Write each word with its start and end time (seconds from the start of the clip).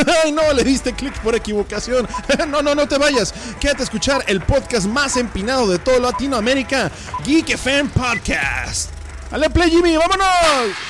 ¡Ay, 0.24 0.32
no! 0.32 0.52
Le 0.52 0.64
diste 0.64 0.92
clic 0.92 1.18
por 1.20 1.34
equivocación. 1.34 2.08
no, 2.48 2.62
no, 2.62 2.74
no 2.74 2.86
te 2.86 2.98
vayas. 2.98 3.34
Quédate 3.60 3.82
a 3.82 3.84
escuchar 3.84 4.24
el 4.26 4.40
podcast 4.40 4.86
más 4.86 5.16
empinado 5.16 5.68
de 5.68 5.78
toda 5.78 5.98
Latinoamérica, 5.98 6.90
Geek 7.24 7.50
FM 7.50 7.90
Podcast. 7.90 8.90
¡Ale 9.30 9.48
play, 9.50 9.70
Jimmy! 9.70 9.96
¡Vámonos! 9.96 10.89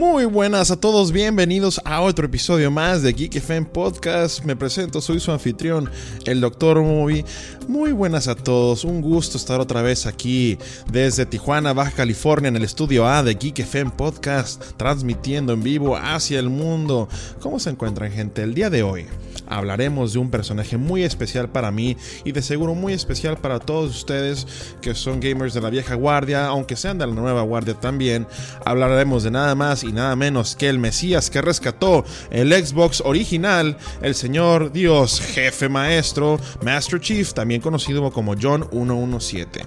Muy 0.00 0.24
buenas 0.24 0.70
a 0.70 0.80
todos, 0.80 1.12
bienvenidos 1.12 1.78
a 1.84 2.00
otro 2.00 2.24
episodio 2.24 2.70
más 2.70 3.02
de 3.02 3.12
Geek 3.12 3.36
FM 3.36 3.66
Podcast. 3.66 4.42
Me 4.46 4.56
presento, 4.56 5.02
soy 5.02 5.20
su 5.20 5.30
anfitrión, 5.30 5.90
el 6.24 6.40
Dr. 6.40 6.80
Movie. 6.80 7.26
Muy 7.68 7.92
buenas 7.92 8.26
a 8.26 8.34
todos, 8.34 8.84
un 8.84 9.02
gusto 9.02 9.36
estar 9.36 9.60
otra 9.60 9.82
vez 9.82 10.06
aquí 10.06 10.56
desde 10.90 11.26
Tijuana, 11.26 11.74
Baja 11.74 11.90
California, 11.90 12.48
en 12.48 12.56
el 12.56 12.64
estudio 12.64 13.06
A 13.06 13.22
de 13.22 13.34
Geek 13.34 13.58
FM 13.58 13.90
Podcast, 13.90 14.72
transmitiendo 14.78 15.52
en 15.52 15.62
vivo 15.62 15.98
hacia 15.98 16.38
el 16.38 16.48
mundo. 16.48 17.06
¿Cómo 17.40 17.60
se 17.60 17.68
encuentran, 17.68 18.10
gente? 18.10 18.42
El 18.42 18.54
día 18.54 18.70
de 18.70 18.82
hoy 18.82 19.04
hablaremos 19.46 20.14
de 20.14 20.18
un 20.20 20.30
personaje 20.30 20.78
muy 20.78 21.02
especial 21.02 21.50
para 21.50 21.70
mí 21.70 21.96
y 22.24 22.32
de 22.32 22.40
seguro 22.40 22.74
muy 22.74 22.94
especial 22.94 23.36
para 23.36 23.58
todos 23.58 23.90
ustedes 23.90 24.46
que 24.80 24.94
son 24.94 25.20
gamers 25.20 25.52
de 25.52 25.60
la 25.60 25.68
vieja 25.68 25.94
guardia, 25.94 26.46
aunque 26.46 26.76
sean 26.76 26.96
de 26.96 27.06
la 27.06 27.12
nueva 27.12 27.42
guardia 27.42 27.74
también. 27.74 28.26
Hablaremos 28.64 29.24
de 29.24 29.30
nada 29.30 29.54
más 29.54 29.84
y 29.84 29.89
nada 29.92 30.16
menos 30.16 30.56
que 30.56 30.68
el 30.68 30.78
Mesías 30.78 31.30
que 31.30 31.42
rescató 31.42 32.04
el 32.30 32.52
Xbox 32.52 33.02
original, 33.04 33.76
el 34.02 34.14
señor 34.14 34.72
Dios, 34.72 35.20
jefe 35.20 35.68
maestro, 35.68 36.38
Master 36.62 37.00
Chief, 37.00 37.32
también 37.32 37.60
conocido 37.60 38.10
como 38.10 38.34
John 38.40 38.68
117. 38.70 39.64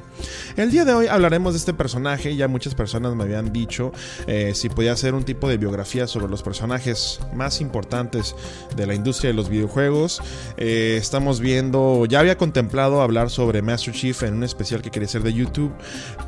El 0.56 0.72
día 0.72 0.86
de 0.86 0.94
hoy 0.94 1.08
hablaremos 1.08 1.54
de 1.54 1.60
este 1.60 1.74
personaje, 1.74 2.36
ya 2.36 2.48
muchas 2.48 2.76
personas 2.76 3.16
me 3.16 3.24
habían 3.24 3.52
dicho 3.52 3.92
eh, 4.28 4.54
si 4.56 4.70
podía 4.70 4.94
hacer 4.94 5.14
un 5.14 5.24
tipo 5.24 5.48
de 5.50 5.58
biografía 5.58 6.08
sobre 6.08 6.28
los 6.28 6.44
personajes 6.44 7.20
más 7.34 7.62
importantes 7.62 8.36
de 8.76 8.88
la 8.88 8.94
industria 8.94 9.32
de 9.32 9.36
los 9.36 9.50
videojuegos. 9.50 10.22
Eh, 10.58 10.98
estamos 11.00 11.40
viendo, 11.40 12.06
ya 12.06 12.20
había 12.20 12.38
contemplado 12.38 13.02
hablar 13.02 13.30
sobre 13.30 13.62
Master 13.62 13.94
Chief 13.94 14.24
en 14.24 14.36
un 14.36 14.44
especial 14.44 14.82
que 14.82 14.92
quería 14.92 15.08
hacer 15.08 15.24
de 15.24 15.34
YouTube, 15.34 15.74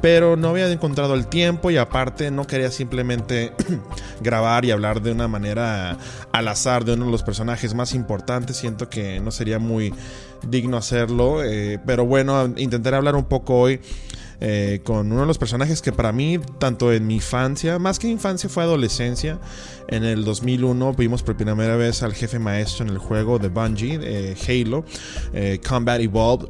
pero 0.02 0.35
no 0.35 0.49
había 0.49 0.71
encontrado 0.71 1.13
el 1.13 1.27
tiempo 1.27 1.71
y 1.71 1.77
aparte 1.77 2.31
no 2.31 2.47
quería 2.47 2.71
simplemente 2.71 3.53
grabar 4.22 4.66
y 4.66 4.72
hablar 4.72 5.02
de 5.02 5.11
una 5.11 5.28
manera 5.28 5.97
al 6.31 6.47
azar 6.47 6.86
de 6.86 6.94
uno 6.94 7.05
de 7.05 7.11
los 7.11 7.23
personajes 7.23 7.73
más 7.73 7.94
importantes. 7.94 8.58
Siento 8.58 8.89
que 8.89 9.19
no 9.19 9.31
sería 9.31 9.59
muy 9.59 9.94
digno 10.47 10.77
hacerlo. 10.77 11.44
Eh, 11.44 11.80
pero 11.86 12.05
bueno, 12.05 12.53
intentaré 12.58 12.97
hablar 12.97 13.16
un 13.16 13.25
poco 13.25 13.59
hoy. 13.59 13.80
Eh, 14.42 14.81
con 14.83 15.14
uno 15.14 15.22
de 15.22 15.27
los 15.27 15.38
personajes 15.38 15.81
que 15.81 15.94
para 15.94 16.11
mí, 16.11 16.39
tanto 16.59 16.92
en 16.92 17.08
mi 17.08 17.16
infancia, 17.16 17.80
más 17.80 18.00
que 18.00 18.09
infancia 18.09 18.50
fue 18.50 18.64
adolescencia, 18.64 19.39
en 19.88 20.03
el 20.03 20.25
2001 20.25 20.94
vimos 20.94 21.23
por 21.23 21.38
primera 21.38 21.77
vez 21.77 22.03
al 22.03 22.14
jefe 22.14 22.38
maestro 22.38 22.86
en 22.86 22.92
el 22.92 22.97
juego 22.97 23.39
de 23.39 23.47
Bungie, 23.47 23.97
eh, 24.03 24.36
Halo, 24.45 24.83
Combat 25.66 26.02
Evolved, 26.02 26.49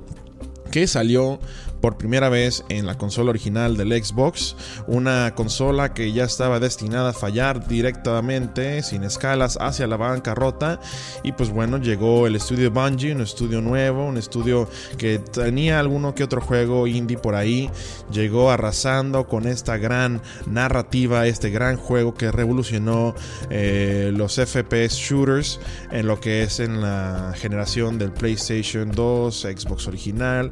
que 0.72 0.88
salió 0.88 1.39
por 1.86 2.00
primera 2.00 2.30
vez 2.30 2.66
en 2.69 2.88
la 2.88 2.97
consola 2.97 3.30
original 3.30 3.78
del 3.78 3.94
Xbox, 4.03 4.55
una 4.88 5.36
consola 5.36 5.94
que 5.94 6.11
ya 6.14 6.23
estaba 6.23 6.59
destinada 6.59 7.11
a 7.11 7.14
fallar 7.14 7.67
directamente, 7.67 8.81
sin 8.81 9.03
escalas, 9.03 9.55
hacia 9.61 9.86
la 9.86 9.95
bancarrota. 9.95 10.80
Y 11.22 11.33
pues 11.33 11.52
bueno, 11.52 11.77
llegó 11.77 12.25
el 12.25 12.38
estudio 12.38 12.72
Bungie, 12.72 13.14
un 13.14 13.22
estudio 13.22 13.61
nuevo, 13.61 14.03
un 14.03 14.17
estudio 14.17 14.67
que 14.97 15.19
tenía 15.19 15.80
alguno 15.80 16.16
que 16.16 16.23
otro 16.23 16.42
juego 16.42 16.88
indie 16.88 17.19
por 17.19 17.36
ahí. 17.36 17.69
Llegó 18.11 18.49
arrasando 18.49 19.27
con 19.27 19.45
esta 19.45 19.77
gran 19.77 20.23
narrativa, 20.47 21.27
este 21.27 21.52
gran 21.52 21.77
juego 21.77 22.15
que 22.15 22.32
revolucionó 22.32 23.14
eh, 23.52 24.11
los 24.11 24.38
FPS 24.38 24.95
shooters 24.95 25.59
en 25.92 26.08
lo 26.08 26.20
que 26.20 26.42
es 26.42 26.59
en 26.59 26.82
la 26.82 27.36
generación 27.36 27.99
del 27.99 28.11
PlayStation 28.11 28.92
2, 28.92 29.39
Xbox 29.55 29.88
original 29.88 30.52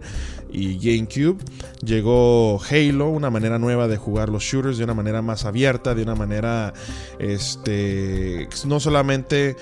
y 0.54 0.78
GameCube. 0.78 1.23
Llegó 1.84 2.62
Halo, 2.70 3.10
una 3.10 3.30
manera 3.30 3.60
nueva 3.60 3.88
de 3.88 3.98
jugar 3.98 4.30
los 4.30 4.44
shooters 4.44 4.78
de 4.78 4.84
una 4.84 4.94
manera 4.94 5.22
más 5.22 5.46
abierta, 5.46 5.96
de 5.96 6.04
una 6.04 6.16
manera 6.16 6.74
este 7.20 8.48
no 8.66 8.80
solamente 8.80 9.56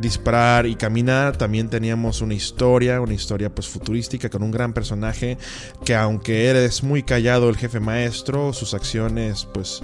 disparar 0.00 0.66
y 0.66 0.74
caminar, 0.74 1.36
también 1.36 1.68
teníamos 1.68 2.20
una 2.20 2.34
historia, 2.34 3.00
una 3.00 3.14
historia 3.14 3.54
pues 3.54 3.68
futurística 3.68 4.28
con 4.28 4.42
un 4.42 4.50
gran 4.50 4.72
personaje 4.72 5.38
que 5.84 5.94
aunque 5.94 6.46
eres 6.46 6.82
muy 6.82 7.02
callado 7.02 7.48
el 7.48 7.56
jefe 7.56 7.80
maestro, 7.80 8.52
sus 8.52 8.74
acciones 8.74 9.46
pues 9.52 9.82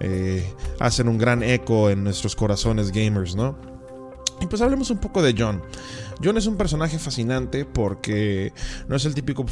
eh, 0.00 0.44
hacen 0.80 1.08
un 1.08 1.18
gran 1.18 1.42
eco 1.42 1.90
en 1.90 2.04
nuestros 2.04 2.34
corazones 2.34 2.90
gamers, 2.90 3.36
¿no? 3.36 3.56
Y 4.40 4.46
pues 4.46 4.60
hablemos 4.60 4.90
un 4.90 4.98
poco 4.98 5.22
de 5.22 5.34
John. 5.38 5.62
John 6.24 6.36
es 6.36 6.46
un 6.46 6.56
personaje 6.56 7.00
fascinante 7.00 7.64
porque 7.64 8.52
no 8.86 8.94
es 8.94 9.04
el 9.06 9.14
típico 9.14 9.44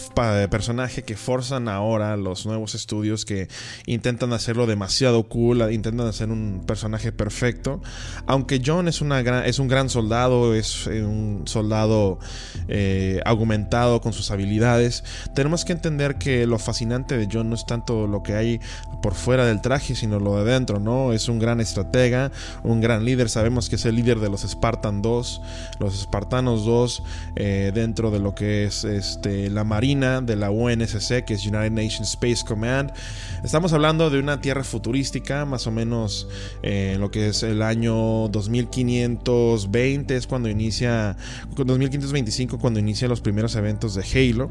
personaje 0.50 1.03
que 1.03 1.16
forzan 1.16 1.69
ahora 1.69 2.16
los 2.16 2.47
nuevos 2.47 2.76
estudios 2.76 3.25
que 3.25 3.48
intentan 3.86 4.32
hacerlo 4.32 4.66
demasiado 4.66 5.25
cool, 5.25 5.72
intentan 5.72 6.06
hacer 6.06 6.30
un 6.30 6.62
personaje 6.66 7.10
perfecto. 7.10 7.80
Aunque 8.26 8.62
John 8.64 8.86
es, 8.86 9.00
un 9.00 9.09
gran 9.69 9.91
soldado, 9.91 10.54
es 10.54 10.86
eh, 10.86 11.03
un 11.03 11.42
soldado 11.47 12.20
eh, 12.69 13.20
argumentado 13.25 14.00
con 14.00 14.12
sus 14.12 14.30
habilidades, 14.30 15.03
tenemos 15.34 15.64
que 15.64 15.72
entender 15.72 16.19
que 16.19 16.47
lo 16.47 16.60
fascinante 16.60 17.16
de 17.16 17.28
John 17.30 17.48
no 17.48 17.56
es 17.56 17.66
tanto 17.66 18.06
lo 18.06 18.22
que 18.22 18.34
hay 18.34 18.60
por 19.00 19.15
fuera 19.15 19.44
del 19.44 19.61
traje, 19.61 19.94
sino 19.94 20.19
lo 20.19 20.43
de 20.43 20.50
dentro, 20.50 20.81
¿no? 20.81 21.12
Es 21.12 21.28
un 21.28 21.38
gran 21.38 21.61
estratega, 21.61 22.31
un 22.62 22.81
gran 22.81 23.05
líder, 23.05 23.28
sabemos 23.28 23.69
que 23.69 23.77
es 23.77 23.84
el 23.84 23.97
líder 23.97 24.21
de 24.21 24.28
los 24.28 24.43
Spartan 24.43 25.03
2, 25.03 25.43
los 25.78 25.99
espartanos 25.99 26.65
2 26.65 27.03
eh, 27.37 27.72
dentro 27.75 28.10
de 28.10 28.19
lo 28.19 28.34
que 28.34 28.65
es 28.65 28.84
este, 28.84 29.50
la 29.50 29.65
Marina 29.65 30.21
de 30.21 30.37
la 30.37 30.50
UNSC, 30.50 31.25
que 31.25 31.34
es 31.34 31.47
United 31.47 31.72
Nations 31.72 32.10
Space 32.10 32.44
Command. 32.47 32.93
Estamos 33.44 33.72
hablando 33.72 34.10
de 34.10 34.19
una 34.19 34.41
tierra 34.41 34.65
futurística, 34.65 35.44
más 35.44 35.66
o 35.66 35.71
menos 35.71 36.28
en 36.62 36.72
eh, 36.72 36.97
lo 36.99 37.10
que 37.10 37.28
es 37.28 37.43
el 37.43 37.62
año 37.62 38.28
2520, 38.28 40.16
es 40.16 40.27
cuando 40.27 40.49
inicia, 40.49 41.16
2525, 41.56 42.59
cuando 42.59 42.81
inicia 42.81 43.09
los 43.09 43.21
primeros 43.21 43.55
eventos 43.56 43.94
de 43.94 44.03
Halo. 44.03 44.50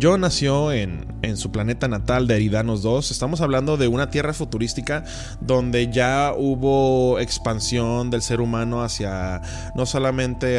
John 0.00 0.20
nació 0.22 0.72
en, 0.72 1.06
su 1.36 1.50
planeta 1.50 1.88
natal 1.88 2.28
de 2.28 2.36
Eridanos 2.36 2.82
2. 2.82 3.10
Estamos 3.10 3.40
hablando 3.40 3.76
de 3.76 3.88
una 3.88 4.10
tierra 4.10 4.32
futurística 4.32 5.04
donde 5.40 5.90
ya 5.92 6.32
hubo 6.36 7.18
expansión 7.18 8.10
del 8.10 8.22
ser 8.22 8.40
humano 8.40 8.82
hacia 8.82 9.42
no 9.74 9.86
solamente 9.86 10.58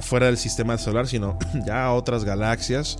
fuera 0.00 0.26
del 0.26 0.38
sistema 0.38 0.76
solar, 0.76 1.06
sino 1.06 1.38
ya 1.66 1.84
a 1.84 1.92
otras 1.92 2.24
galaxias 2.24 2.98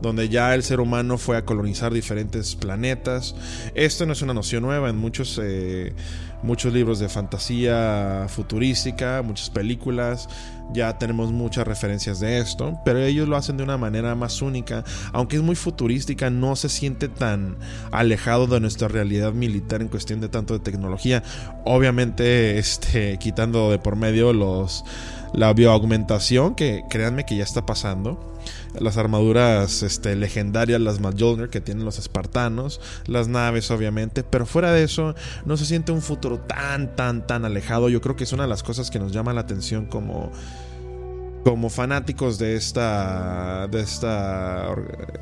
donde 0.00 0.28
ya 0.28 0.54
el 0.54 0.62
ser 0.62 0.80
humano 0.80 1.18
fue 1.18 1.36
a 1.36 1.44
colonizar 1.44 1.92
diferentes 1.92 2.54
planetas. 2.54 3.34
Esto 3.74 4.06
no 4.06 4.12
es 4.12 4.22
una 4.22 4.34
noción 4.34 4.62
nueva 4.62 4.90
en 4.90 4.96
muchos, 4.96 5.40
eh, 5.42 5.94
muchos 6.42 6.72
libros 6.72 6.98
de 6.98 7.08
fantasía 7.08 8.26
futurística, 8.28 9.22
muchas 9.22 9.50
películas 9.50 10.28
ya 10.72 10.98
tenemos 10.98 11.32
muchas 11.32 11.66
referencias 11.66 12.20
de 12.20 12.38
esto, 12.38 12.78
pero 12.84 13.00
ellos 13.00 13.28
lo 13.28 13.36
hacen 13.36 13.56
de 13.56 13.62
una 13.64 13.78
manera 13.78 14.14
más 14.14 14.42
única, 14.42 14.84
aunque 15.12 15.36
es 15.36 15.42
muy 15.42 15.56
futurística, 15.56 16.30
no 16.30 16.56
se 16.56 16.68
siente 16.68 17.08
tan 17.08 17.56
alejado 17.92 18.46
de 18.46 18.60
nuestra 18.60 18.88
realidad 18.88 19.32
militar 19.32 19.82
en 19.82 19.88
cuestión 19.88 20.20
de 20.20 20.28
tanto 20.28 20.54
de 20.54 20.60
tecnología. 20.60 21.22
Obviamente, 21.64 22.58
este, 22.58 23.18
quitando 23.18 23.70
de 23.70 23.78
por 23.78 23.96
medio 23.96 24.32
los 24.32 24.84
la 25.32 25.52
bioaugmentación, 25.52 26.54
que 26.54 26.84
créanme 26.88 27.24
que 27.24 27.36
ya 27.36 27.44
está 27.44 27.66
pasando. 27.66 28.34
Las 28.80 28.96
armaduras 28.96 29.82
este, 29.82 30.16
legendarias, 30.16 30.80
las 30.80 31.00
Mjolnir 31.00 31.48
que 31.48 31.60
tienen 31.60 31.84
los 31.84 31.98
espartanos, 31.98 32.80
las 33.06 33.28
naves 33.28 33.70
obviamente, 33.70 34.22
pero 34.22 34.46
fuera 34.46 34.72
de 34.72 34.84
eso 34.84 35.14
no 35.44 35.56
se 35.56 35.64
siente 35.64 35.92
un 35.92 36.02
futuro 36.02 36.38
tan, 36.40 36.94
tan, 36.96 37.26
tan 37.26 37.44
alejado. 37.44 37.88
Yo 37.88 38.00
creo 38.00 38.16
que 38.16 38.24
es 38.24 38.32
una 38.32 38.44
de 38.44 38.48
las 38.48 38.62
cosas 38.62 38.90
que 38.90 38.98
nos 38.98 39.12
llama 39.12 39.32
la 39.32 39.42
atención 39.42 39.86
como 39.86 40.32
como 41.44 41.70
fanáticos 41.70 42.38
de 42.38 42.56
esta 42.56 43.68
de 43.68 43.80
esta 43.80 44.66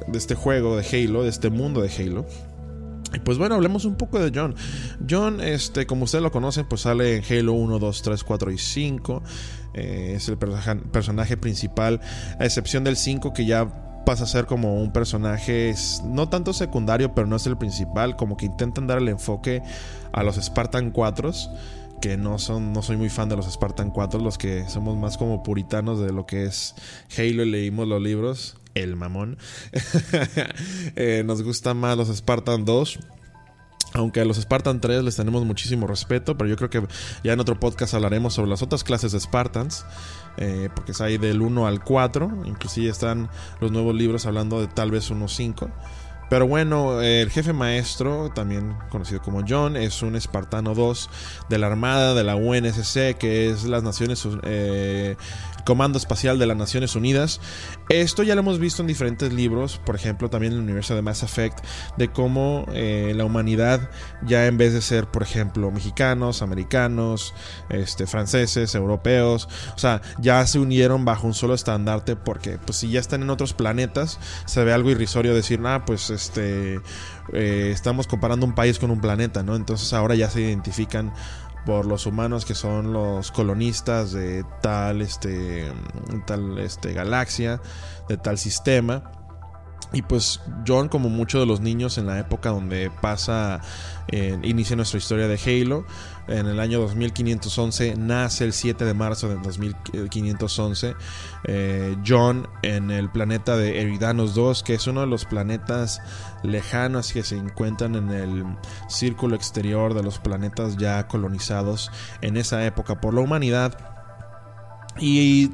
de 0.07 0.17
este 0.17 0.35
juego 0.35 0.75
de 0.75 0.87
Halo, 0.87 1.23
de 1.23 1.29
este 1.29 1.51
mundo 1.51 1.83
de 1.83 1.91
Halo. 1.91 2.25
Y 3.15 3.21
pues 3.21 3.39
bueno, 3.39 3.55
hablemos 3.55 3.85
un 3.85 3.97
poco 3.97 4.19
de 4.19 4.31
John. 4.35 4.55
John, 5.09 5.41
este, 5.41 5.87
como 5.87 6.05
ustedes 6.05 6.23
lo 6.23 6.33
conocen, 6.33 6.67
pues 6.69 6.83
sale 6.83 7.17
en 7.17 7.25
Halo 7.25 7.53
1, 7.53 7.79
2, 7.79 8.03
3, 8.03 8.25
4 8.25 8.51
y 8.51 8.59
5. 8.59 9.23
Eh, 9.75 10.13
es 10.17 10.29
el 10.29 10.39
personaje 10.39 11.37
principal, 11.37 12.01
a 12.39 12.45
excepción 12.45 12.85
del 12.85 12.97
5 12.97 13.33
que 13.33 13.45
ya 13.45 14.03
pasa 14.05 14.25
a 14.25 14.27
ser 14.27 14.47
como 14.47 14.81
un 14.81 14.93
personaje 14.93 15.75
no 16.05 16.29
tanto 16.29 16.53
secundario, 16.53 17.15
pero 17.15 17.27
no 17.27 17.37
es 17.37 17.47
el 17.47 17.57
principal, 17.57 18.17
como 18.17 18.37
que 18.37 18.47
intentan 18.47 18.87
dar 18.87 18.99
el 18.99 19.09
enfoque 19.09 19.63
a 20.13 20.23
los 20.23 20.37
Spartan 20.37 20.91
4 20.91 21.33
que 22.01 22.19
no 22.19 22.39
son 22.39 22.75
no 22.75 22.83
soy 22.83 22.99
muy 22.99 23.09
fan 23.09 23.31
de 23.31 23.37
los 23.37 23.51
Spartan 23.51 23.91
4, 23.91 24.21
los 24.21 24.37
que 24.37 24.69
somos 24.69 24.97
más 24.97 25.17
como 25.17 25.43
puritanos 25.43 26.01
de 26.01 26.13
lo 26.13 26.27
que 26.27 26.45
es 26.45 26.75
Halo 27.17 27.45
y 27.45 27.51
leímos 27.51 27.89
los 27.89 28.03
libros, 28.03 28.57
el 28.75 28.97
mamón. 28.97 29.39
Eh, 30.97 31.23
nos 31.25 31.43
gustan 31.43 31.77
más 31.77 31.97
los 31.97 32.15
Spartan 32.15 32.65
2. 32.65 32.99
Aunque 33.95 34.21
a 34.21 34.25
los 34.25 34.39
Spartan 34.39 34.81
3 34.81 35.05
les 35.05 35.17
tenemos 35.17 35.45
muchísimo 35.45 35.87
respeto, 35.87 36.37
pero 36.37 36.51
yo 36.51 36.57
creo 36.57 36.71
que 36.71 36.83
ya 37.23 37.33
en 37.33 37.41
otro 37.41 37.59
podcast 37.61 37.95
hablaremos 37.95 38.35
sobre 38.35 38.51
las 38.51 38.63
otras 38.63 38.83
clases 38.83 39.13
de 39.13 39.21
Spartans, 39.21 39.85
eh, 40.37 40.69
porque 40.75 40.93
es 40.93 41.01
ahí 41.01 41.17
del 41.17 41.41
1 41.41 41.67
al 41.67 41.83
4, 41.83 42.43
inclusive 42.45 42.91
están 42.91 43.31
los 43.61 43.71
nuevos 43.71 43.95
libros 43.95 44.27
hablando 44.27 44.61
de 44.61 44.67
tal 44.67 44.91
vez 44.91 45.11
unos 45.11 45.35
5. 45.35 45.71
Pero 46.29 46.49
bueno, 46.49 47.03
el 47.03 47.31
jefe 47.31 47.53
maestro, 47.53 48.31
también 48.35 48.77
conocido 48.91 49.21
como 49.21 49.45
John, 49.47 49.77
es 49.77 50.03
un 50.03 50.17
espartano 50.17 50.75
2 50.75 51.11
de 51.49 51.59
la 51.59 51.69
Armada 51.69 52.15
de 52.15 52.25
la 52.25 52.35
UNSC, 52.35 53.17
que 53.19 53.51
es 53.51 53.65
las 53.65 53.83
Naciones 53.83 54.27
eh, 54.43 55.17
Comando 55.65 55.99
Espacial 55.99 56.39
de 56.39 56.47
las 56.47 56.57
Naciones 56.57 56.95
Unidas. 56.97 57.41
Esto 57.89 58.23
ya 58.23 58.35
lo 58.35 58.41
hemos 58.41 58.59
visto 58.59 58.83
en 58.83 58.89
diferentes 58.89 59.33
libros, 59.33 59.81
por 59.85 59.97
ejemplo, 59.97 60.31
también 60.31 60.53
en 60.53 60.59
el 60.59 60.65
universo 60.65 60.95
de 60.95 61.03
Mass 61.03 61.23
Effect, 61.23 61.59
de 61.97 62.09
cómo 62.09 62.67
eh, 62.73 63.13
la 63.17 63.25
humanidad 63.25 63.91
ya 64.23 64.47
en 64.47 64.59
vez 64.59 64.73
de 64.73 64.81
ser, 64.81 65.07
por 65.07 65.23
ejemplo, 65.23 65.71
mexicanos, 65.71 66.43
americanos, 66.43 67.35
este, 67.69 68.07
franceses, 68.07 68.75
europeos, 68.75 69.49
o 69.75 69.79
sea, 69.79 70.03
ya 70.19 70.47
se 70.47 70.59
unieron 70.59 71.05
bajo 71.05 71.27
un 71.27 71.35
solo 71.35 71.55
estandarte 71.55 72.17
porque 72.17 72.59
pues 72.59 72.79
si 72.79 72.91
ya 72.91 73.01
están 73.01 73.23
en 73.23 73.31
otros 73.31 73.55
planetas, 73.55 74.19
se 74.47 74.65
ve 74.65 74.73
algo 74.73 74.91
irrisorio 74.91 75.35
decir, 75.35 75.61
ah, 75.65 75.85
pues 75.87 76.11
este, 76.11 76.81
eh, 77.33 77.71
estamos 77.73 78.07
comparando 78.07 78.45
un 78.47 78.55
país 78.55 78.79
con 78.79 78.91
un 78.91 79.01
planeta, 79.01 79.43
¿no? 79.43 79.57
Entonces 79.57 79.93
ahora 79.93 80.15
ya 80.15 80.29
se 80.31 80.43
identifican 80.43 81.13
por 81.65 81.87
los 81.87 82.07
humanos 82.07 82.45
que 82.45 82.55
son 82.55 82.93
los 82.93 83.31
colonistas 83.31 84.13
de 84.13 84.45
tal 84.61 85.03
este 85.03 85.73
tal 86.27 86.59
este 86.59 86.93
galaxia 86.93 87.61
de 88.09 88.17
tal 88.17 88.39
sistema 88.39 89.24
y 89.95 90.03
pues 90.03 90.41
John, 90.67 90.89
como 90.89 91.09
muchos 91.09 91.41
de 91.41 91.47
los 91.47 91.61
niños 91.61 91.99
en 91.99 92.07
la 92.07 92.19
época 92.19 92.51
donde 92.51 92.91
pasa, 92.91 93.61
eh, 94.09 94.37
inicia 94.43 94.75
nuestra 94.75 94.99
historia 94.99 95.29
de 95.29 95.39
Halo, 95.39 95.87
en 96.27 96.47
el 96.47 96.59
año 96.59 96.81
2511, 96.81 97.95
nace 97.97 98.45
el 98.45 98.53
7 98.53 98.85
de 98.85 98.93
marzo 98.93 99.29
de 99.29 99.37
2511, 99.37 100.97
eh, 101.45 101.97
John 102.05 102.49
en 102.63 102.91
el 102.91 103.09
planeta 103.09 103.57
de 103.57 103.81
Eridanos 103.81 104.35
2, 104.35 104.65
que 104.65 104.75
es 104.75 104.87
uno 104.89 105.03
de 105.03 105.07
los 105.07 105.27
planetas 105.27 106.03
lejanos 106.43 107.13
que 107.13 107.23
se 107.23 107.37
encuentran 107.37 107.95
en 107.95 108.11
el 108.11 108.45
círculo 108.89 109.37
exterior 109.37 109.95
de 109.95 110.03
los 110.03 110.19
planetas 110.19 110.77
ya 110.77 111.07
colonizados 111.07 111.93
en 112.21 112.37
esa 112.37 112.65
época 112.67 113.01
por 113.01 113.15
la 113.15 113.21
humanidad 113.21 113.94
y 114.99 115.51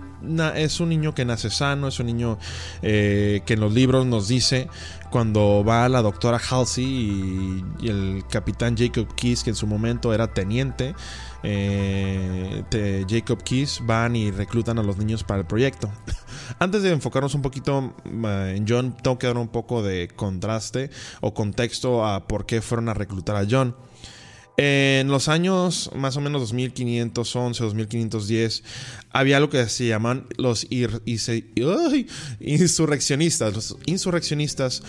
es 0.55 0.81
un 0.81 0.91
niño 0.91 1.15
que 1.15 1.25
nace 1.25 1.51
sano, 1.51 1.89
es 1.89 1.99
un 1.99 2.07
niño 2.07 2.39
eh, 2.83 3.43
que 3.47 3.55
en 3.55 3.61
los 3.61 3.73
libros 3.73 4.07
nos 4.07 4.29
dice 4.29 4.69
cuando 5.11 5.65
va 5.65 5.89
la 5.89 6.03
doctora 6.03 6.39
Halsey 6.39 6.85
y, 7.81 7.89
el 7.89 8.23
capitán 8.29 8.77
Jacob 8.77 9.13
Keys, 9.15 9.43
que 9.43 9.51
en 9.51 9.57
su 9.57 9.67
momento 9.67 10.15
era 10.15 10.33
teniente, 10.33 10.95
eh, 11.43 12.63
Jacob 13.09 13.43
Keys, 13.43 13.81
van 13.85 14.15
y 14.15 14.31
reclutan 14.31 14.79
a 14.79 14.83
los 14.83 14.99
niños 14.99 15.25
para 15.25 15.41
el 15.41 15.47
proyecto. 15.47 15.91
Antes 16.59 16.83
de 16.83 16.93
enfocarnos 16.93 17.35
un 17.35 17.43
poquito 17.43 17.95
en 18.05 18.65
John, 18.69 18.95
tengo 19.03 19.19
que 19.19 19.27
dar 19.27 19.39
un 19.39 19.49
poco 19.49 19.83
de 19.83 20.09
contraste 20.15 20.91
o 21.21 21.35
contexto 21.35 22.07
a 22.07 22.27
por 22.27 22.47
qué 22.47 22.61
fueron 22.61 22.89
a 22.89 22.95
reclutar 22.95 23.37
a 23.37 23.47
John. 23.51 23.75
En 24.57 25.09
los 25.09 25.29
años 25.29 25.91
más 25.95 26.17
o 26.17 26.21
menos 26.21 26.41
2511, 26.43 27.65
2510, 27.65 28.63
había 29.11 29.37
algo 29.39 29.51
que 29.51 29.69
se 29.69 29.87
llaman 29.87 30.27
los 30.37 30.67
insurreccionistas. 30.71 33.55
Los 33.55 33.77
insurreccionistas 33.87 34.83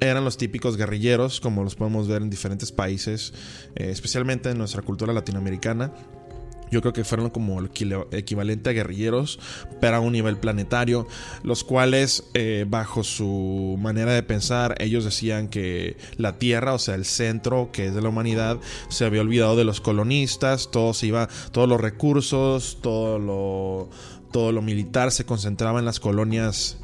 eran 0.00 0.24
los 0.24 0.36
típicos 0.36 0.76
guerrilleros, 0.76 1.40
como 1.40 1.64
los 1.64 1.74
podemos 1.74 2.06
ver 2.06 2.22
en 2.22 2.30
diferentes 2.30 2.70
países, 2.70 3.32
eh, 3.74 3.90
especialmente 3.90 4.50
en 4.50 4.58
nuestra 4.58 4.82
cultura 4.82 5.12
latinoamericana 5.12 5.92
yo 6.70 6.80
creo 6.80 6.92
que 6.92 7.04
fueron 7.04 7.30
como 7.30 7.60
el 7.60 7.70
equivalente 8.12 8.70
a 8.70 8.72
guerrilleros, 8.72 9.38
pero 9.80 9.96
a 9.96 10.00
un 10.00 10.12
nivel 10.12 10.36
planetario, 10.36 11.06
los 11.42 11.64
cuales 11.64 12.24
eh, 12.34 12.64
bajo 12.68 13.04
su 13.04 13.76
manera 13.78 14.12
de 14.12 14.22
pensar, 14.22 14.74
ellos 14.78 15.04
decían 15.04 15.48
que 15.48 15.96
la 16.16 16.38
Tierra, 16.38 16.74
o 16.74 16.78
sea, 16.78 16.94
el 16.94 17.04
centro 17.04 17.70
que 17.72 17.86
es 17.86 17.94
de 17.94 18.02
la 18.02 18.08
humanidad, 18.08 18.58
se 18.88 19.04
había 19.04 19.20
olvidado 19.20 19.56
de 19.56 19.64
los 19.64 19.80
colonistas, 19.80 20.70
todo 20.70 20.94
se 20.94 21.08
iba, 21.08 21.28
todos 21.52 21.68
los 21.68 21.80
recursos, 21.80 22.78
todo 22.80 23.18
lo 23.18 23.88
todo 24.30 24.52
lo 24.52 24.62
militar 24.62 25.10
se 25.10 25.24
concentraba 25.24 25.78
en 25.78 25.84
las 25.84 26.00
colonias 26.00 26.78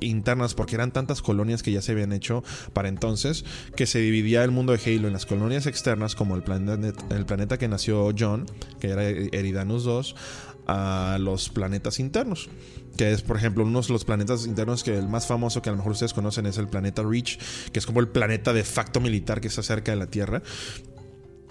internas, 0.00 0.54
porque 0.54 0.76
eran 0.76 0.92
tantas 0.92 1.22
colonias 1.22 1.62
que 1.62 1.72
ya 1.72 1.82
se 1.82 1.92
habían 1.92 2.12
hecho 2.12 2.42
para 2.72 2.88
entonces, 2.88 3.44
que 3.76 3.86
se 3.86 3.98
dividía 3.98 4.44
el 4.44 4.50
mundo 4.50 4.72
de 4.72 4.78
Halo 4.78 5.08
en 5.08 5.12
las 5.12 5.26
colonias 5.26 5.66
externas, 5.66 6.14
como 6.14 6.36
el 6.36 6.42
planeta, 6.42 7.04
el 7.10 7.26
planeta 7.26 7.58
que 7.58 7.68
nació 7.68 8.12
John, 8.16 8.46
que 8.80 8.90
era 8.90 9.04
Eridanus 9.08 9.84
2, 9.84 10.14
a 10.66 11.18
los 11.20 11.48
planetas 11.48 11.98
internos. 12.00 12.48
Que 12.96 13.12
es, 13.12 13.22
por 13.22 13.36
ejemplo, 13.36 13.64
uno 13.64 13.80
de 13.80 13.92
los 13.92 14.04
planetas 14.04 14.46
internos 14.46 14.84
que 14.84 14.96
el 14.96 15.08
más 15.08 15.26
famoso 15.26 15.60
que 15.60 15.68
a 15.68 15.72
lo 15.72 15.78
mejor 15.78 15.92
ustedes 15.92 16.14
conocen 16.14 16.46
es 16.46 16.58
el 16.58 16.68
planeta 16.68 17.02
Reach, 17.02 17.38
que 17.72 17.80
es 17.80 17.86
como 17.86 18.00
el 18.00 18.08
planeta 18.08 18.52
de 18.52 18.62
facto 18.62 19.00
militar 19.00 19.40
que 19.40 19.48
está 19.48 19.62
cerca 19.62 19.90
de 19.90 19.98
la 19.98 20.06
Tierra. 20.06 20.42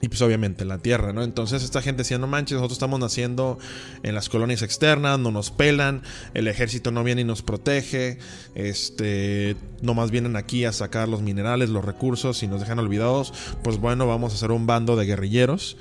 Y 0.03 0.09
pues 0.09 0.21
obviamente 0.21 0.65
la 0.65 0.79
tierra, 0.79 1.13
¿no? 1.13 1.23
Entonces 1.23 1.63
esta 1.63 1.81
gente 1.81 2.01
decía, 2.01 2.17
no 2.17 2.27
manches, 2.27 2.55
nosotros 2.55 2.75
estamos 2.75 2.99
naciendo 2.99 3.57
en 4.03 4.13
las 4.13 4.27
colonias 4.27 4.61
externas, 4.61 5.17
no 5.17 5.31
nos 5.31 5.49
pelan, 5.49 6.01
el 6.33 6.49
ejército 6.49 6.91
no 6.91 7.05
viene 7.05 7.21
y 7.21 7.23
nos 7.23 7.41
protege, 7.41 8.17
este, 8.53 9.55
nomás 9.81 10.11
vienen 10.11 10.35
aquí 10.35 10.65
a 10.65 10.73
sacar 10.73 11.07
los 11.07 11.21
minerales, 11.21 11.69
los 11.69 11.85
recursos 11.85 12.43
y 12.43 12.47
nos 12.47 12.59
dejan 12.59 12.79
olvidados, 12.79 13.33
pues 13.63 13.77
bueno, 13.77 14.05
vamos 14.05 14.33
a 14.33 14.35
hacer 14.35 14.51
un 14.51 14.67
bando 14.67 14.97
de 14.97 15.05
guerrilleros. 15.05 15.77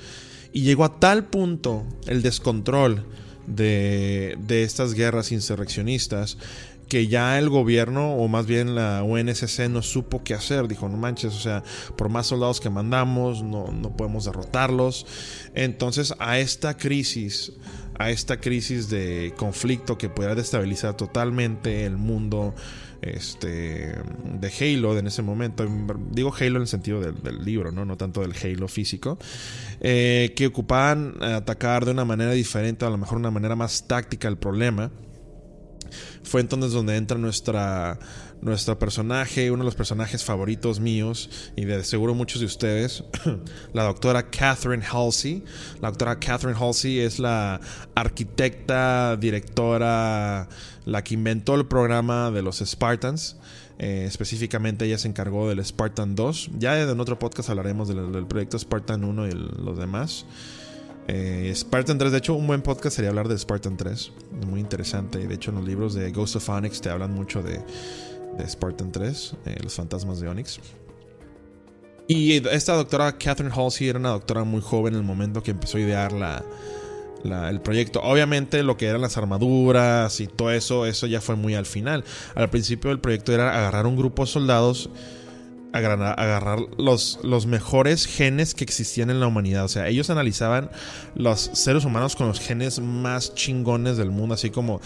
Y 0.53 0.61
llegó 0.61 0.85
a 0.85 1.01
tal 1.01 1.25
punto 1.25 1.83
el 2.07 2.21
descontrol 2.21 3.05
de, 3.45 4.37
de 4.47 4.63
estas 4.63 4.93
guerras 4.93 5.33
insurreccionistas 5.33 6.37
que 6.87 7.07
ya 7.07 7.39
el 7.39 7.49
gobierno, 7.49 8.15
o 8.15 8.27
más 8.27 8.45
bien 8.45 8.75
la 8.75 9.03
UNSC, 9.03 9.69
no 9.69 9.81
supo 9.81 10.23
qué 10.23 10.33
hacer. 10.33 10.67
Dijo, 10.67 10.89
no 10.89 10.97
manches, 10.97 11.33
o 11.33 11.39
sea, 11.39 11.63
por 11.95 12.09
más 12.09 12.27
soldados 12.27 12.59
que 12.59 12.69
mandamos, 12.69 13.43
no, 13.43 13.71
no 13.71 13.95
podemos 13.95 14.25
derrotarlos. 14.25 15.05
Entonces, 15.53 16.13
a 16.19 16.39
esta 16.39 16.77
crisis, 16.77 17.53
a 17.97 18.09
esta 18.09 18.39
crisis 18.39 18.89
de 18.89 19.33
conflicto 19.37 19.97
que 19.97 20.09
pudiera 20.09 20.35
destabilizar 20.35 20.95
totalmente 20.95 21.85
el 21.85 21.97
mundo 21.97 22.53
este, 23.01 23.95
de 24.39 24.51
Halo 24.59 24.97
en 24.97 25.07
ese 25.07 25.21
momento, 25.21 25.67
digo 26.11 26.33
Halo 26.33 26.57
en 26.57 26.61
el 26.61 26.67
sentido 26.67 27.01
del, 27.01 27.43
libro, 27.43 27.71
¿no? 27.71 27.85
no 27.85 27.97
tanto 27.97 28.21
del 28.21 28.33
Halo 28.41 28.67
físico, 28.67 29.17
eh, 29.81 30.33
que 30.35 30.47
ocupaban 30.47 31.21
atacar 31.21 31.85
de 31.85 31.91
una 31.91 32.05
manera 32.05 32.31
diferente, 32.31 32.85
a 32.85 32.89
lo 32.89 32.97
mejor 32.97 33.17
una 33.17 33.31
manera 33.31 33.55
más 33.55 33.87
táctica 33.87 34.27
el 34.27 34.37
problema 34.37 34.91
fue 36.23 36.41
entonces 36.41 36.71
donde 36.71 36.95
entra 36.95 37.17
nuestra, 37.17 37.99
nuestra 38.41 38.77
personaje, 38.77 39.51
uno 39.51 39.63
de 39.63 39.65
los 39.65 39.75
personajes 39.75 40.23
favoritos 40.23 40.79
míos 40.79 41.29
y 41.55 41.65
de 41.65 41.83
seguro 41.83 42.13
muchos 42.13 42.39
de 42.39 42.45
ustedes, 42.45 43.03
la 43.73 43.83
doctora 43.83 44.29
Catherine 44.29 44.83
Halsey. 44.83 45.43
La 45.81 45.89
doctora 45.89 46.19
Catherine 46.19 46.57
Halsey 46.59 46.99
es 46.99 47.19
la 47.19 47.59
arquitecta, 47.95 49.17
directora, 49.17 50.47
la 50.85 51.03
que 51.03 51.13
inventó 51.13 51.55
el 51.55 51.65
programa 51.65 52.31
de 52.31 52.41
los 52.41 52.59
Spartans. 52.59 53.37
Eh, 53.79 54.05
específicamente 54.07 54.85
ella 54.85 54.97
se 54.97 55.07
encargó 55.07 55.49
del 55.49 55.63
Spartan 55.63 56.15
2. 56.15 56.51
Ya 56.59 56.79
en 56.79 56.99
otro 56.99 57.17
podcast 57.17 57.49
hablaremos 57.49 57.87
del, 57.87 58.11
del 58.11 58.25
proyecto 58.27 58.57
Spartan 58.57 59.03
1 59.03 59.27
y 59.27 59.31
los 59.31 59.77
demás. 59.77 60.25
Eh, 61.07 61.51
Spartan 61.53 61.97
3, 61.97 62.11
de 62.11 62.17
hecho, 62.17 62.33
un 62.33 62.47
buen 62.47 62.61
podcast 62.61 62.95
sería 62.95 63.09
hablar 63.09 63.27
de 63.27 63.37
Spartan 63.37 63.77
3. 63.77 64.11
Muy 64.47 64.59
interesante. 64.59 65.27
De 65.27 65.35
hecho, 65.35 65.51
en 65.51 65.57
los 65.57 65.65
libros 65.65 65.93
de 65.93 66.11
Ghost 66.11 66.35
of 66.37 66.49
Onyx 66.49 66.81
te 66.81 66.89
hablan 66.89 67.13
mucho 67.13 67.43
de, 67.43 67.59
Spartan 68.47 68.91
3, 68.91 69.35
eh, 69.45 69.57
los 69.61 69.73
fantasmas 69.73 70.19
de 70.19 70.29
Onyx. 70.29 70.59
Y 72.07 72.45
esta 72.47 72.75
doctora 72.75 73.17
Catherine 73.17 73.53
Halsey 73.55 73.87
era 73.87 73.99
una 73.99 74.09
doctora 74.09 74.43
muy 74.43 74.61
joven 74.61 74.93
en 74.93 74.99
el 74.99 75.05
momento 75.05 75.41
que 75.41 75.51
empezó 75.51 75.77
a 75.77 75.81
idear 75.81 76.11
la, 76.11 76.43
el 77.49 77.61
proyecto. 77.61 78.01
Obviamente 78.01 78.61
lo 78.63 78.75
que 78.75 78.87
eran 78.87 79.01
las 79.01 79.17
armaduras 79.17 80.19
y 80.19 80.27
todo 80.27 80.51
eso, 80.51 80.85
eso 80.85 81.07
ya 81.07 81.21
fue 81.21 81.35
muy 81.35 81.55
al 81.55 81.65
final. 81.65 82.03
Al 82.35 82.49
principio 82.49 82.89
del 82.89 82.99
proyecto 82.99 83.31
era 83.31 83.57
agarrar 83.57 83.87
un 83.87 83.95
grupo 83.95 84.23
de 84.23 84.27
soldados 84.27 84.89
agarrar, 85.73 86.59
los, 86.77 87.19
los 87.23 87.45
mejores 87.47 88.05
genes 88.05 88.53
que 88.53 88.63
existían 88.63 89.09
en 89.09 89.19
la 89.19 89.27
humanidad. 89.27 89.65
O 89.65 89.67
sea, 89.67 89.87
ellos 89.87 90.09
analizaban 90.09 90.69
los 91.15 91.49
seres 91.53 91.83
humanos 91.83 92.15
con 92.15 92.27
los 92.27 92.39
genes 92.39 92.79
más 92.79 93.33
chingones 93.35 93.97
del 93.97 94.11
mundo, 94.11 94.35
así 94.35 94.49
como 94.49 94.79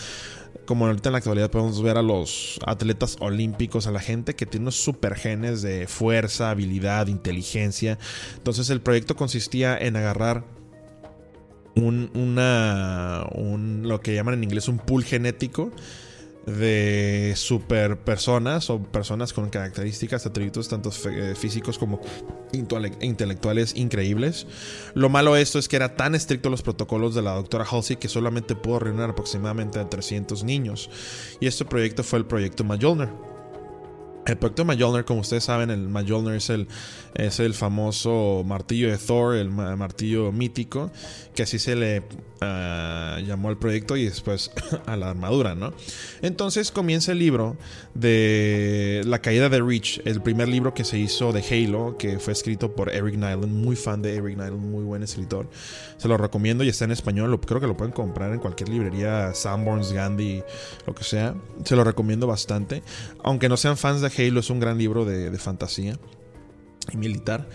como 0.65 0.85
ahorita 0.85 1.07
en 1.09 1.13
la 1.13 1.19
actualidad 1.19 1.49
podemos 1.49 1.81
ver 1.81 1.97
a 1.97 2.01
los 2.01 2.59
atletas 2.65 3.15
olímpicos, 3.21 3.87
a 3.87 3.91
la 3.91 4.01
gente 4.01 4.35
que 4.35 4.45
tiene 4.45 4.65
unos 4.65 4.75
super 4.75 5.15
genes 5.15 5.61
de 5.61 5.87
fuerza, 5.87 6.49
habilidad, 6.49 7.07
inteligencia. 7.07 7.97
Entonces 8.35 8.69
el 8.69 8.81
proyecto 8.81 9.15
consistía 9.15 9.77
en 9.77 9.95
agarrar 9.95 10.43
un, 11.75 12.11
una, 12.13 13.27
lo 13.81 14.01
que 14.01 14.13
llaman 14.13 14.33
en 14.33 14.43
inglés 14.43 14.67
un 14.67 14.79
pool 14.79 15.05
genético 15.05 15.71
de 16.47 17.33
super 17.35 17.97
personas 17.97 18.69
o 18.69 18.81
personas 18.81 19.33
con 19.33 19.49
características, 19.49 20.25
atributos 20.25 20.69
tanto 20.69 20.91
eh, 21.09 21.35
físicos 21.35 21.77
como 21.77 21.99
intelectuales 23.01 23.75
increíbles. 23.75 24.47
Lo 24.93 25.09
malo 25.09 25.33
de 25.33 25.41
esto 25.41 25.59
es 25.59 25.67
que 25.67 25.75
era 25.75 25.95
tan 25.97 26.15
estricto 26.15 26.49
los 26.49 26.61
protocolos 26.61 27.13
de 27.13 27.21
la 27.21 27.35
doctora 27.35 27.65
Halsey 27.69 27.97
que 27.97 28.07
solamente 28.07 28.55
pudo 28.55 28.79
reunir 28.79 29.03
aproximadamente 29.03 29.77
a 29.79 29.89
300 29.89 30.45
niños. 30.45 30.89
Y 31.41 31.47
este 31.47 31.65
proyecto 31.65 32.03
fue 32.03 32.19
el 32.19 32.25
proyecto 32.25 32.63
Majolner. 32.63 33.09
El 34.27 34.35
proyecto 34.35 34.65
Mjolnir, 34.65 35.05
como 35.05 35.21
ustedes 35.21 35.45
saben, 35.45 35.69
el 35.69 35.87
Mjolnir 35.87 36.33
es 36.33 36.49
el, 36.49 36.67
es 37.15 37.39
el 37.39 37.53
famoso 37.53 38.43
martillo 38.45 38.91
de 38.91 38.97
Thor, 38.97 39.35
el 39.37 39.49
martillo 39.49 40.33
mítico, 40.33 40.91
que 41.33 41.43
así 41.43 41.59
se 41.59 41.77
le 41.77 42.03
ah, 42.41 43.19
llamó 43.25 43.47
al 43.47 43.57
proyecto 43.57 43.95
y 43.95 44.03
después 44.03 44.51
a 44.85 44.97
la 44.97 45.11
armadura, 45.11 45.55
¿no? 45.55 45.73
Entonces 46.21 46.71
comienza 46.71 47.13
el 47.13 47.19
libro 47.19 47.55
de 47.93 49.01
La 49.05 49.19
caída 49.19 49.47
de 49.47 49.61
Reach, 49.61 50.01
el 50.03 50.21
primer 50.21 50.49
libro 50.49 50.73
que 50.73 50.83
se 50.83 50.99
hizo 50.99 51.31
de 51.31 51.41
Halo, 51.41 51.95
que 51.97 52.19
fue 52.19 52.33
escrito 52.33 52.75
por 52.75 52.93
Eric 52.93 53.15
Nyland, 53.15 53.47
muy 53.47 53.77
fan 53.77 54.01
de 54.01 54.15
Eric 54.15 54.35
Nyland, 54.35 54.59
muy 54.59 54.83
buen 54.83 55.03
escritor. 55.03 55.49
Se 55.95 56.09
lo 56.09 56.17
recomiendo 56.17 56.65
y 56.65 56.69
está 56.69 56.83
en 56.83 56.91
español, 56.91 57.39
creo 57.39 57.61
que 57.61 57.67
lo 57.67 57.77
pueden 57.77 57.93
comprar 57.93 58.33
en 58.33 58.39
cualquier 58.39 58.67
librería, 58.67 59.33
Sanborns, 59.33 59.93
Gandhi, 59.93 60.43
lo 60.85 60.93
que 60.93 61.05
sea. 61.05 61.33
Se 61.63 61.77
lo 61.77 61.85
recomiendo 61.85 62.27
bastante. 62.27 62.83
Aunque 63.23 63.47
no 63.47 63.55
sean 63.55 63.77
fans 63.77 64.01
de 64.01 64.16
Halo 64.17 64.39
es 64.39 64.49
un 64.49 64.59
gran 64.59 64.77
libro 64.77 65.05
de, 65.05 65.37
fantasía 65.37 65.97
y 66.91 66.97
militar. 66.97 67.47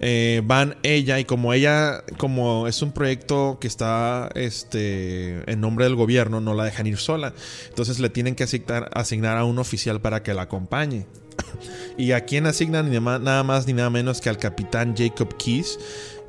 Eh, 0.00 0.42
van 0.44 0.76
ella 0.82 1.18
y 1.18 1.24
como 1.24 1.52
ella, 1.52 2.04
como 2.18 2.68
es 2.68 2.82
un 2.82 2.92
proyecto 2.92 3.58
que 3.60 3.66
está 3.66 4.30
este, 4.34 5.50
en 5.50 5.60
nombre 5.60 5.84
del 5.84 5.96
gobierno, 5.96 6.40
no 6.40 6.54
la 6.54 6.64
dejan 6.64 6.86
ir 6.86 6.98
sola. 6.98 7.34
Entonces 7.68 7.98
le 7.98 8.08
tienen 8.08 8.34
que 8.34 8.44
asignar, 8.44 8.90
asignar 8.94 9.36
a 9.38 9.44
un 9.44 9.58
oficial 9.58 10.00
para 10.00 10.22
que 10.22 10.34
la 10.34 10.42
acompañe. 10.42 11.06
y 11.98 12.12
a 12.12 12.24
quién 12.24 12.46
asignan 12.46 12.90
nada 13.02 13.42
más 13.42 13.66
ni 13.66 13.72
nada 13.72 13.90
menos 13.90 14.20
que 14.20 14.28
al 14.28 14.38
capitán 14.38 14.94
Jacob 14.96 15.36
Keys 15.36 15.78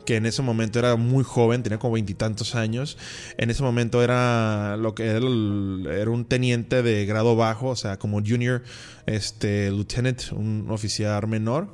que 0.10 0.16
en 0.16 0.26
ese 0.26 0.42
momento 0.42 0.80
era 0.80 0.96
muy 0.96 1.24
joven, 1.24 1.62
tenía 1.62 1.78
como 1.78 1.94
veintitantos 1.94 2.56
años. 2.56 2.98
En 3.38 3.52
ese 3.52 3.62
momento 3.62 4.02
era 4.02 4.76
lo 4.76 4.96
que 4.96 5.06
era, 5.06 5.20
un 6.10 6.26
teniente 6.28 6.82
de 6.82 7.06
grado 7.06 7.36
bajo, 7.36 7.68
o 7.68 7.76
sea, 7.76 8.00
como 8.00 8.20
junior 8.20 8.64
este, 9.06 9.70
lieutenant, 9.70 10.32
un 10.32 10.66
oficial 10.72 11.28
menor. 11.28 11.70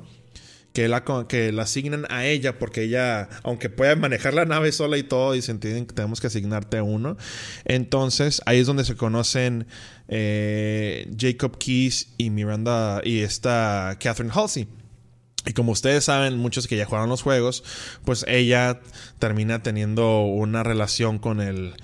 Que 0.74 0.86
la, 0.86 1.02
que 1.26 1.50
la 1.50 1.62
asignan 1.62 2.04
a 2.10 2.26
ella 2.26 2.58
porque 2.58 2.82
ella, 2.82 3.30
aunque 3.42 3.70
pueda 3.70 3.96
manejar 3.96 4.34
la 4.34 4.44
nave 4.44 4.70
sola 4.70 4.98
y 4.98 5.02
todo, 5.02 5.32
dicen 5.32 5.58
que 5.58 5.86
tenemos 5.94 6.20
que 6.20 6.26
asignarte 6.26 6.76
a 6.76 6.82
uno. 6.82 7.16
Entonces 7.64 8.42
ahí 8.44 8.58
es 8.58 8.66
donde 8.66 8.84
se 8.84 8.96
conocen 8.96 9.66
eh, 10.08 11.10
Jacob 11.18 11.56
Keys 11.56 12.08
y 12.18 12.28
Miranda 12.28 13.00
y 13.02 13.20
esta 13.20 13.96
Catherine 13.98 14.30
Halsey. 14.34 14.68
Y 15.46 15.52
como 15.52 15.72
ustedes 15.72 16.04
saben, 16.04 16.38
muchos 16.38 16.66
que 16.66 16.76
ya 16.76 16.86
jugaron 16.86 17.08
los 17.08 17.22
juegos, 17.22 17.62
pues 18.04 18.24
ella 18.28 18.80
termina 19.20 19.62
teniendo 19.62 20.22
una 20.22 20.64
relación 20.64 21.18
con 21.18 21.40
el, 21.40 21.74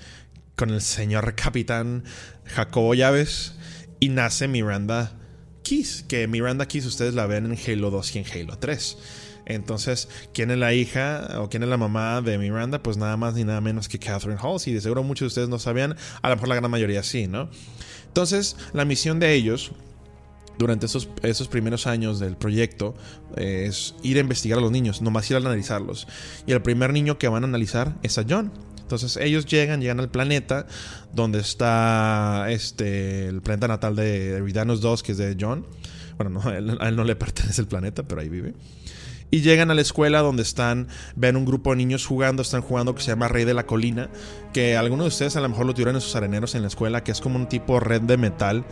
con 0.55 0.69
el 0.69 0.81
señor 0.81 1.33
capitán 1.35 2.03
Jacobo 2.45 2.93
Llaves 2.93 3.55
y 4.01 4.09
nace 4.09 4.49
Miranda 4.49 5.13
Keys, 5.63 6.03
que 6.07 6.27
Miranda 6.27 6.67
Keys 6.67 6.85
ustedes 6.85 7.13
la 7.13 7.25
ven 7.25 7.45
en 7.45 7.57
Halo 7.57 7.89
2 7.89 8.15
y 8.15 8.19
en 8.19 8.25
Halo 8.25 8.57
3. 8.57 8.97
Entonces, 9.45 10.09
¿quién 10.33 10.51
es 10.51 10.57
la 10.57 10.73
hija 10.73 11.39
o 11.39 11.49
quién 11.49 11.63
es 11.63 11.69
la 11.69 11.77
mamá 11.77 12.21
de 12.21 12.37
Miranda? 12.37 12.83
Pues 12.83 12.97
nada 12.97 13.17
más 13.17 13.33
ni 13.33 13.43
nada 13.45 13.61
menos 13.61 13.87
que 13.87 13.99
Catherine 13.99 14.39
Halsey. 14.41 14.73
De 14.73 14.81
seguro 14.81 15.03
muchos 15.03 15.21
de 15.21 15.27
ustedes 15.27 15.49
no 15.49 15.59
sabían, 15.59 15.95
a 16.21 16.29
lo 16.29 16.35
mejor 16.35 16.49
la 16.49 16.55
gran 16.55 16.71
mayoría 16.71 17.03
sí, 17.03 17.27
¿no? 17.27 17.49
Entonces, 18.07 18.57
la 18.73 18.85
misión 18.85 19.19
de 19.19 19.33
ellos 19.33 19.71
durante 20.57 20.85
esos, 20.85 21.09
esos 21.23 21.47
primeros 21.47 21.87
años 21.87 22.19
del 22.19 22.37
proyecto 22.37 22.95
es 23.35 23.95
ir 24.03 24.17
a 24.17 24.21
investigar 24.21 24.59
a 24.59 24.61
los 24.61 24.71
niños, 24.71 25.01
nomás 25.01 25.29
ir 25.29 25.37
a 25.37 25.39
analizarlos. 25.39 26.07
Y 26.45 26.51
el 26.51 26.61
primer 26.61 26.93
niño 26.93 27.17
que 27.17 27.27
van 27.27 27.43
a 27.43 27.47
analizar 27.47 27.95
es 28.03 28.17
a 28.17 28.25
John. 28.27 28.51
Entonces 28.81 29.17
ellos 29.17 29.45
llegan, 29.45 29.81
llegan 29.81 29.99
al 29.99 30.09
planeta 30.09 30.67
donde 31.13 31.39
está 31.39 32.45
este, 32.49 33.27
el 33.27 33.41
planeta 33.41 33.67
natal 33.67 33.95
de 33.95 34.37
Eridanos 34.37 34.81
2, 34.81 35.03
que 35.03 35.13
es 35.13 35.17
de 35.17 35.35
John. 35.39 35.65
Bueno, 36.17 36.41
no, 36.41 36.49
a 36.79 36.87
él 36.89 36.95
no 36.95 37.03
le 37.03 37.15
pertenece 37.15 37.61
el 37.61 37.67
planeta, 37.67 38.03
pero 38.03 38.21
ahí 38.21 38.29
vive. 38.29 38.53
Y 39.31 39.41
llegan 39.41 39.71
a 39.71 39.73
la 39.73 39.81
escuela 39.81 40.19
donde 40.19 40.43
están, 40.43 40.89
ven 41.15 41.35
un 41.35 41.45
grupo 41.45 41.71
de 41.71 41.77
niños 41.77 42.05
jugando, 42.05 42.43
están 42.43 42.61
jugando 42.61 42.93
que 42.93 43.01
se 43.01 43.07
llama 43.07 43.27
Rey 43.27 43.45
de 43.45 43.55
la 43.55 43.65
Colina, 43.65 44.11
que 44.53 44.77
algunos 44.77 45.05
de 45.05 45.07
ustedes 45.07 45.35
a 45.35 45.41
lo 45.41 45.49
mejor 45.49 45.65
lo 45.65 45.73
tuvieron 45.73 45.95
en 45.95 46.01
sus 46.01 46.15
areneros 46.15 46.53
en 46.53 46.61
la 46.61 46.67
escuela, 46.67 47.03
que 47.03 47.11
es 47.11 47.19
como 47.19 47.37
un 47.37 47.49
tipo 47.49 47.79
red 47.79 48.01
de 48.01 48.17
metal 48.17 48.63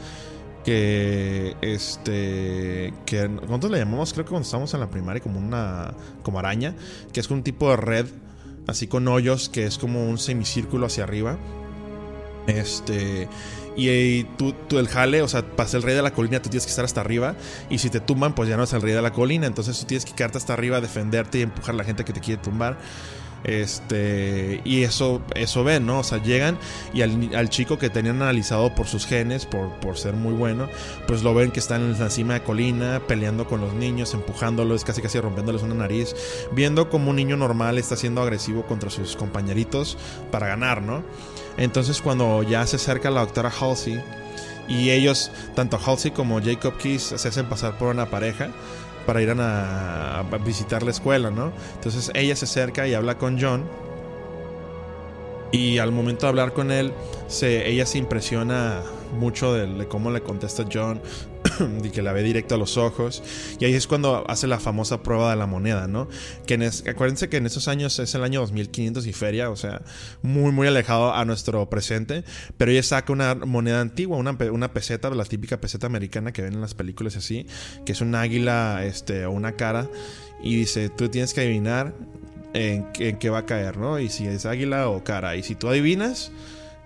que 0.63 1.55
este 1.61 2.93
que 3.05 3.27
nosotros 3.27 3.71
le 3.71 3.79
llamamos 3.79 4.13
creo 4.13 4.25
que 4.25 4.29
cuando 4.29 4.45
estamos 4.45 4.73
en 4.73 4.79
la 4.79 4.89
primaria 4.89 5.21
como 5.21 5.39
una 5.39 5.93
como 6.23 6.39
araña 6.39 6.75
que 7.13 7.19
es 7.19 7.29
un 7.29 7.43
tipo 7.43 7.69
de 7.71 7.77
red 7.77 8.05
así 8.67 8.87
con 8.87 9.07
hoyos 9.07 9.49
que 9.49 9.65
es 9.65 9.77
como 9.77 10.07
un 10.07 10.17
semicírculo 10.17 10.85
hacia 10.85 11.03
arriba 11.03 11.37
este 12.47 13.27
y, 13.77 14.25
tú, 14.37 14.53
tú, 14.67 14.79
el 14.79 14.89
jale, 14.89 15.21
o 15.21 15.29
sea, 15.29 15.45
ser 15.65 15.77
el 15.77 15.83
rey 15.83 15.95
de 15.95 16.01
la 16.01 16.11
colina 16.11 16.41
tú 16.41 16.49
tienes 16.49 16.65
que 16.65 16.71
estar 16.71 16.83
hasta 16.83 16.99
arriba 16.99 17.35
y 17.69 17.77
si 17.77 17.89
te 17.89 18.01
tumban 18.01 18.35
pues 18.35 18.49
ya 18.49 18.57
no 18.57 18.63
es 18.63 18.73
el 18.73 18.81
rey 18.81 18.93
de 18.93 19.01
la 19.01 19.13
colina, 19.13 19.47
entonces 19.47 19.79
tú 19.79 19.85
tienes 19.85 20.03
que 20.03 20.13
quedarte 20.13 20.37
hasta 20.37 20.53
arriba, 20.53 20.81
defenderte 20.81 21.39
y 21.39 21.43
empujar 21.43 21.75
a 21.75 21.77
la 21.77 21.83
gente 21.85 22.03
que 22.03 22.11
te 22.11 22.19
quiere 22.19 22.41
tumbar. 22.41 22.77
Este, 23.43 24.61
y 24.63 24.83
eso, 24.83 25.21
eso 25.35 25.63
ven, 25.63 25.85
¿no? 25.85 25.99
O 25.99 26.03
sea, 26.03 26.21
llegan 26.21 26.57
y 26.93 27.01
al, 27.01 27.49
chico 27.49 27.79
que 27.79 27.89
tenían 27.89 28.21
analizado 28.21 28.73
por 28.75 28.87
sus 28.87 29.05
genes, 29.05 29.45
por, 29.45 29.69
por, 29.79 29.97
ser 29.97 30.13
muy 30.13 30.33
bueno, 30.33 30.69
pues 31.07 31.23
lo 31.23 31.33
ven 31.33 31.51
que 31.51 31.59
está 31.59 31.75
en 31.75 31.97
la 31.99 32.09
cima 32.09 32.35
de 32.35 32.43
colina, 32.43 33.01
peleando 33.07 33.47
con 33.47 33.61
los 33.61 33.73
niños, 33.73 34.13
empujándolos, 34.13 34.83
casi 34.83 35.01
casi 35.01 35.19
rompiéndoles 35.19 35.63
una 35.63 35.73
nariz, 35.73 36.15
viendo 36.51 36.89
como 36.89 37.09
un 37.09 37.15
niño 37.15 37.35
normal 37.35 37.77
está 37.77 37.95
siendo 37.95 38.21
agresivo 38.21 38.65
contra 38.65 38.89
sus 38.89 39.15
compañeritos 39.15 39.97
para 40.31 40.47
ganar, 40.47 40.81
¿no? 40.81 41.03
Entonces, 41.57 42.01
cuando 42.01 42.43
ya 42.43 42.65
se 42.67 42.77
acerca 42.77 43.09
la 43.09 43.21
doctora 43.21 43.51
Halsey 43.51 44.01
y 44.67 44.91
ellos, 44.91 45.31
tanto 45.55 45.79
Halsey 45.83 46.11
como 46.11 46.41
Jacob 46.41 46.77
Keys, 46.77 47.13
se 47.15 47.27
hacen 47.27 47.47
pasar 47.47 47.77
por 47.77 47.89
una 47.89 48.09
pareja 48.09 48.51
para 49.05 49.21
ir 49.21 49.33
a, 49.37 50.23
visitar 50.45 50.83
la 50.83 50.91
escuela, 50.91 51.31
¿no? 51.31 51.51
Entonces 51.75 52.11
ella 52.13 52.35
se 52.35 52.45
acerca 52.45 52.87
y 52.87 52.93
habla 52.93 53.17
con 53.17 53.39
John. 53.39 53.63
Y 55.51 55.79
al 55.79 55.91
momento 55.91 56.25
de 56.25 56.29
hablar 56.29 56.53
con 56.53 56.71
él, 56.71 56.93
se, 57.27 57.67
ella 57.69 57.85
se 57.85 57.97
impresiona 57.97 58.81
mucho 59.13 59.53
de, 59.53 59.87
cómo 59.87 60.11
le 60.11 60.21
contesta 60.21 60.65
John 60.71 61.01
y 61.83 61.89
que 61.89 62.01
la 62.01 62.13
ve 62.13 62.23
directo 62.23 62.55
a 62.55 62.57
los 62.57 62.77
ojos. 62.77 63.23
Y 63.59 63.65
ahí 63.65 63.73
es 63.73 63.87
cuando 63.87 64.23
hace 64.29 64.47
la 64.47 64.59
famosa 64.59 65.03
prueba 65.03 65.31
de 65.31 65.35
la 65.35 65.47
moneda, 65.47 65.87
¿no? 65.87 66.07
Que 66.45 66.69
acuérdense 66.89 67.29
que 67.29 67.37
en 67.37 67.45
esos 67.45 67.67
años 67.67 67.97
es 67.99 68.13
el 68.15 68.23
año 68.23 68.39
2500 68.41 69.07
y 69.07 69.13
feria, 69.13 69.49
o 69.49 69.55
sea, 69.55 69.81
muy, 70.21 70.51
muy 70.51 70.67
alejado 70.67 71.13
a 71.13 71.25
nuestro 71.25 71.69
presente. 71.69 72.23
Pero 72.57 72.71
ella 72.71 72.83
saca 72.83 73.13
una 73.13 73.35
moneda 73.35 73.81
antigua, 73.81 74.17
una, 74.17 74.37
una 74.51 74.73
peseta, 74.73 75.09
la 75.09 75.25
típica 75.25 75.59
peseta 75.59 75.87
americana 75.87 76.31
que 76.31 76.41
ven 76.41 76.53
en 76.53 76.61
las 76.61 76.73
películas 76.73 77.15
así, 77.15 77.45
que 77.85 77.91
es 77.91 78.01
un 78.01 78.15
águila 78.15 78.83
este, 78.85 79.25
o 79.25 79.31
una 79.31 79.53
cara. 79.53 79.89
Y 80.43 80.55
dice, 80.55 80.89
tú 80.89 81.09
tienes 81.09 81.33
que 81.33 81.41
adivinar 81.41 81.93
en, 82.53 82.87
en 82.99 83.17
qué 83.17 83.29
va 83.29 83.39
a 83.39 83.45
caer, 83.45 83.77
¿no? 83.77 83.99
Y 83.99 84.09
si 84.09 84.25
es 84.25 84.45
águila 84.45 84.89
o 84.89 85.03
cara. 85.03 85.35
Y 85.35 85.43
si 85.43 85.55
tú 85.55 85.69
adivinas 85.69 86.31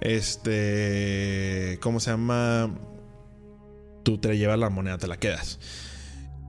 este, 0.06 1.80
¿cómo 1.82 2.00
se 2.00 2.12
llama? 2.12 2.72
Tú 4.04 4.20
te 4.20 4.38
llevas 4.38 4.60
la 4.60 4.70
moneda, 4.70 5.00
te 5.00 5.08
la 5.08 5.18
quedas. 5.18 5.60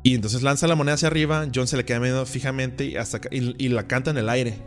Y 0.02 0.14
entonces 0.14 0.42
lanza 0.42 0.66
la 0.66 0.74
moneda 0.74 0.94
hacia 0.94 1.08
arriba, 1.08 1.48
John 1.52 1.66
se 1.66 1.76
le 1.76 1.84
queda 1.84 1.98
medio 1.98 2.26
fijamente 2.26 2.84
y, 2.84 2.96
hasta, 2.96 3.20
y, 3.30 3.68
la 3.70 3.86
canta 3.86 4.10
en 4.10 4.18
el 4.18 4.28
aire. 4.28 4.58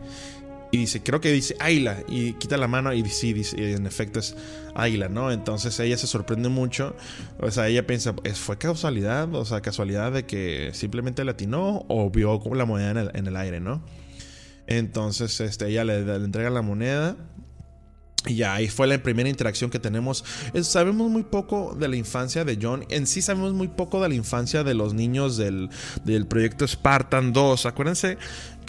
Y 0.72 0.78
dice, 0.78 1.02
creo 1.02 1.20
que 1.20 1.30
dice 1.30 1.56
águila. 1.60 1.98
Y 2.08 2.34
quita 2.34 2.56
la 2.56 2.66
mano 2.66 2.92
y 2.92 3.02
dice, 3.02 3.28
y 3.28 3.72
en 3.72 3.86
efecto 3.86 4.18
es 4.18 4.36
águila, 4.74 5.08
¿no? 5.08 5.30
Entonces 5.30 5.78
ella 5.80 5.96
se 5.96 6.08
sorprende 6.08 6.48
mucho. 6.48 6.96
O 7.38 7.50
sea, 7.50 7.68
ella 7.68 7.86
piensa, 7.86 8.14
¿fue 8.34 8.58
casualidad? 8.58 9.32
O 9.34 9.44
sea, 9.44 9.60
casualidad 9.60 10.12
de 10.12 10.26
que 10.26 10.70
simplemente 10.74 11.24
le 11.24 11.30
atinó 11.30 11.84
o 11.88 12.10
vio 12.10 12.40
la 12.54 12.64
moneda 12.64 12.90
en 12.90 12.96
el, 12.98 13.10
en 13.14 13.26
el 13.26 13.36
aire, 13.36 13.60
¿no? 13.60 13.84
Entonces 14.66 15.40
este, 15.40 15.68
ella 15.68 15.84
le 15.84 15.98
entrega 16.14 16.50
la 16.50 16.62
moneda 16.62 17.16
y 18.26 18.42
ahí 18.42 18.68
fue 18.68 18.86
la 18.86 19.02
primera 19.02 19.28
interacción 19.28 19.70
que 19.70 19.78
tenemos. 19.78 20.24
Sabemos 20.62 21.10
muy 21.10 21.22
poco 21.22 21.74
de 21.78 21.88
la 21.88 21.96
infancia 21.96 22.44
de 22.44 22.58
John. 22.60 22.84
En 22.90 23.06
sí 23.06 23.22
sabemos 23.22 23.54
muy 23.54 23.68
poco 23.68 24.02
de 24.02 24.08
la 24.08 24.14
infancia 24.14 24.62
de 24.62 24.74
los 24.74 24.92
niños 24.92 25.36
del, 25.36 25.70
proyecto 26.28 26.66
Spartan 26.66 27.32
2. 27.32 27.66
Acuérdense 27.66 28.18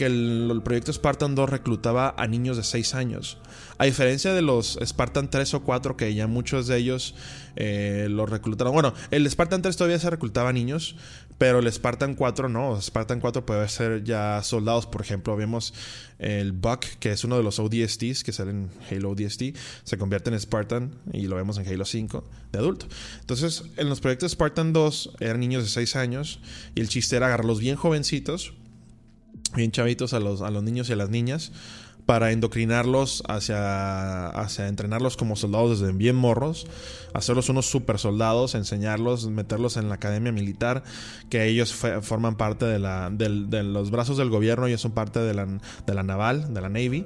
que 0.02 0.08
el, 0.08 0.62
proyecto 0.64 0.92
Spartan 0.92 1.36
2 1.36 1.48
reclutaba 1.48 2.16
a 2.18 2.26
niños 2.26 2.58
de 2.58 2.64
6 2.64 2.96
años. 2.96 3.38
A 3.78 3.86
diferencia 3.86 4.34
de 4.34 4.42
los 4.42 4.80
Spartan 4.84 5.30
3 5.30 5.54
o 5.54 5.64
4, 5.64 5.96
que 5.96 6.12
ya 6.16 6.26
muchos 6.26 6.66
de 6.66 6.78
ellos 6.78 7.14
eh, 7.56 8.08
los 8.10 8.28
reclutaron. 8.28 8.74
Bueno, 8.74 8.96
el 9.12 9.30
Spartan 9.30 9.62
3 9.62 9.78
todavía 9.78 10.00
se 10.00 10.10
reclutaba 10.10 10.50
a 10.50 10.54
niños, 10.54 10.96
pero 11.38 11.60
el 11.60 11.72
Spartan 11.72 12.16
4 12.16 12.50
no. 12.50 12.82
Spartan 12.82 13.20
4 13.20 13.46
puede 13.46 13.70
ser 13.70 14.04
ya 14.04 14.42
soldados. 14.42 14.88
Por 14.88 15.02
ejemplo, 15.02 15.36
vemos 15.36 15.72
el 16.18 16.52
Buck, 16.52 16.82
que 17.00 17.12
es 17.12 17.24
uno 17.24 17.38
de 17.38 17.44
los 17.44 17.60
ODSTs 17.60 18.24
que 18.24 18.32
salen 18.32 18.72
en 18.90 18.98
Halo 18.98 19.12
ODST, 19.12 19.56
se 19.84 19.98
convierte 20.00 20.32
en 20.32 20.40
Spartan 20.40 20.96
y 21.14 21.28
lo 21.28 21.36
vemos 21.36 21.60
en 21.60 21.68
Halo 21.68 21.86
5 21.86 22.24
de 22.52 22.58
adulto. 22.58 22.88
Entonces, 23.20 23.66
en 23.78 23.88
los 23.88 24.02
proyectos 24.02 24.32
Spartan 24.32 24.74
2 24.74 25.18
eran 25.20 25.40
niños 25.40 25.62
de 25.62 25.70
6 25.70 25.96
años 25.96 26.40
y 26.74 26.82
el 26.82 26.90
chiste 26.90 27.18
era 27.18 27.28
agarrarlos 27.28 27.60
bien 27.60 27.76
jovencitos, 27.76 28.56
bien 29.56 29.72
chavitos 29.72 30.14
a 30.14 30.20
los, 30.20 30.42
a 30.42 30.52
los 30.52 30.64
niños 30.64 30.90
y 30.90 30.94
a 30.94 30.96
las 30.96 31.10
niñas 31.10 31.52
para 32.06 32.32
endocrinarlos 32.32 33.24
hacia, 33.28 34.28
hacia 34.28 34.68
entrenarlos 34.68 35.18
como 35.18 35.36
soldados 35.36 35.80
desde 35.80 35.94
bien 35.94 36.16
morros, 36.16 36.68
hacerlos 37.14 37.50
unos 37.50 37.68
super 37.68 38.00
soldados, 38.00 38.56
enseñarlos, 38.56 39.30
meterlos 39.30 39.78
en 39.78 39.90
la 39.90 39.96
academia 39.96 40.32
militar, 40.32 40.84
que 41.30 41.46
ellos 41.46 41.74
forman 41.74 42.36
parte 42.36 42.66
de, 42.66 42.80
la, 42.80 43.10
de, 43.10 43.64
los 43.64 43.92
brazos 43.92 44.18
del 44.18 44.30
gobierno, 44.30 44.68
ellos 44.68 44.82
son 44.82 44.92
parte 44.92 45.20
de 45.20 45.34
la, 45.34 45.46
de 45.46 45.94
la 45.94 46.04
naval, 46.04 46.54
de 46.54 46.62
la 46.62 46.70
Navy. 46.70 47.06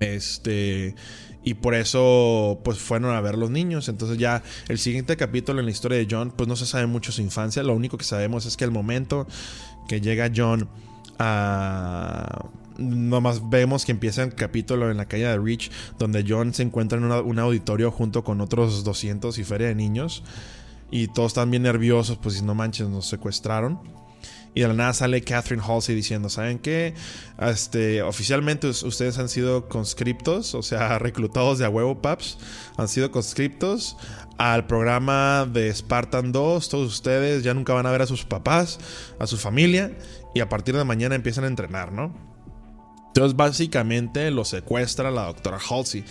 Este. 0.00 0.94
Y 1.46 1.54
por 1.54 1.74
eso, 1.74 2.60
pues 2.64 2.78
fueron 2.78 3.14
a 3.14 3.20
ver 3.20 3.36
los 3.36 3.50
niños. 3.50 3.88
Entonces, 3.88 4.18
ya 4.18 4.42
el 4.68 4.78
siguiente 4.78 5.16
capítulo 5.16 5.60
en 5.60 5.66
la 5.66 5.72
historia 5.72 5.98
de 5.98 6.06
John, 6.10 6.32
pues 6.34 6.48
no 6.48 6.56
se 6.56 6.64
sabe 6.66 6.86
mucho 6.86 7.12
su 7.12 7.20
infancia. 7.20 7.62
Lo 7.62 7.74
único 7.74 7.98
que 7.98 8.04
sabemos 8.04 8.46
es 8.46 8.56
que 8.56 8.64
el 8.64 8.70
momento 8.70 9.26
que 9.86 10.00
llega 10.00 10.30
John 10.34 10.68
a 11.18 12.48
nomás 12.78 13.48
vemos 13.48 13.84
que 13.84 13.92
empieza 13.92 14.22
el 14.22 14.34
capítulo 14.34 14.90
en 14.90 14.96
la 14.96 15.06
calle 15.06 15.26
de 15.26 15.38
Rich, 15.38 15.70
donde 15.98 16.24
John 16.26 16.52
se 16.54 16.62
encuentra 16.62 16.98
en 16.98 17.04
un 17.04 17.38
auditorio 17.38 17.90
junto 17.90 18.24
con 18.24 18.40
otros 18.40 18.84
200 18.84 19.38
y 19.38 19.44
feria 19.44 19.68
de 19.68 19.74
niños. 19.74 20.24
Y 20.90 21.08
todos 21.08 21.32
están 21.32 21.50
bien 21.50 21.62
nerviosos, 21.62 22.18
pues 22.18 22.42
no 22.42 22.54
manches, 22.54 22.88
nos 22.88 23.06
secuestraron. 23.06 23.80
Y 24.56 24.60
de 24.60 24.68
la 24.68 24.74
nada 24.74 24.92
sale 24.92 25.20
Catherine 25.22 25.62
Halsey 25.66 25.96
diciendo, 25.96 26.28
¿saben 26.28 26.60
qué? 26.60 26.94
Este, 27.40 28.02
oficialmente 28.02 28.68
ustedes 28.68 29.18
han 29.18 29.28
sido 29.28 29.68
conscriptos, 29.68 30.54
o 30.54 30.62
sea, 30.62 30.98
reclutados 31.00 31.58
de 31.58 31.64
a 31.64 31.68
huevo 31.68 32.00
paps, 32.00 32.38
han 32.76 32.86
sido 32.86 33.10
conscriptos 33.10 33.96
al 34.38 34.66
programa 34.66 35.48
de 35.52 35.74
Spartan 35.74 36.30
2, 36.30 36.68
todos 36.68 36.86
ustedes 36.86 37.42
ya 37.42 37.52
nunca 37.52 37.72
van 37.72 37.86
a 37.86 37.90
ver 37.90 38.02
a 38.02 38.06
sus 38.06 38.24
papás, 38.24 38.78
a 39.18 39.26
su 39.26 39.36
familia, 39.36 39.90
y 40.34 40.40
a 40.40 40.48
partir 40.48 40.76
de 40.76 40.84
mañana 40.84 41.14
empiezan 41.14 41.44
a 41.44 41.46
entrenar, 41.46 41.92
¿no? 41.92 42.34
Entonces 43.14 43.36
básicamente 43.36 44.32
lo 44.32 44.44
secuestra 44.44 45.12
la 45.12 45.26
doctora 45.26 45.58
Halsey, 45.58 46.02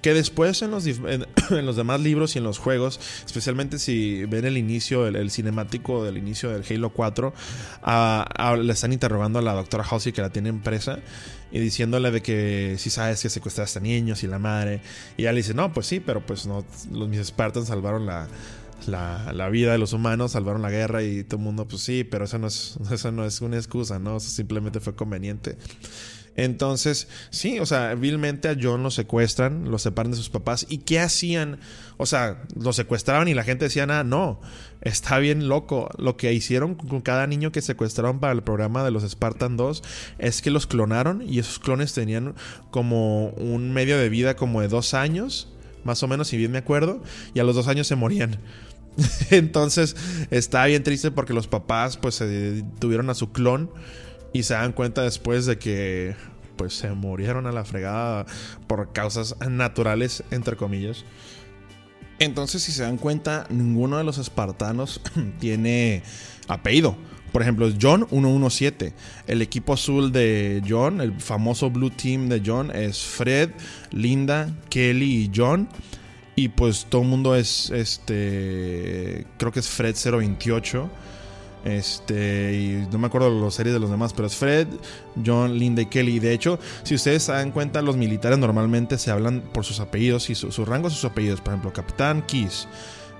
que 0.00 0.14
después 0.14 0.62
en 0.62 0.70
los, 0.70 0.86
en, 0.86 1.26
los, 1.66 1.74
demás 1.74 2.00
libros 2.00 2.36
y 2.36 2.38
en 2.38 2.44
los 2.44 2.58
juegos, 2.58 3.00
especialmente 3.26 3.80
si 3.80 4.24
ven 4.26 4.44
el 4.44 4.56
inicio, 4.56 5.08
el, 5.08 5.30
cinemático 5.32 6.04
del 6.04 6.18
inicio 6.18 6.50
del 6.50 6.62
Halo 6.70 6.90
4, 6.90 7.34
le 8.62 8.72
están 8.72 8.92
interrogando 8.92 9.40
a 9.40 9.42
la 9.42 9.54
doctora 9.54 9.82
Halsey 9.82 10.12
que 10.12 10.22
la 10.22 10.30
tiene 10.30 10.50
en 10.50 10.60
presa 10.60 11.00
y 11.50 11.58
diciéndole 11.58 12.12
de 12.12 12.22
que 12.22 12.76
si 12.78 12.90
sabes 12.90 13.20
que 13.20 13.28
secuestraste 13.28 13.80
a 13.80 13.82
niños 13.82 14.22
y 14.22 14.28
la 14.28 14.38
madre. 14.38 14.82
Y 15.16 15.22
ella 15.22 15.32
le 15.32 15.38
dice, 15.38 15.54
no, 15.54 15.72
pues 15.72 15.86
sí, 15.88 15.98
pero 15.98 16.24
pues 16.24 16.46
no, 16.46 16.64
los 16.92 17.08
mis 17.08 17.26
Spartans 17.26 17.66
salvaron 17.66 18.06
la, 18.06 18.28
la, 18.86 19.48
vida 19.50 19.72
de 19.72 19.78
los 19.78 19.92
humanos, 19.92 20.32
salvaron 20.32 20.62
la 20.62 20.70
guerra 20.70 21.02
y 21.02 21.24
todo 21.24 21.38
el 21.38 21.44
mundo, 21.44 21.66
pues 21.66 21.82
sí, 21.82 22.04
pero 22.04 22.24
eso 22.24 22.38
no 22.38 22.46
es, 22.46 22.78
eso 22.90 23.12
no 23.12 23.24
es 23.24 23.40
una 23.40 23.56
excusa, 23.56 23.98
¿no? 23.98 24.16
Eso 24.16 24.30
simplemente 24.30 24.80
fue 24.80 24.94
conveniente. 24.94 25.56
Entonces, 26.34 27.08
sí, 27.30 27.58
o 27.58 27.66
sea, 27.66 27.94
vilmente 27.94 28.48
a 28.48 28.56
John 28.60 28.82
lo 28.82 28.90
secuestran, 28.90 29.70
lo 29.70 29.78
separan 29.78 30.12
de 30.12 30.16
sus 30.16 30.30
papás. 30.30 30.66
¿Y 30.68 30.78
qué 30.78 30.98
hacían? 30.98 31.58
O 31.98 32.06
sea, 32.06 32.42
lo 32.58 32.72
secuestraban 32.72 33.28
y 33.28 33.34
la 33.34 33.44
gente 33.44 33.66
decía, 33.66 33.86
nada, 33.86 34.02
no, 34.02 34.40
está 34.80 35.18
bien 35.18 35.48
loco. 35.48 35.90
Lo 35.98 36.16
que 36.16 36.32
hicieron 36.32 36.74
con 36.74 37.02
cada 37.02 37.26
niño 37.26 37.52
que 37.52 37.60
secuestraron 37.60 38.18
para 38.18 38.32
el 38.32 38.42
programa 38.42 38.82
de 38.82 38.90
los 38.90 39.08
Spartan 39.08 39.58
2 39.58 39.82
es 40.18 40.40
que 40.40 40.50
los 40.50 40.66
clonaron 40.66 41.22
y 41.22 41.38
esos 41.38 41.58
clones 41.58 41.92
tenían 41.92 42.34
como 42.70 43.28
un 43.30 43.72
medio 43.72 43.98
de 43.98 44.08
vida 44.08 44.34
como 44.34 44.62
de 44.62 44.68
dos 44.68 44.94
años, 44.94 45.52
más 45.84 46.02
o 46.02 46.08
menos, 46.08 46.28
si 46.28 46.38
bien 46.38 46.52
me 46.52 46.58
acuerdo, 46.58 47.02
y 47.34 47.40
a 47.40 47.44
los 47.44 47.54
dos 47.54 47.68
años 47.68 47.86
se 47.86 47.96
morían. 47.96 48.38
Entonces, 49.30 49.96
está 50.30 50.64
bien 50.66 50.82
triste 50.82 51.10
porque 51.10 51.32
los 51.32 51.46
papás 51.46 51.96
pues 51.96 52.16
se 52.16 52.64
tuvieron 52.78 53.10
a 53.10 53.14
su 53.14 53.32
clon 53.32 53.70
y 54.32 54.42
se 54.44 54.54
dan 54.54 54.72
cuenta 54.72 55.02
después 55.02 55.46
de 55.46 55.58
que 55.58 56.14
pues 56.56 56.74
se 56.74 56.90
murieron 56.90 57.46
a 57.46 57.52
la 57.52 57.64
fregada 57.64 58.26
por 58.66 58.92
causas 58.92 59.36
naturales, 59.48 60.22
entre 60.30 60.56
comillas. 60.56 61.04
Entonces, 62.18 62.62
si 62.62 62.72
se 62.72 62.82
dan 62.82 62.98
cuenta, 62.98 63.46
ninguno 63.50 63.98
de 63.98 64.04
los 64.04 64.18
espartanos 64.18 65.00
tiene 65.40 66.02
apellido. 66.48 66.96
Por 67.32 67.42
ejemplo, 67.42 67.72
John 67.80 68.06
117. 68.10 68.92
El 69.26 69.42
equipo 69.42 69.72
azul 69.72 70.12
de 70.12 70.62
John, 70.68 71.00
el 71.00 71.18
famoso 71.18 71.70
Blue 71.70 71.90
Team 71.90 72.28
de 72.28 72.42
John, 72.44 72.70
es 72.70 73.02
Fred, 73.02 73.50
Linda, 73.90 74.54
Kelly 74.68 75.24
y 75.24 75.30
John. 75.34 75.68
Y 76.34 76.48
pues 76.48 76.86
todo 76.88 77.02
el 77.02 77.08
mundo 77.08 77.36
es 77.36 77.70
este. 77.70 79.26
Creo 79.38 79.52
que 79.52 79.60
es 79.60 79.68
Fred 79.68 79.94
028. 79.94 80.88
Este, 81.64 82.54
y 82.54 82.88
no 82.90 82.98
me 82.98 83.06
acuerdo 83.06 83.30
los 83.30 83.54
series 83.54 83.72
de 83.72 83.78
los 83.78 83.90
demás, 83.90 84.12
pero 84.12 84.26
es 84.26 84.34
Fred, 84.34 84.66
John, 85.24 85.56
Linda 85.58 85.82
y 85.82 85.86
Kelly. 85.86 86.18
De 86.18 86.32
hecho, 86.32 86.58
si 86.82 86.94
ustedes 86.94 87.22
se 87.24 87.32
dan 87.32 87.52
cuenta, 87.52 87.82
los 87.82 87.96
militares 87.96 88.38
normalmente 88.38 88.98
se 88.98 89.10
hablan 89.10 89.42
por 89.52 89.64
sus 89.64 89.78
apellidos 89.78 90.28
y 90.30 90.34
sus 90.34 90.58
rangos 90.66 90.92
y 90.92 90.96
sus 90.96 91.10
apellidos. 91.10 91.40
Por 91.40 91.52
ejemplo, 91.52 91.72
Capitán 91.72 92.22
Kiss, 92.26 92.66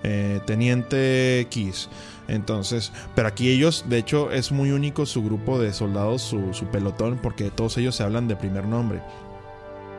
eh, 0.03 0.41
Teniente 0.45 1.47
Kiss. 1.51 1.89
Entonces, 2.29 2.93
pero 3.15 3.29
aquí 3.29 3.51
ellos, 3.51 3.85
de 3.89 3.99
hecho, 3.99 4.31
es 4.31 4.53
muy 4.53 4.71
único 4.71 5.07
su 5.07 5.23
grupo 5.23 5.59
de 5.59 5.73
soldados, 5.73 6.23
su, 6.23 6.67
pelotón, 6.73 7.19
porque 7.23 7.51
todos 7.51 7.77
ellos 7.79 7.97
se 7.97 8.03
hablan 8.03 8.29
de 8.29 8.37
primer 8.37 8.65
nombre. 8.65 9.03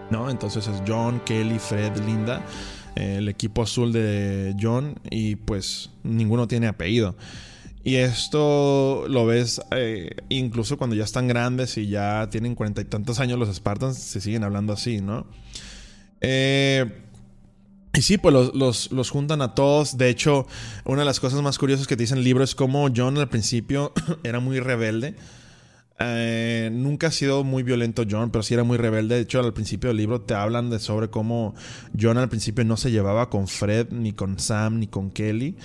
¿No? 0.10 0.30
Entonces 0.30 0.68
es 0.68 0.82
John, 0.88 1.22
Kelly, 1.26 1.60
Fred, 1.60 1.96
Linda. 2.06 2.42
El 2.96 3.28
equipo 3.30 3.64
azul 3.64 3.92
de 3.92 4.56
John 4.62 4.96
y 5.10 5.36
pues 5.36 5.90
ninguno 6.04 6.48
tiene 6.48 6.68
apellido. 6.68 7.16
Y 7.84 7.96
esto 7.96 9.06
lo 9.10 9.26
ves 9.26 9.62
eh, 9.72 10.16
incluso 10.30 10.78
cuando 10.78 10.96
ya 10.96 11.04
están 11.04 11.28
grandes 11.28 11.78
y 11.78 11.88
ya 11.88 12.30
tienen 12.32 12.56
cuarenta 12.56 12.82
y 12.82 12.86
tantos 12.86 13.20
años 13.20 13.38
los 13.38 13.54
Spartans, 13.54 13.98
se 13.98 14.22
siguen 14.22 14.44
hablando 14.46 14.72
así, 14.72 15.02
¿no? 15.02 15.28
Eh, 16.22 16.86
y 17.96 18.02
sí, 18.02 18.18
pues 18.18 18.34
los, 18.34 18.92
los, 18.92 19.10
juntan 19.10 19.42
a 19.42 19.54
todos. 19.54 19.98
De 19.98 20.10
hecho, 20.10 20.48
una 20.86 21.02
de 21.02 21.06
las 21.06 21.20
cosas 21.20 21.42
más 21.42 21.60
curiosas 21.60 21.86
que 21.86 21.96
te 21.96 22.04
dicen 22.04 22.20
el 22.20 22.24
libro 22.24 22.44
es 22.44 22.56
cómo 22.56 22.88
John 22.96 23.18
al 23.18 23.30
principio 23.30 23.92
era 24.24 24.40
muy 24.40 24.60
rebelde. 24.60 25.16
Eh, 26.06 26.70
nunca 26.72 27.08
ha 27.08 27.12
sido 27.12 27.44
muy 27.44 27.64
violento 27.64 28.04
John, 28.10 28.32
pero 28.32 28.44
sí 28.44 28.54
era 28.54 28.64
muy 28.64 28.78
rebelde. 28.78 29.16
De 29.16 29.22
hecho, 29.22 29.40
al 29.40 29.54
principio 29.54 29.90
del 29.90 29.98
libro 29.98 30.22
te 30.22 30.34
hablan 30.34 30.70
de 30.70 30.80
sobre 30.80 31.10
cómo 31.10 31.56
John 32.00 32.18
al 32.18 32.30
principio 32.30 32.64
no 32.66 32.78
se 32.78 32.92
llevaba 32.92 33.30
con 33.30 33.48
Fred, 33.48 33.88
ni 33.92 34.14
con 34.14 34.40
Sam, 34.40 34.80
ni 34.80 34.88
con 34.88 35.12
Kelly. 35.12 35.56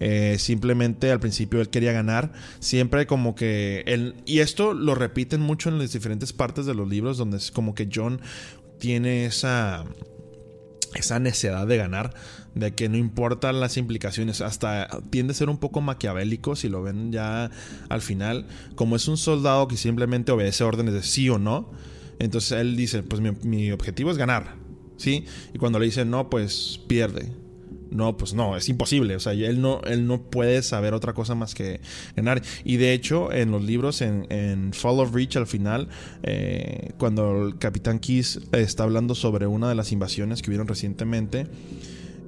Eh, 0.00 0.36
simplemente 0.38 1.10
al 1.10 1.20
principio 1.20 1.60
él 1.60 1.68
quería 1.68 1.92
ganar. 1.92 2.32
Siempre 2.60 3.06
como 3.06 3.34
que 3.34 3.82
él... 3.86 4.14
Y 4.26 4.40
esto 4.40 4.74
lo 4.74 4.94
repiten 4.94 5.40
mucho 5.40 5.68
en 5.68 5.78
las 5.78 5.92
diferentes 5.92 6.32
partes 6.32 6.66
de 6.66 6.74
los 6.74 6.88
libros, 6.88 7.18
donde 7.18 7.38
es 7.38 7.50
como 7.50 7.74
que 7.74 7.88
John 7.92 8.20
tiene 8.78 9.26
esa 9.26 9.84
esa 10.94 11.18
necesidad 11.18 11.66
de 11.66 11.76
ganar, 11.76 12.14
de 12.54 12.74
que 12.74 12.88
no 12.88 12.96
importan 12.96 13.60
las 13.60 13.76
implicaciones, 13.76 14.40
hasta 14.40 14.88
tiende 15.10 15.32
a 15.32 15.34
ser 15.34 15.48
un 15.48 15.58
poco 15.58 15.80
maquiavélico 15.80 16.56
si 16.56 16.68
lo 16.68 16.82
ven 16.82 17.12
ya 17.12 17.50
al 17.88 18.00
final, 18.00 18.46
como 18.74 18.96
es 18.96 19.08
un 19.08 19.16
soldado 19.16 19.68
que 19.68 19.76
simplemente 19.76 20.32
obedece 20.32 20.64
órdenes 20.64 20.94
de 20.94 21.02
sí 21.02 21.28
o 21.28 21.38
no, 21.38 21.70
entonces 22.18 22.52
él 22.52 22.76
dice, 22.76 23.02
pues 23.02 23.20
mi, 23.20 23.70
objetivo 23.70 24.10
es 24.10 24.18
ganar, 24.18 24.56
¿sí? 24.96 25.24
Y 25.54 25.58
cuando 25.58 25.78
le 25.78 25.86
dicen 25.86 26.10
no, 26.10 26.30
pues 26.30 26.80
pierde. 26.88 27.30
No, 27.90 28.18
pues 28.18 28.34
no, 28.34 28.54
es 28.54 28.68
imposible. 28.68 29.16
O 29.16 29.20
sea, 29.20 29.32
él 29.32 29.62
no, 29.62 29.80
él 29.84 30.06
no 30.06 30.20
puede 30.22 30.62
saber 30.62 30.92
otra 30.92 31.14
cosa 31.14 31.34
más 31.34 31.54
que 31.54 31.80
ganar. 32.16 32.42
Y 32.64 32.76
de 32.76 32.92
hecho, 32.92 33.32
en 33.32 33.50
los 33.50 33.64
libros, 33.64 34.02
en, 34.02 34.72
Fall 34.74 35.00
of 35.00 35.14
Reach, 35.14 35.36
al 35.36 35.46
final, 35.46 35.88
eh, 36.22 36.92
cuando 36.98 37.46
el 37.46 37.58
Capitán 37.58 37.98
Kiss 37.98 38.40
está 38.52 38.82
hablando 38.82 39.14
sobre 39.14 39.46
una 39.46 39.70
de 39.70 39.74
las 39.74 39.90
invasiones 39.90 40.42
que 40.42 40.50
hubieron 40.50 40.68
recientemente, 40.68 41.46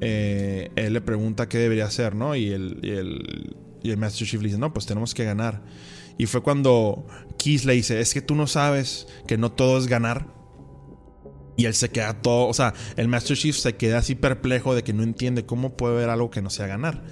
eh, 0.01 0.71
él 0.77 0.93
le 0.93 1.01
pregunta 1.01 1.49
qué 1.49 1.59
debería 1.59 1.85
hacer, 1.85 2.15
¿no? 2.15 2.35
Y 2.37 2.51
el, 2.51 2.79
el, 2.83 3.57
el 3.83 3.97
Master 3.97 4.27
Chief 4.27 4.41
le 4.41 4.49
dice, 4.49 4.59
no, 4.59 4.73
pues 4.73 4.87
tenemos 4.87 5.15
que 5.15 5.25
ganar. 5.25 5.63
Y 6.19 6.27
fue 6.27 6.43
cuando 6.43 7.07
Kiss 7.39 7.65
le 7.65 7.75
dice, 7.75 8.01
es 8.01 8.13
que 8.13 8.21
tú 8.21 8.35
no 8.35 8.47
sabes 8.47 9.07
que 9.27 9.39
no 9.39 9.53
todo 9.53 9.79
es 9.79 9.87
ganar 9.87 10.27
y 11.57 11.67
él 11.67 11.75
se 11.75 11.91
queda 11.91 12.15
todo, 12.23 12.47
o 12.47 12.55
sea, 12.55 12.75
el 12.97 13.09
Master 13.09 13.37
Chief 13.37 13.57
se 13.57 13.77
queda 13.77 13.99
así 13.99 14.15
perplejo 14.15 14.75
de 14.75 14.83
que 14.83 14.93
no 14.93 15.03
entiende 15.03 15.45
cómo 15.45 15.77
puede 15.77 15.97
haber 15.97 16.11
algo 16.11 16.31
que 16.31 16.43
no 16.43 16.51
sea 16.51 16.67
ganar. 16.67 17.03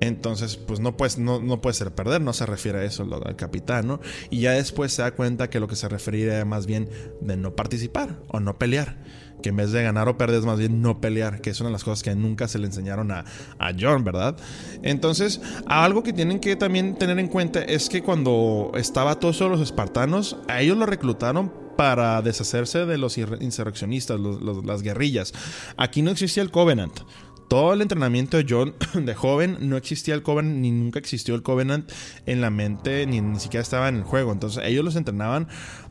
Entonces, 0.00 0.56
pues 0.56 0.80
no, 0.80 0.94
no, 1.18 1.40
no 1.40 1.60
puede 1.60 1.74
ser 1.74 1.94
perder, 1.94 2.20
no 2.20 2.32
se 2.32 2.46
refiere 2.46 2.80
a 2.80 2.84
eso 2.84 3.02
al 3.24 3.36
capitán, 3.36 3.86
¿no? 3.86 4.00
Y 4.30 4.40
ya 4.40 4.52
después 4.52 4.92
se 4.92 5.02
da 5.02 5.12
cuenta 5.12 5.50
que 5.50 5.60
lo 5.60 5.68
que 5.68 5.76
se 5.76 5.88
refería 5.88 6.34
era 6.34 6.44
más 6.44 6.66
bien 6.66 6.88
de 7.20 7.36
no 7.36 7.54
participar 7.54 8.20
o 8.28 8.40
no 8.40 8.58
pelear. 8.58 8.98
Que 9.44 9.50
en 9.50 9.56
vez 9.56 9.72
de 9.72 9.82
ganar 9.82 10.08
o 10.08 10.16
perder 10.16 10.38
es 10.38 10.46
más 10.46 10.58
bien 10.58 10.80
no 10.80 11.02
pelear, 11.02 11.42
que 11.42 11.50
es 11.50 11.60
una 11.60 11.68
de 11.68 11.74
las 11.74 11.84
cosas 11.84 12.02
que 12.02 12.14
nunca 12.14 12.48
se 12.48 12.58
le 12.58 12.64
enseñaron 12.64 13.10
a, 13.10 13.26
a 13.58 13.72
John, 13.78 14.02
¿verdad? 14.02 14.38
Entonces, 14.82 15.42
algo 15.66 16.02
que 16.02 16.14
tienen 16.14 16.40
que 16.40 16.56
también 16.56 16.96
tener 16.96 17.18
en 17.18 17.28
cuenta 17.28 17.62
es 17.62 17.90
que 17.90 18.02
cuando 18.02 18.72
estaba 18.74 19.20
todos 19.20 19.38
los 19.40 19.60
espartanos, 19.60 20.38
a 20.48 20.62
ellos 20.62 20.78
lo 20.78 20.86
reclutaron 20.86 21.52
para 21.76 22.22
deshacerse 22.22 22.86
de 22.86 22.96
los 22.96 23.18
insurreccionistas, 23.18 24.18
las 24.18 24.80
guerrillas. 24.80 25.34
Aquí 25.76 26.00
no 26.00 26.10
existía 26.10 26.42
el 26.42 26.50
Covenant 26.50 27.00
todo 27.48 27.74
el 27.74 27.82
entrenamiento 27.82 28.38
de 28.38 28.46
John 28.48 28.74
de 29.04 29.14
joven, 29.14 29.58
no 29.60 29.76
existía 29.76 30.14
el 30.14 30.22
Covenant, 30.22 30.56
ni 30.56 30.70
nunca 30.70 30.98
existió 30.98 31.34
el 31.34 31.42
Covenant 31.42 31.92
en 32.24 32.40
la 32.40 32.48
mente, 32.48 33.06
ni, 33.06 33.20
ni 33.20 33.38
siquiera 33.38 33.60
estaba 33.60 33.90
en 33.90 33.96
el 33.96 34.04
juego. 34.04 34.32
Entonces 34.32 34.64
ellos 34.64 34.82
los 34.82 34.96
entrenaban 34.96 35.48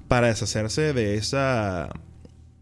para 0.07 0.27
deshacerse 0.27 0.93
de 0.93 1.15
esa 1.15 1.91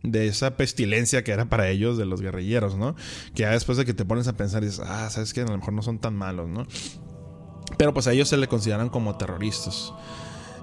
de 0.03 0.27
esa 0.27 0.57
pestilencia 0.57 1.23
que 1.23 1.31
era 1.31 1.45
para 1.45 1.69
ellos 1.69 1.97
de 1.97 2.05
los 2.05 2.21
guerrilleros, 2.21 2.75
¿no? 2.75 2.95
Que 3.35 3.43
ya 3.43 3.51
después 3.51 3.77
de 3.77 3.85
que 3.85 3.93
te 3.93 4.05
pones 4.05 4.27
a 4.27 4.33
pensar 4.33 4.63
dices, 4.63 4.81
ah, 4.85 5.09
sabes 5.09 5.33
que 5.33 5.41
a 5.41 5.45
lo 5.45 5.57
mejor 5.57 5.73
no 5.73 5.81
son 5.81 5.99
tan 5.99 6.15
malos, 6.15 6.49
¿no? 6.49 6.65
Pero 7.77 7.93
pues 7.93 8.07
a 8.07 8.13
ellos 8.13 8.29
se 8.29 8.37
le 8.37 8.47
consideran 8.47 8.89
como 8.89 9.17
terroristas. 9.17 9.93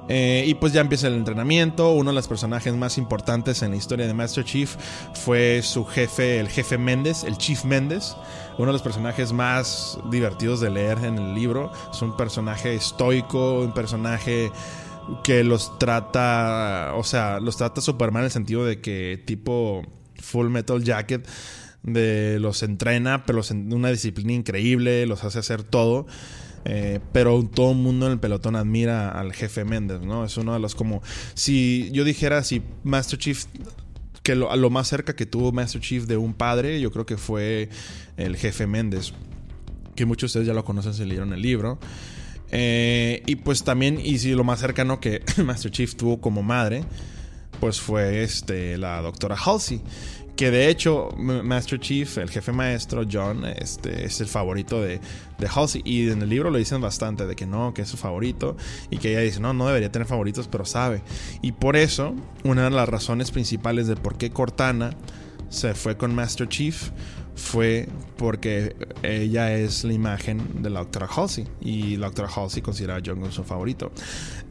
Eh, 0.09 0.45
y 0.47 0.55
pues 0.55 0.73
ya 0.73 0.81
empieza 0.81 1.07
el 1.07 1.15
entrenamiento. 1.15 1.93
Uno 1.93 2.11
de 2.11 2.15
los 2.15 2.29
personajes 2.29 2.75
más 2.75 2.99
importantes 2.99 3.63
en 3.63 3.73
la 3.73 3.77
historia 3.77 4.07
de 4.07 4.15
Master 4.15 4.45
Chief 4.45 4.75
fue 5.15 5.61
su 5.63 5.85
jefe, 5.85 6.41
el 6.41 6.49
jefe 6.49 6.79
Méndez, 6.79 7.25
el 7.25 7.37
Chief 7.37 7.65
Méndez. 7.65 8.17
Uno 8.57 8.69
de 8.69 8.73
los 8.73 8.83
personajes 8.83 9.33
más 9.33 9.99
divertidos 10.11 10.61
de 10.61 10.71
leer 10.71 10.99
en 11.05 11.19
el 11.19 11.35
libro. 11.35 11.71
Es 11.93 12.01
un 12.01 12.17
personaje 12.17 12.75
estoico, 12.75 13.61
un 13.61 13.73
personaje 13.73 14.51
que 15.25 15.45
los 15.45 15.79
trata, 15.79 16.93
o 16.95 17.05
sea, 17.05 17.41
los 17.41 17.57
trata 17.57 17.81
Superman 17.81 18.23
en 18.23 18.27
el 18.27 18.31
sentido 18.31 18.65
de 18.65 18.81
que 18.81 19.23
tipo 19.25 19.83
Full 20.17 20.49
Metal 20.49 20.83
Jacket 20.83 21.29
de 21.83 22.39
los 22.41 22.63
entrena, 22.63 23.25
pero 23.25 23.41
en 23.51 23.73
una 23.73 23.91
disciplina 23.91 24.33
increíble, 24.33 25.07
los 25.07 25.25
hace 25.25 25.39
hacer 25.39 25.63
todo. 25.63 26.07
Eh, 26.65 27.01
pero 27.13 27.43
todo 27.45 27.71
el 27.71 27.79
mundo 27.79 28.07
en 28.07 28.13
el 28.13 28.19
pelotón 28.19 28.57
admira 28.57 29.11
al 29.11 29.33
jefe 29.33 29.65
Méndez, 29.65 30.01
¿no? 30.03 30.25
Es 30.25 30.37
uno 30.37 30.53
de 30.53 30.59
los 30.59 30.75
como... 30.75 31.03
Si 31.35 31.89
yo 31.93 32.05
dijera, 32.05 32.43
si 32.43 32.63
Master 32.83 33.19
Chief 33.19 33.47
que 34.23 34.35
lo, 34.35 34.55
lo 34.57 34.69
más 34.69 34.89
cerca 34.89 35.17
que 35.17 35.25
tuvo 35.25 35.53
Master 35.53 35.81
Chief 35.81 36.05
de 36.05 36.19
un 36.19 36.35
padre, 36.35 36.81
yo 36.81 36.91
creo 36.91 37.07
que 37.07 37.17
fue 37.17 37.71
el 38.17 38.37
jefe 38.37 38.67
Méndez. 38.67 39.15
Que 39.95 40.05
muchos 40.05 40.33
de 40.33 40.41
ustedes 40.41 40.47
ya 40.49 40.53
lo 40.53 40.65
conocen, 40.65 40.93
se 40.93 41.07
leyeron 41.07 41.33
el 41.33 41.41
libro. 41.41 41.79
Eh, 42.51 43.23
y 43.27 43.37
pues 43.37 43.65
también, 43.65 44.01
y 44.03 44.19
si 44.19 44.33
lo 44.33 44.45
más 44.45 44.61
cercano 44.61 45.01
que 45.01 45.23
Master 45.45 45.71
Chief 45.71 45.95
tuvo 45.95 46.21
como 46.21 46.43
madre, 46.43 46.85
pues 47.61 47.81
fue 47.81 48.23
este, 48.23 48.79
la 48.79 49.01
doctora 49.03 49.37
Halsey. 49.37 49.81
Que 50.37 50.53
de 50.53 50.69
hecho, 50.69 51.09
Master 51.17 51.81
Chief, 51.81 52.19
el 52.19 52.31
jefe 52.31 52.53
maestro, 52.53 53.03
John, 53.11 53.45
este, 53.45 54.05
es 54.05 54.21
el 54.21 54.29
favorito 54.29 54.81
de, 54.81 55.01
de 55.37 55.49
Halsey. 55.53 55.83
Y 55.85 56.09
en 56.11 56.23
el 56.23 56.29
libro 56.29 56.51
lo 56.51 56.59
dicen 56.59 56.81
bastante, 56.81 57.27
de 57.27 57.35
que 57.35 57.45
no, 57.45 57.75
que 57.75 57.83
es 57.83 57.89
su 57.89 57.97
favorito. 57.97 58.57
Y 58.89 58.99
que 58.99 59.11
ella 59.11 59.21
dice, 59.21 59.41
no, 59.41 59.53
no 59.53 59.67
debería 59.67 59.91
tener 59.91 60.07
favoritos, 60.07 60.47
pero 60.47 60.65
sabe. 60.65 61.03
Y 61.43 61.53
por 61.53 61.77
eso, 61.77 62.15
una 62.45 62.63
de 62.65 62.71
las 62.71 62.89
razones 62.89 63.33
principales 63.33 63.89
de 63.89 63.97
por 63.97 64.17
qué 64.17 64.31
Cortana 64.31 64.91
se 65.49 65.75
fue 65.75 65.97
con 65.97 66.15
Master 66.15 66.49
Chief 66.49 66.91
fue 67.39 67.89
porque 68.17 68.77
ella 69.03 69.55
es 69.55 69.85
la 69.85 69.93
imagen 69.93 70.63
de 70.63 70.71
la 70.71 70.81
doctora 70.81 71.07
Halsey. 71.07 71.47
Y 71.61 71.97
la 71.97 72.07
doctora 72.07 72.29
Halsey 72.29 72.61
considera 72.61 72.97
a 72.97 73.03
como 73.03 73.31
su 73.33 73.45
favorito. 73.45 73.93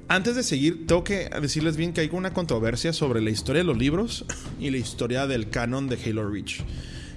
Antes 0.08 0.36
de 0.36 0.44
seguir, 0.44 0.88
tengo 0.88 1.04
que 1.04 1.30
decirles 1.42 1.76
bien 1.76 1.94
que 1.94 2.02
hay 2.02 2.10
una 2.12 2.34
controversia 2.34 2.94
sobre 2.94 3.22
la 3.22 3.30
historia 3.30 3.62
de 3.62 3.68
los 3.68 3.78
libros 3.78 4.26
y 4.60 4.70
la 4.72 4.78
historia 4.78 5.28
del 5.28 5.50
canon 5.50 5.88
de 5.88 6.00
Halo 6.04 6.30
Reach 6.30 6.64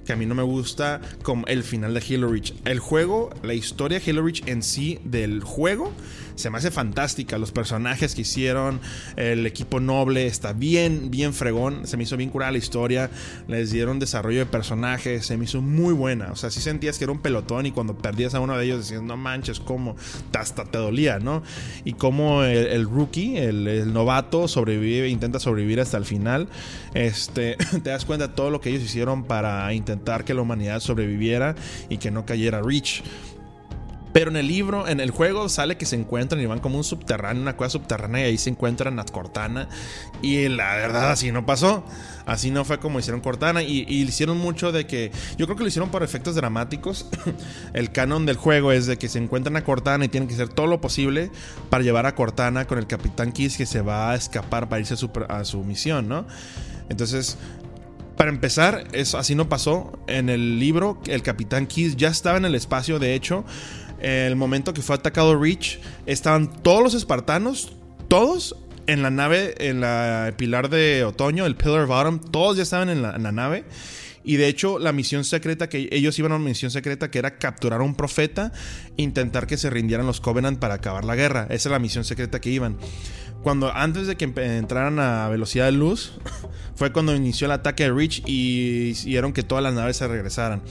que 0.05 0.15
a 0.15 0.17
mí 0.17 0.27
no 0.27 0.35
me 0.35 0.43
gusta 0.43 1.01
como 1.23 1.47
el 1.47 1.63
final 1.63 1.95
de 1.95 2.01
Halo 2.01 2.29
Reach. 2.29 2.55
El 2.65 2.81
juego, 2.81 3.31
la 3.43 3.55
historia 3.55 4.01
de 4.01 4.11
Halo 4.11 4.23
Reach 4.23 4.43
en 4.49 4.63
sí 4.63 4.99
del 5.05 5.45
juego 5.45 5.93
se 6.35 6.51
me 6.51 6.59
hace 6.59 6.71
fantástica. 6.71 7.39
Los 7.39 7.53
personajes 7.53 8.15
que 8.15 8.23
hicieron, 8.23 8.81
el 9.17 9.47
equipo 9.47 9.81
noble 9.81 10.27
está 10.27 10.53
bien, 10.53 11.11
bien 11.11 11.35
fregón. 11.35 11.87
Se 11.87 11.97
me 11.97 12.05
hizo 12.05 12.17
bien 12.17 12.31
curada 12.31 12.53
la 12.53 12.59
historia. 12.59 13.11
Les 13.49 13.71
dieron 13.71 13.99
desarrollo 13.99 14.41
de 14.41 14.47
personajes. 14.47 15.27
Se 15.27 15.37
me 15.37 15.45
hizo 15.45 15.63
muy 15.63 15.95
buena. 15.95 16.33
O 16.33 16.37
sea, 16.37 16.51
sí 16.51 16.61
sentías 16.61 16.99
que 16.99 17.05
era 17.05 17.13
un 17.13 17.21
pelotón 17.21 17.67
y 17.67 17.73
cuando 17.73 17.97
perdías 17.97 18.35
a 18.35 18.41
uno 18.41 18.57
de 18.57 18.65
ellos 18.65 18.79
decías, 18.79 19.03
no 19.03 19.17
manches, 19.17 19.61
cómo 19.61 19.97
hasta 20.41 20.65
te 20.65 20.79
dolía, 20.79 21.19
¿no? 21.19 21.43
Y 21.85 21.93
cómo 21.93 22.43
el, 22.43 22.85
rookie, 22.85 23.37
el, 23.37 23.93
novato, 23.93 24.49
sobrevive, 24.49 25.09
intenta 25.09 25.39
sobrevivir 25.39 25.81
hasta 25.81 25.99
el 25.99 26.05
final. 26.05 26.49
Este, 26.95 27.57
te 27.83 27.91
das 27.91 28.05
cuenta 28.05 28.29
de 28.29 28.35
todo 28.35 28.51
lo 28.51 28.61
que 28.61 28.71
ellos 28.71 28.83
hicieron 28.83 29.25
para 29.25 29.73
intentar 29.75 30.25
que 30.25 30.35
la 30.35 30.43
humanidad 30.43 30.81
sobreviviera 30.81 31.55
y 31.89 31.99
que 31.99 32.11
no 32.11 32.25
cayera 32.25 32.63
Reach. 32.63 33.03
Pero 34.13 34.31
en 34.31 34.37
el 34.37 34.49
libro, 34.49 34.89
en 34.89 35.01
el 35.01 35.11
juego, 35.11 35.49
sale 35.49 35.77
que 35.77 35.87
se 35.87 35.97
encuentran 35.97 36.41
y 36.41 36.47
van 36.47 36.59
como 36.59 36.77
un 36.77 36.85
subterráneo, 36.85 37.43
una 37.43 37.57
cueva 37.57 37.71
subterránea, 37.71 38.23
y 38.23 38.31
ahí 38.31 38.39
se 38.39 38.51
encuentran 38.51 38.99
a 38.99 39.05
Cortana. 39.05 39.69
Y 40.21 40.49
la 40.49 40.75
verdad, 40.75 41.13
así 41.13 41.31
no 41.31 41.47
pasó. 41.47 41.85
Así 42.27 42.51
no 42.51 42.65
fue 42.65 42.79
como 42.79 42.99
hicieron 42.99 43.21
Cortana. 43.21 43.63
Y, 43.63 43.83
hicieron 43.89 44.39
mucho 44.39 44.73
de 44.73 44.87
que. 44.87 45.13
Yo 45.39 45.47
creo 45.47 45.57
que 45.57 45.63
lo 45.63 45.69
hicieron 45.69 45.91
por 45.91 46.03
efectos 46.03 46.35
dramáticos. 46.35 47.09
el 47.73 47.93
canon 47.93 48.27
del 48.27 48.37
juego 48.37 48.73
es 48.73 48.87
de 48.87 48.99
que 48.99 49.09
se 49.09 49.19
encuentran 49.19 49.57
a 49.57 49.65
Cortana 49.65 50.05
y 50.05 50.09
tienen 50.09 50.29
que 50.29 50.35
hacer 50.35 50.49
todo 50.49 50.67
lo 50.67 50.81
posible 50.81 51.31
para 51.71 51.85
llevar 51.85 52.07
a 52.07 52.15
Cortana 52.15 52.67
con 52.67 52.79
el 52.79 52.87
Capitán 52.87 53.33
Kiss 53.33 53.57
que 53.57 53.67
se 53.67 53.81
va 53.81 54.11
a 54.11 54.15
escapar 54.17 54.69
para 54.69 54.81
irse 54.81 54.95
a 54.95 54.97
su, 54.97 55.11
a 55.29 55.45
su 55.45 55.63
misión, 55.63 56.09
¿no? 56.09 56.27
Entonces, 56.89 57.39
para 58.21 58.31
empezar, 58.31 58.85
eso 58.93 59.17
así 59.17 59.35
no 59.35 59.49
pasó. 59.49 59.99
En 60.07 60.29
el 60.29 60.59
libro, 60.59 61.01
el 61.07 61.23
Capitán 61.23 61.67
Kiss 61.67 61.97
ya 61.97 62.09
estaba 62.09 62.37
en 62.37 62.45
el 62.45 62.55
espacio, 62.55 62.99
de 62.99 63.15
hecho, 63.15 63.47
el 64.01 64.37
momento 64.37 64.73
que 64.75 64.83
fue 64.83 64.97
atacado 64.97 65.39
Reach, 65.39 65.79
estaban 66.07 66.63
todos 66.63 66.83
los 66.83 66.95
espartanos, 66.95 67.73
todos 68.09 68.57
en 68.87 69.03
la 69.03 69.11
nave, 69.11 69.55
en 69.59 69.81
la 69.81 70.35
pilar 70.37 70.69
de 70.69 71.05
otoño, 71.05 71.47
el 71.47 71.57
Pillar 71.57 71.87
Bottom, 71.87 72.19
todos 72.19 72.57
ya 72.57 72.65
estaban 72.65 72.89
en 72.89 73.03
la, 73.03 73.33
nave. 73.33 73.65
Y 74.23 74.37
de 74.37 74.49
hecho, 74.49 74.79
la 74.79 74.93
misión 74.93 75.25
secreta 75.25 75.69
que 75.69 75.89
ellos 75.93 76.19
iban 76.19 76.33
a 76.33 76.37
una 76.37 76.45
misión 76.45 76.71
secreta 76.71 77.11
que 77.11 77.19
era 77.19 77.39
capturar 77.39 77.81
a 77.81 77.85
un 77.85 77.95
profeta, 77.95 78.53
intentar 78.97 79.47
que 79.47 79.57
se 79.57 79.71
rindieran 79.71 80.07
los 80.07 80.21
Covenant 80.21 80.59
para 80.59 80.75
acabar 80.75 81.05
la 81.05 81.15
guerra. 81.15 81.45
Esa 81.51 81.69
es 81.69 81.73
la 81.73 81.79
misión 81.79 82.05
secreta 82.05 82.41
que 82.41 82.51
iban. 82.51 82.77
Cuando 83.43 83.75
antes 83.75 84.07
de 84.07 84.17
que 84.17 84.25
entraran 84.25 84.99
a 84.99 85.29
velocidad 85.29 85.67
de 85.67 85.73
luz, 85.73 86.13
fue 86.75 86.93
cuando 86.93 87.15
inició 87.15 87.47
el 87.47 87.53
ataque 87.53 87.85
de 87.85 87.93
Reach 87.93 88.23
y 88.27 88.89
hicieron 88.91 89.33
que 89.33 89.43
todas 89.43 89.65
las 89.65 89.73
naves 89.73 89.97
se 89.97 90.07
regresaran. 90.07 90.63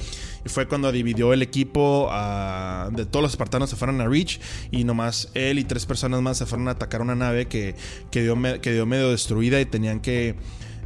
Y 0.46 0.50
fue 0.50 0.68
cuando 0.68 0.92
dividió 0.92 1.34
el 1.34 1.42
equipo 1.42 2.08
ah, 2.12 2.90
de 2.92 3.06
todos 3.06 3.24
los 3.24 3.32
espartanos 3.32 3.70
se 3.70 3.76
fueron 3.76 4.00
a 4.02 4.08
Reach 4.08 4.40
y 4.72 4.84
nomás 4.84 5.30
él 5.34 5.60
y 5.60 5.64
tres 5.64 5.86
personas 5.86 6.22
más 6.22 6.38
se 6.38 6.46
fueron 6.46 6.68
a 6.68 6.72
atacar 6.72 7.02
una 7.02 7.16
nave 7.16 7.48
que 7.48 7.76
quedó, 8.12 8.38
que 8.62 8.86
medio 8.86 9.12
destruida 9.12 9.60
y 9.60 9.66
tenían 9.66 10.00
que 10.00 10.36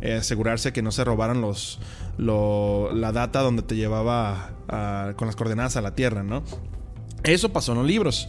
eh, 0.01 0.15
asegurarse 0.15 0.73
que 0.73 0.81
no 0.81 0.91
se 0.91 1.03
robaran 1.03 1.39
los, 1.39 1.79
la 2.17 3.11
data 3.11 3.41
donde 3.41 3.61
te 3.61 3.75
llevaba 3.75 4.51
con 5.15 5.27
las 5.27 5.35
coordenadas 5.35 5.77
a 5.77 5.81
la 5.81 5.95
Tierra, 5.95 6.23
¿no? 6.23 6.43
Eso 7.23 7.53
pasó 7.53 7.71
en 7.71 7.79
los 7.79 7.87
libros. 7.87 8.27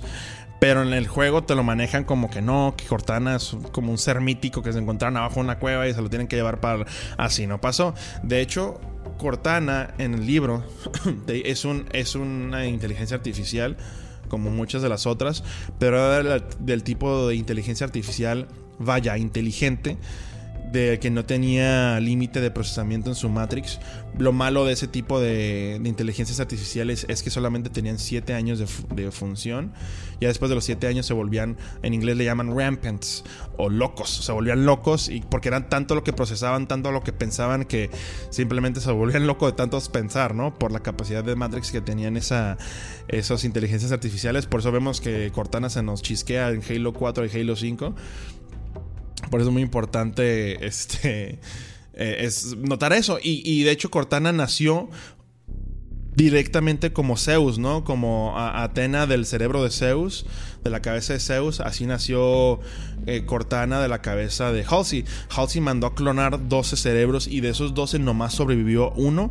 Pero 0.60 0.82
en 0.82 0.92
el 0.92 1.08
juego 1.08 1.42
te 1.42 1.54
lo 1.54 1.62
manejan 1.62 2.04
como 2.04 2.30
que 2.30 2.40
no, 2.40 2.74
que 2.76 2.84
Cortana 2.84 3.36
es 3.36 3.56
como 3.72 3.90
un 3.90 3.98
ser 3.98 4.20
mítico 4.20 4.62
que 4.62 4.72
se 4.72 4.78
encontraron 4.78 5.16
abajo 5.16 5.34
de 5.34 5.40
una 5.40 5.58
cueva 5.58 5.86
y 5.88 5.92
se 5.92 6.00
lo 6.00 6.08
tienen 6.08 6.28
que 6.28 6.36
llevar 6.36 6.60
para... 6.60 6.86
Así 7.18 7.46
no 7.46 7.60
pasó. 7.60 7.94
De 8.22 8.40
hecho, 8.40 8.80
Cortana 9.24 9.94
en 9.96 10.12
el 10.12 10.26
libro 10.26 10.62
es, 11.28 11.64
un, 11.64 11.86
es 11.92 12.14
una 12.14 12.66
inteligencia 12.66 13.16
artificial 13.16 13.78
como 14.28 14.50
muchas 14.50 14.82
de 14.82 14.90
las 14.90 15.06
otras, 15.06 15.42
pero 15.78 16.42
del 16.58 16.82
tipo 16.82 17.28
de 17.28 17.34
inteligencia 17.34 17.86
artificial, 17.86 18.48
vaya, 18.78 19.16
inteligente, 19.16 19.96
de 20.74 20.98
que 20.98 21.08
no 21.08 21.24
tenía 21.24 22.00
límite 22.00 22.40
de 22.40 22.50
procesamiento 22.50 23.08
en 23.08 23.14
su 23.14 23.28
Matrix. 23.28 23.78
Lo 24.18 24.32
malo 24.32 24.64
de 24.64 24.72
ese 24.72 24.88
tipo 24.88 25.20
de, 25.20 25.80
inteligencias 25.84 26.40
artificiales 26.40 27.06
es 27.08 27.22
que 27.22 27.30
solamente 27.30 27.70
tenían 27.70 27.98
7 27.98 28.34
años 28.34 28.58
de, 28.58 29.10
función. 29.12 29.72
Ya 30.20 30.28
después 30.28 30.48
de 30.48 30.56
los 30.56 30.64
7 30.64 30.86
años 30.88 31.06
se 31.06 31.14
volvían, 31.14 31.56
en 31.82 31.94
inglés 31.94 32.16
le 32.16 32.24
llaman 32.24 32.56
rampants 32.56 33.24
o 33.56 33.68
locos. 33.68 34.10
Se 34.10 34.32
volvían 34.32 34.66
locos 34.66 35.08
y 35.08 35.20
porque 35.20 35.48
eran 35.48 35.68
tanto 35.68 35.94
lo 35.94 36.02
que 36.02 36.12
procesaban, 36.12 36.66
tanto 36.66 36.90
lo 36.90 37.02
que 37.02 37.12
pensaban 37.12 37.64
que 37.64 37.90
simplemente 38.30 38.80
se 38.80 38.90
volvían 38.90 39.28
locos 39.28 39.52
de 39.52 39.56
tantos 39.56 39.88
pensar, 39.88 40.34
¿no? 40.34 40.54
Por 40.54 40.72
la 40.72 40.80
capacidad 40.80 41.22
de 41.22 41.36
Matrix 41.36 41.70
que 41.70 41.80
tenían 41.80 42.16
esa, 42.16 42.58
esas 43.06 43.44
inteligencias 43.44 43.92
artificiales. 43.92 44.46
Por 44.46 44.60
eso 44.60 44.72
vemos 44.72 45.00
que 45.00 45.30
Cortana 45.32 45.70
se 45.70 45.84
nos 45.84 46.02
chisquea 46.02 46.50
en 46.50 46.62
Halo 46.68 46.92
4 46.92 47.26
y 47.26 47.40
Halo 47.40 47.54
5 47.54 47.94
por 49.30 49.40
eso 49.40 49.50
es 49.50 49.52
muy 49.52 49.62
importante 49.62 50.66
este, 50.66 51.38
eh, 51.94 52.16
es 52.20 52.56
notar 52.56 52.92
eso. 52.92 53.18
Y, 53.22 53.62
de 53.62 53.70
hecho 53.70 53.90
Cortana 53.90 54.32
nació 54.32 54.88
directamente 56.14 56.92
como 56.92 57.16
Zeus, 57.16 57.58
¿no? 57.58 57.84
Como 57.84 58.38
Atena 58.38 59.06
del 59.06 59.26
cerebro 59.26 59.64
de 59.64 59.70
Zeus, 59.70 60.26
de 60.64 60.70
la 60.70 60.80
cabeza 60.80 61.12
de 61.12 61.20
Zeus. 61.20 61.60
Así 61.60 61.86
nació 61.86 62.58
eh, 63.06 63.24
Cortana 63.26 63.80
de 63.80 63.88
la 63.88 64.00
cabeza 64.00 64.50
de 64.50 64.64
Halsey. 64.64 65.04
Halsey 65.28 65.60
mandó 65.60 65.86
a 65.86 65.94
clonar 65.94 66.48
12 66.48 66.76
cerebros 66.76 67.28
y 67.28 67.40
de 67.40 67.50
esos 67.50 67.74
12 67.74 67.98
nomás 67.98 68.32
sobrevivió 68.34 68.90
uno. 68.92 69.30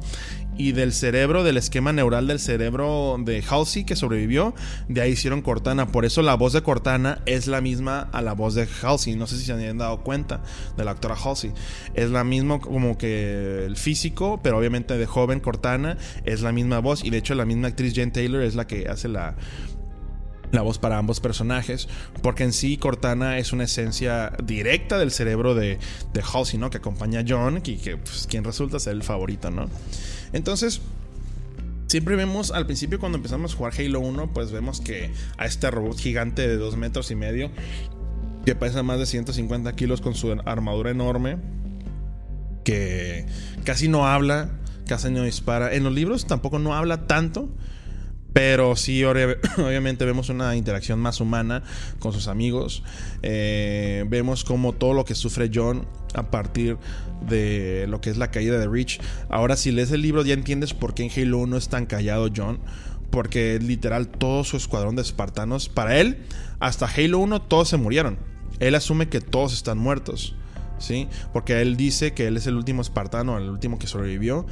Y 0.56 0.74
del 0.74 0.94
cerebro, 0.94 1.44
del 1.44 1.58
esquema 1.58 1.94
neural 1.94 2.28
del 2.28 2.40
cerebro 2.40 3.16
de 3.18 3.42
Halsey 3.42 3.86
que 3.86 3.96
sobrevivió, 3.96 4.54
de 4.88 5.02
ahí 5.02 5.14
hicieron 5.14 5.42
Cortana. 5.42 5.88
Por 5.88 6.06
eso 6.06 6.22
la 6.22 6.36
voz 6.36 6.54
de 6.54 6.62
Cortana 6.62 7.24
es 7.26 7.48
la 7.48 7.60
misma 7.60 8.08
a 8.12 8.22
la 8.22 8.34
voz 8.34 8.54
de 8.54 8.68
Halsey. 8.84 9.16
No 9.16 9.26
sé 9.26 9.38
si 9.38 9.46
se 9.46 9.54
han 9.54 9.78
dado 9.80 10.04
cuenta 10.04 10.44
de 10.78 10.86
la 10.86 10.92
actora 10.92 11.16
Halsey. 11.16 11.52
Es 11.96 12.12
la 12.12 12.24
misma 12.24 12.60
como 12.60 13.00
que 13.00 13.66
el 13.66 13.78
físico, 13.78 14.40
pero 14.44 14.60
obviamente 14.60 14.96
de 14.96 15.08
joven 15.08 15.40
Cortana 15.40 15.98
es 16.24 16.42
la 16.42 16.52
misma 16.52 16.78
voz. 16.78 17.04
Y 17.04 17.10
de 17.10 17.18
hecho 17.18 17.34
la 17.34 17.46
misma 17.46 17.70
actriz 17.70 17.96
Jane 17.96 18.12
Taylor 18.12 18.44
es 18.44 18.54
la 18.54 18.68
que 18.68 18.88
hace 18.88 19.08
la, 19.08 19.36
la 20.54 20.62
voz 20.62 20.78
para 20.78 20.98
ambos 20.98 21.20
personajes, 21.20 21.90
porque 22.22 22.44
en 22.44 22.54
sí 22.54 22.78
Cortana 22.78 23.40
es 23.40 23.54
una 23.54 23.64
esencia 23.64 24.32
directa 24.44 25.00
del 25.00 25.12
cerebro 25.12 25.56
de, 25.56 25.80
de 26.14 26.22
Halsey, 26.22 26.60
¿no? 26.60 26.70
Que 26.70 26.78
acompaña 26.78 27.22
a 27.22 27.26
John, 27.28 27.62
que 27.62 27.98
pues, 27.98 28.28
quien 28.30 28.44
resulta 28.44 28.80
ser 28.80 28.94
el 28.94 29.04
favorito, 29.04 29.50
¿no? 29.50 29.68
Entonces, 30.32 30.82
siempre 31.88 32.16
vemos 32.16 32.52
al 32.52 32.66
principio 32.68 33.00
cuando 33.00 33.18
empezamos 33.18 33.54
a 33.54 33.58
jugar 33.58 33.74
Halo 33.78 34.00
1, 34.00 34.32
pues 34.32 34.52
vemos 34.52 34.80
que 34.80 35.12
a 35.38 35.46
este 35.46 35.72
robot 35.72 35.98
gigante 35.98 36.48
de 36.48 36.58
2 36.58 36.78
metros 36.78 37.10
y 37.10 37.16
medio, 37.16 37.50
que 38.46 38.54
pesa 38.54 38.84
más 38.84 39.00
de 39.00 39.08
150 39.08 39.74
kilos 39.76 40.02
con 40.02 40.14
su 40.14 40.32
armadura 40.46 40.92
enorme, 40.92 41.38
que 42.64 43.26
casi 43.64 43.88
no 43.88 44.06
habla, 44.06 44.52
casi 44.86 45.10
no 45.10 45.24
dispara. 45.24 45.74
En 45.74 45.84
los 45.84 45.94
libros 45.94 46.28
tampoco 46.28 46.60
no 46.60 46.76
habla 46.76 47.08
tanto 47.08 47.50
pero 48.34 48.76
sí, 48.76 49.04
obviamente 49.06 50.06
vemos 50.06 50.30
una 50.30 50.56
interacción 50.56 51.00
más 51.00 51.22
humana 51.22 51.64
con 52.00 52.12
sus 52.12 52.28
amigos. 52.28 52.84
Eh, 53.22 54.06
vemos 54.10 54.44
como 54.44 54.74
todo 54.74 54.94
lo 54.94 55.06
que 55.06 55.14
sufre 55.14 55.52
John 55.54 55.88
a 56.16 56.32
partir 56.32 56.78
de 57.28 57.86
lo 57.88 58.02
que 58.02 58.10
es 58.10 58.18
la 58.18 58.32
caída 58.32 58.58
de 58.58 58.68
Rich. 58.68 59.00
Ahora, 59.30 59.56
si 59.56 59.72
lees 59.72 59.92
el 59.92 60.02
libro, 60.02 60.24
ya 60.24 60.34
entiendes 60.34 60.74
por 60.74 60.96
qué 60.96 61.04
en 61.04 61.12
Halo 61.12 61.38
1 61.40 61.58
es 61.58 61.70
tan 61.70 61.86
callado 61.86 62.30
John. 62.36 62.60
Porque 63.12 63.60
literal 63.62 64.08
todo 64.08 64.44
su 64.44 64.58
escuadrón 64.58 64.96
de 64.96 65.04
espartanos, 65.04 65.70
para 65.70 66.00
él, 66.00 66.26
hasta 66.60 66.88
Halo 66.88 67.20
1 67.20 67.44
todos 67.44 67.70
se 67.70 67.78
murieron. 67.78 68.18
Él 68.60 68.74
asume 68.74 69.08
que 69.08 69.22
todos 69.22 69.54
están 69.54 69.78
muertos. 69.78 70.36
¿Sí? 70.80 71.08
Porque 71.32 71.62
él 71.62 71.78
dice 71.78 72.14
que 72.14 72.28
él 72.28 72.36
es 72.36 72.48
el 72.48 72.56
último 72.56 72.82
espartano, 72.82 73.38
el 73.38 73.50
último 73.50 73.78
que 73.78 73.86
sobrevivió. 73.86 74.48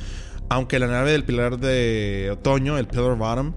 Aunque 0.49 0.79
la 0.79 0.87
nave 0.87 1.11
del 1.11 1.25
pilar 1.25 1.59
de 1.59 2.29
otoño, 2.31 2.77
el 2.77 2.87
Pillar 2.87 3.15
Bottom, 3.15 3.53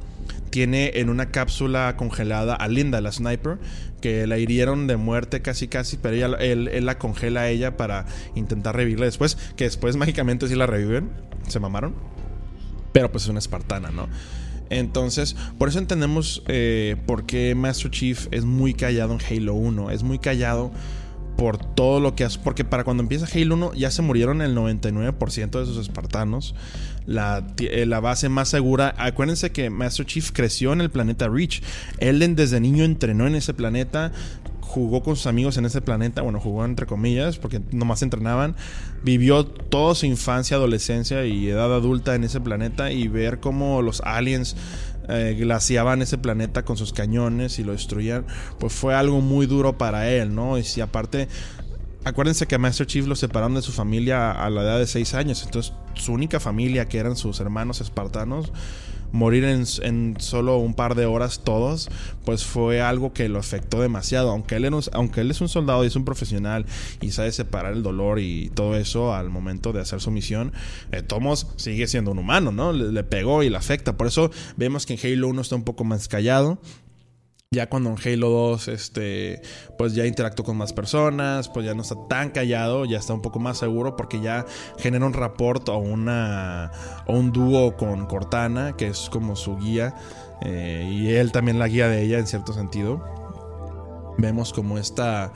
tiene 0.55 0.93
en 1.01 1.11
una 1.11 1.33
cápsula 1.33 1.97
congelada 1.97 2.55
a 2.55 2.69
Linda, 2.69 3.01
la 3.01 3.11
sniper, 3.11 3.59
que 4.01 4.25
la 4.29 4.39
hirieron 4.39 4.87
de 4.87 4.97
muerte 4.97 5.43
casi 5.43 5.67
casi, 5.67 5.97
pero 5.97 6.15
ella, 6.15 6.29
él, 6.39 6.87
la 6.87 6.97
congela 6.97 7.41
a 7.41 7.49
ella 7.49 7.77
para 7.77 8.07
intentar 8.37 8.77
revivirla. 8.77 9.07
Después, 9.07 9.37
que 9.57 9.65
después 9.65 9.97
mágicamente 9.97 10.47
sí 10.47 10.55
la 10.55 10.69
reviven, 10.69 11.11
se 11.49 11.59
mamaron, 11.59 11.97
pero 12.93 13.11
pues 13.11 13.25
es 13.25 13.31
una 13.31 13.41
espartana, 13.41 13.91
¿no? 13.91 14.07
Entonces, 14.71 15.35
por 15.59 15.71
eso 15.71 15.81
entendemos 15.81 16.45
eh, 16.47 16.95
por 17.05 17.27
qué 17.27 17.57
Master 17.57 17.91
Chief 17.91 18.29
es 18.31 18.45
muy 18.45 18.75
callado 18.75 19.13
en 19.13 19.21
Halo 19.29 19.55
1, 19.55 19.91
es 19.91 20.05
muy 20.05 20.21
callado 20.21 20.71
por 21.37 21.59
todo 21.59 22.01
lo 22.01 22.15
que 22.15 22.25
hace. 22.25 22.39
Porque 22.39 22.65
para 22.65 22.85
cuando 22.85 23.03
empieza 23.03 23.27
Halo 23.27 23.55
1 23.55 23.75
ya 23.75 23.91
se 23.91 24.03
murieron 24.03 24.43
el 24.43 24.57
99% 24.57 25.51
de 25.51 25.63
esos 25.63 25.77
espartanos. 25.79 26.55
La, 27.07 27.47
eh, 27.59 27.87
la, 27.87 28.01
base 28.01 28.29
más 28.29 28.49
segura. 28.49 28.95
Acuérdense 28.99 29.53
que 29.53 29.71
Master 29.71 30.07
Chief 30.07 30.31
creció 30.33 30.73
en 30.73 30.81
el 30.81 30.91
planeta 30.91 31.29
Reach. 31.29 31.63
Él 31.99 32.35
desde 32.35 32.61
niño 32.61 32.85
entrenó 32.85 33.27
en 33.27 33.35
ese 33.35 33.55
planeta. 33.55 34.13
Jugó 34.61 35.03
con 35.03 35.15
sus 35.15 35.27
amigos 35.27 35.57
en 35.59 35.67
ese 35.67 35.81
planeta. 35.81 36.23
Bueno, 36.23 36.41
jugó 36.41 36.65
entre 36.65 36.87
comillas 36.87 37.39
porque 37.39 37.61
nomás 37.71 38.03
entrenaban. 38.03 38.57
Vivió 39.03 39.45
toda 39.45 39.95
su 39.95 40.07
infancia, 40.07 40.57
adolescencia 40.57 41.27
y 41.27 41.49
edad 41.49 41.73
adulta 41.75 42.15
en 42.15 42.25
ese 42.25 42.41
planeta. 42.41 42.91
Y 42.91 43.09
ver 43.09 43.39
cómo 43.39 43.83
los 43.83 44.01
aliens 44.01 44.57
eh, 45.09 45.37
glaciaban 45.39 46.03
ese 46.03 46.19
planeta 46.19 46.65
con 46.65 46.77
sus 46.77 46.93
cañones 46.93 47.59
y 47.59 47.65
lo 47.65 47.73
destruían, 47.73 48.27
pues 48.59 48.73
fue 48.73 48.95
algo 48.95 49.21
muy 49.21 49.47
duro 49.47 49.77
para 49.77 50.11
él, 50.11 50.35
¿no? 50.35 50.59
Y 50.59 50.65
si 50.65 50.81
aparte, 50.81 51.29
acuérdense 52.05 52.47
que 52.47 52.55
a 52.55 52.59
Master 52.59 52.87
Chief 52.87 53.07
lo 53.07 53.17
separaron 53.17 53.55
de 53.55 53.63
su 53.63 53.73
familia 53.73 54.33
a 54.33 54.51
la 54.51 54.63
edad 54.63 54.79
de 54.79 54.87
6 54.87 55.15
años, 55.15 55.43
entonces 55.45 55.73
su 55.95 56.13
única 56.13 56.41
familia, 56.41 56.87
que 56.87 56.99
eran 56.99 57.17
sus 57.17 57.41
hermanos 57.41 57.81
espartanos, 57.81 58.53
morir 59.15 59.45
en, 59.45 60.17
solo 60.19 60.59
un 60.59 60.75
par 60.75 60.97
de 60.97 61.07
horas 61.07 61.43
todos, 61.45 61.89
pues 62.25 62.45
fue 62.45 62.83
algo 62.83 63.13
que 63.13 63.29
lo 63.29 63.39
afectó 63.39 63.81
demasiado. 63.81 64.31
Aunque 64.31 64.57
él, 64.57 64.69
aunque 64.93 65.21
él 65.21 65.31
es 65.31 65.41
un 65.41 65.49
soldado 65.49 65.85
y 65.85 65.87
es 65.87 65.95
un 65.95 66.05
profesional 66.05 66.67
y 67.01 67.13
sabe 67.13 67.31
separar 67.31 67.75
el 67.75 67.85
dolor 67.85 68.19
y 68.19 68.51
todo 68.55 68.77
eso 68.77 69.15
al 69.15 69.31
momento 69.31 69.73
de 69.73 69.81
hacer 69.81 70.01
su 70.01 70.11
misión, 70.11 70.53
eh, 70.91 71.03
Tomos 71.03 71.47
sigue 71.57 71.87
siendo 71.87 72.11
un 72.11 72.19
humano, 72.19 72.51
¿no? 72.51 72.73
Le, 72.73 72.91
le, 72.91 73.05
pegó 73.05 73.45
y 73.45 73.51
le 73.51 73.57
afecta. 73.57 73.97
Por 73.97 74.09
eso 74.09 74.33
vemos 74.57 74.85
que 74.85 74.95
en 74.95 75.01
Halo 75.01 75.29
1 75.29 75.43
está 75.43 75.55
un 75.55 75.65
poco 75.65 75.85
más 75.85 76.09
callado. 76.09 76.59
Ya 77.55 77.69
cuando 77.69 77.91
en 77.91 77.97
Halo 78.05 78.31
2, 78.31 78.67
este, 78.67 79.41
pues 79.79 79.95
ya 79.95 80.05
interactuó 80.07 80.45
con 80.45 80.57
más 80.57 80.73
personas, 80.73 81.49
pues 81.49 81.65
ya 81.65 81.73
no 81.73 81.83
está 81.83 81.95
tan 82.09 82.31
callado, 82.31 82.85
ya 82.85 82.99
está 82.99 83.15
un 83.15 83.23
poco 83.23 83.39
más 83.39 83.59
seguro 83.59 83.95
porque 83.95 84.21
ya 84.21 84.45
genera 84.77 85.07
un 85.07 85.13
rapport 85.13 85.69
o, 85.69 85.79
una, 85.79 86.73
o 87.07 87.13
un 87.17 87.31
dúo 87.31 87.77
con 87.77 88.07
Cortana, 88.07 88.77
que 88.77 88.89
es 88.89 89.09
como 89.09 89.37
su 89.37 89.57
guía, 89.57 89.95
eh, 90.43 90.91
y 90.93 91.13
él 91.13 91.31
también 91.31 91.61
la 91.61 91.69
guía 91.69 91.87
de 91.87 92.03
ella 92.03 92.19
en 92.19 92.27
cierto 92.27 92.53
sentido. 92.53 93.05
Vemos 94.19 94.53
como 94.53 94.77
esta, 94.77 95.33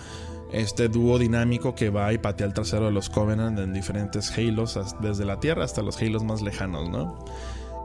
este 0.51 0.89
dúo 0.89 1.21
dinámico 1.21 1.77
que 1.77 1.89
va 1.89 2.13
y 2.13 2.19
patea 2.19 2.49
el 2.49 2.53
trasero 2.53 2.87
de 2.87 2.93
los 2.93 3.11
Covenant 3.11 3.61
en 3.61 3.73
diferentes 3.73 4.37
Halos, 4.37 4.77
desde 5.01 5.25
la 5.25 5.39
Tierra 5.39 5.63
hasta 5.63 5.83
los 5.83 6.03
Halos 6.03 6.25
más 6.25 6.43
lejanos, 6.43 6.91
¿no? 6.91 7.25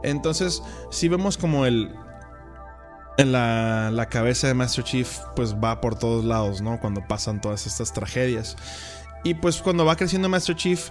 Entonces, 0.02 0.60
sí 0.90 1.08
vemos 1.08 1.38
como 1.38 1.66
el, 1.66 1.94
la, 3.18 3.90
la 3.92 4.06
cabeza 4.06 4.48
de 4.48 4.54
Master 4.54 4.84
Chief 4.84 5.18
pues 5.36 5.54
va 5.54 5.80
por 5.80 5.98
todos 5.98 6.24
lados, 6.24 6.60
¿no? 6.60 6.80
Cuando 6.80 7.06
pasan 7.06 7.40
todas 7.40 7.66
estas 7.66 7.92
tragedias. 7.92 8.56
Y 9.22 9.34
pues 9.34 9.62
cuando 9.62 9.84
va 9.84 9.96
creciendo 9.96 10.28
Master 10.28 10.56
Chief, 10.56 10.90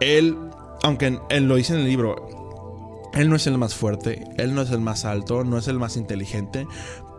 él, 0.00 0.36
aunque 0.82 1.18
él 1.30 1.44
lo 1.44 1.56
dice 1.56 1.74
en 1.74 1.80
el 1.80 1.86
libro, 1.86 3.10
él 3.14 3.28
no 3.28 3.36
es 3.36 3.46
el 3.46 3.56
más 3.58 3.74
fuerte, 3.74 4.24
él 4.36 4.54
no 4.54 4.62
es 4.62 4.70
el 4.70 4.80
más 4.80 5.04
alto, 5.04 5.44
no 5.44 5.58
es 5.58 5.68
el 5.68 5.78
más 5.78 5.96
inteligente, 5.96 6.66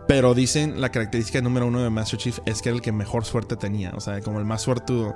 pero 0.06 0.34
dicen 0.34 0.80
la 0.80 0.90
característica 0.90 1.40
número 1.40 1.66
uno 1.66 1.82
de 1.82 1.90
Master 1.90 2.18
Chief 2.18 2.38
es 2.44 2.62
que 2.62 2.68
era 2.68 2.76
el 2.76 2.82
que 2.82 2.92
mejor 2.92 3.24
suerte 3.24 3.56
tenía, 3.56 3.92
o 3.94 4.00
sea, 4.00 4.20
como 4.20 4.38
el 4.38 4.44
más 4.44 4.62
suertudo. 4.62 5.14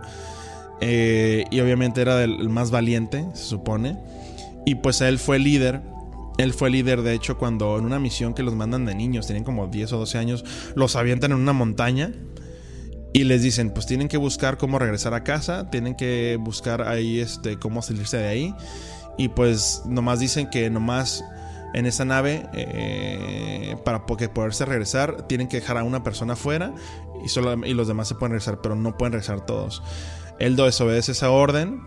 Eh, 0.81 1.45
y 1.51 1.61
obviamente 1.61 2.03
era 2.03 2.23
el 2.25 2.49
más 2.49 2.71
valiente, 2.71 3.27
se 3.35 3.45
supone. 3.45 3.99
Y 4.65 4.77
pues 4.77 5.01
él 5.01 5.19
fue 5.19 5.39
líder 5.39 5.81
él 6.39 6.53
fue 6.53 6.71
líder, 6.71 7.03
de 7.03 7.15
hecho, 7.15 7.39
cuando 7.39 7.79
en 7.79 7.85
una 7.85 7.99
misión 7.99 8.35
que 8.35 8.43
los 8.43 8.55
mandan 8.55 8.85
de 8.85 8.95
niños, 8.95 9.27
tienen 9.27 9.45
como 9.45 9.69
10 9.69 9.93
o 9.93 9.99
12 9.99 10.19
años, 10.19 10.45
los 10.75 10.97
avientan 10.97 11.33
en 11.33 11.39
una 11.39 11.53
montaña 11.53 12.13
y 13.13 13.25
les 13.25 13.43
dicen, 13.43 13.71
pues 13.71 13.87
tienen 13.87 14.09
que 14.09 14.19
buscar 14.19 14.59
cómo 14.59 14.79
regresar 14.79 15.15
a 15.15 15.25
casa, 15.25 15.71
tienen 15.71 15.95
que 15.95 16.37
buscar 16.39 16.83
ahí 16.83 17.21
este, 17.21 17.59
cómo 17.59 17.81
salirse 17.81 18.19
de 18.19 18.29
ahí. 18.29 18.55
Y 19.17 19.29
pues 19.29 19.83
nomás 19.87 20.21
dicen 20.21 20.51
que 20.51 20.69
nomás 20.69 21.25
en 21.73 21.87
esa 21.87 22.05
nave, 22.05 22.47
eh, 22.53 23.77
para 23.85 24.05
poderse 24.05 24.67
regresar, 24.67 25.27
tienen 25.27 25.49
que 25.49 25.61
dejar 25.61 25.79
a 25.79 25.85
una 25.85 26.03
persona 26.03 26.35
afuera 26.35 26.75
y, 27.25 27.29
solo, 27.29 27.67
y 27.67 27.73
los 27.73 27.89
demás 27.89 28.09
se 28.09 28.15
pueden 28.15 28.33
regresar, 28.33 28.61
pero 28.61 28.77
no 28.77 28.99
pueden 28.99 29.13
regresar 29.13 29.47
todos. 29.47 29.83
Él 30.39 30.57
desobedece 30.57 31.13
esa 31.13 31.31
orden 31.31 31.81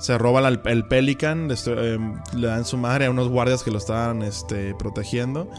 se 0.00 0.16
roba 0.16 0.48
el, 0.48 0.84
Pelican, 0.86 1.50
eh, 1.50 1.98
le 2.34 2.46
dan 2.46 2.64
su 2.64 2.78
madre 2.78 3.04
a 3.06 3.10
unos 3.10 3.28
guardias 3.28 3.62
que 3.62 3.70
lo 3.70 3.76
estaban 3.78 4.22
este, 4.22 4.74
protegiendo 4.74 5.50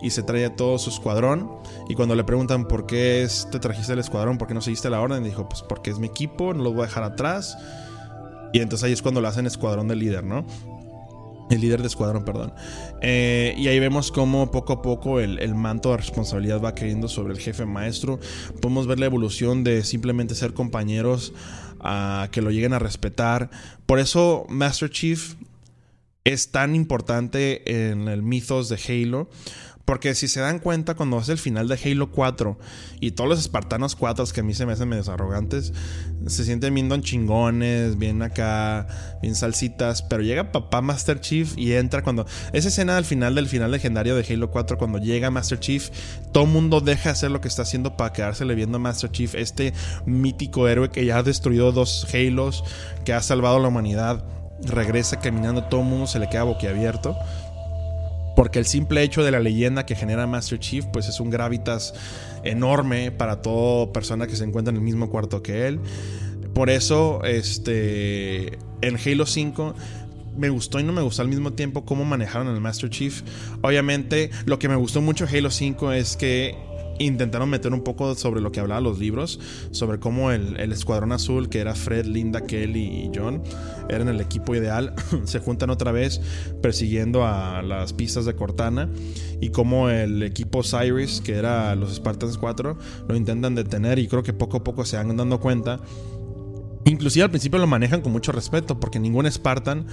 y 0.00 0.10
se 0.10 0.22
trae 0.22 0.44
a 0.44 0.54
todo 0.54 0.78
su 0.78 0.90
escuadrón. 0.90 1.50
Y 1.88 1.94
cuando 1.94 2.14
le 2.14 2.22
preguntan 2.22 2.68
por 2.68 2.86
qué 2.86 3.26
te 3.50 3.58
trajiste 3.58 3.92
el 3.92 3.98
escuadrón, 3.98 4.38
por 4.38 4.46
qué 4.46 4.54
no 4.54 4.60
seguiste 4.60 4.88
la 4.88 5.00
orden, 5.00 5.24
dijo, 5.24 5.48
pues 5.48 5.62
porque 5.62 5.90
es 5.90 5.98
mi 5.98 6.06
equipo, 6.06 6.54
no 6.54 6.62
lo 6.62 6.72
voy 6.72 6.82
a 6.82 6.86
dejar 6.86 7.02
atrás. 7.02 7.58
Y 8.52 8.60
entonces 8.60 8.86
ahí 8.86 8.92
es 8.92 9.02
cuando 9.02 9.20
le 9.20 9.26
hacen 9.26 9.46
escuadrón 9.46 9.88
de 9.88 9.96
líder, 9.96 10.22
¿no? 10.22 10.46
El 11.50 11.60
líder 11.60 11.80
de 11.80 11.88
escuadrón, 11.88 12.24
perdón. 12.24 12.52
Eh, 13.00 13.54
y 13.56 13.66
ahí 13.66 13.80
vemos 13.80 14.12
cómo 14.12 14.50
poco 14.52 14.74
a 14.74 14.82
poco 14.82 15.18
el, 15.18 15.40
el, 15.40 15.54
manto 15.54 15.90
de 15.90 15.96
responsabilidad 15.96 16.62
va 16.62 16.74
cayendo 16.74 17.08
sobre 17.08 17.32
el 17.32 17.40
jefe 17.40 17.64
maestro. 17.64 18.20
Podemos 18.60 18.86
ver 18.86 19.00
la 19.00 19.06
evolución 19.06 19.64
de 19.64 19.82
simplemente 19.82 20.34
ser 20.34 20.52
compañeros 20.52 21.32
a 21.80 22.28
que 22.30 22.42
lo 22.42 22.50
lleguen 22.50 22.72
a 22.72 22.78
respetar. 22.78 23.50
Por 23.86 23.98
eso 23.98 24.46
Master 24.48 24.90
Chief 24.90 25.34
es 26.24 26.50
tan 26.50 26.74
importante 26.74 27.90
en 27.90 28.08
el 28.08 28.22
mitos 28.22 28.68
de 28.68 28.76
Halo, 28.76 29.30
Porque 29.88 30.14
si 30.14 30.28
se 30.28 30.40
dan 30.40 30.58
cuenta, 30.58 30.94
cuando 30.94 31.18
es 31.18 31.30
el 31.30 31.38
final 31.38 31.66
de 31.66 31.80
Halo 31.82 32.10
4 32.10 32.58
y 33.00 33.12
todos 33.12 33.30
los 33.30 33.38
espartanos 33.38 33.96
4 33.96 34.26
que 34.34 34.40
a 34.40 34.42
mí 34.42 34.52
se 34.52 34.66
me 34.66 34.74
hacen 34.74 34.86
medio 34.86 35.10
arrogantes, 35.10 35.72
se 36.26 36.44
sienten 36.44 36.74
bien 36.74 36.90
don 36.90 37.00
chingones, 37.00 37.96
bien 37.96 38.20
acá, 38.20 38.86
bien 39.22 39.34
salsitas. 39.34 40.02
Pero 40.02 40.22
llega 40.22 40.52
papá 40.52 40.82
Master 40.82 41.22
Chief 41.22 41.56
y 41.56 41.72
entra 41.72 42.02
cuando. 42.02 42.26
Esa 42.52 42.68
escena 42.68 42.98
al 42.98 43.06
final 43.06 43.34
del 43.34 43.48
final 43.48 43.70
legendario 43.70 44.14
de 44.14 44.30
Halo 44.30 44.50
4, 44.50 44.76
cuando 44.76 44.98
llega 44.98 45.30
Master 45.30 45.58
Chief, 45.58 45.88
todo 46.32 46.44
mundo 46.44 46.82
deja 46.82 47.08
hacer 47.08 47.30
lo 47.30 47.40
que 47.40 47.48
está 47.48 47.62
haciendo 47.62 47.96
para 47.96 48.12
quedársele 48.12 48.54
viendo 48.54 48.76
a 48.76 48.80
Master 48.80 49.10
Chief, 49.10 49.34
este 49.36 49.72
mítico 50.04 50.68
héroe 50.68 50.90
que 50.90 51.06
ya 51.06 51.16
ha 51.16 51.22
destruido 51.22 51.72
dos 51.72 52.06
Halos, 52.12 52.62
que 53.06 53.14
ha 53.14 53.22
salvado 53.22 53.56
a 53.56 53.60
la 53.60 53.68
humanidad. 53.68 54.22
Regresa 54.60 55.18
caminando, 55.18 55.64
todo 55.64 55.80
mundo 55.80 56.06
se 56.06 56.18
le 56.18 56.28
queda 56.28 56.42
boquiabierto. 56.42 57.16
Porque 58.38 58.60
el 58.60 58.66
simple 58.66 59.02
hecho 59.02 59.24
de 59.24 59.32
la 59.32 59.40
leyenda 59.40 59.84
que 59.84 59.96
genera 59.96 60.28
Master 60.28 60.60
Chief, 60.60 60.84
pues 60.92 61.08
es 61.08 61.18
un 61.18 61.28
gravitas 61.28 61.92
enorme 62.44 63.10
para 63.10 63.42
toda 63.42 63.92
persona 63.92 64.28
que 64.28 64.36
se 64.36 64.44
encuentra 64.44 64.70
en 64.70 64.76
el 64.76 64.82
mismo 64.82 65.10
cuarto 65.10 65.42
que 65.42 65.66
él. 65.66 65.80
Por 66.54 66.70
eso, 66.70 67.24
este, 67.24 68.56
en 68.80 68.96
Halo 69.04 69.26
5 69.26 69.74
me 70.36 70.50
gustó 70.50 70.78
y 70.78 70.84
no 70.84 70.92
me 70.92 71.02
gustó 71.02 71.22
al 71.22 71.28
mismo 71.28 71.54
tiempo 71.54 71.84
cómo 71.84 72.04
manejaron 72.04 72.46
al 72.46 72.60
Master 72.60 72.90
Chief. 72.90 73.22
Obviamente, 73.60 74.30
lo 74.46 74.60
que 74.60 74.68
me 74.68 74.76
gustó 74.76 75.00
mucho 75.02 75.26
Halo 75.26 75.50
5 75.50 75.90
es 75.94 76.16
que 76.16 76.56
intentaron 76.98 77.50
meter 77.50 77.72
un 77.72 77.82
poco 77.82 78.14
sobre 78.14 78.40
lo 78.40 78.52
que 78.52 78.60
hablaban 78.60 78.84
los 78.84 78.98
libros, 78.98 79.40
sobre 79.70 79.98
cómo 79.98 80.30
el, 80.30 80.56
Escuadrón 80.72 81.12
Azul, 81.12 81.48
que 81.48 81.60
era 81.60 81.74
Fred, 81.74 82.06
Linda, 82.06 82.42
Kelly 82.42 83.04
y 83.04 83.10
John, 83.14 83.42
eran 83.88 84.08
el 84.08 84.20
equipo 84.20 84.54
ideal, 84.54 84.94
se 85.24 85.38
juntan 85.38 85.70
otra 85.70 85.92
vez 85.92 86.20
persiguiendo 86.62 87.26
a 87.26 87.62
las 87.62 87.92
pistas 87.92 88.24
de 88.24 88.34
Cortana 88.34 88.88
y 89.40 89.50
cómo 89.50 89.88
el 89.90 90.22
equipo 90.22 90.62
Cyrus, 90.62 91.20
que 91.20 91.34
era 91.34 91.74
los 91.74 91.94
Spartans 91.94 92.38
4, 92.38 92.78
lo 93.08 93.16
intentan 93.16 93.54
detener 93.54 93.98
y 93.98 94.08
creo 94.08 94.22
que 94.22 94.32
poco 94.32 94.58
a 94.58 94.64
poco 94.64 94.84
se 94.84 94.96
van 94.96 95.16
dando 95.16 95.40
cuenta 95.40 95.80
Inclusive 96.88 97.24
al 97.24 97.30
principio 97.30 97.58
lo 97.58 97.66
manejan 97.66 98.00
con 98.00 98.12
mucho 98.12 98.32
respeto 98.32 98.80
porque 98.80 98.98
ningún 98.98 99.30
Spartan 99.30 99.86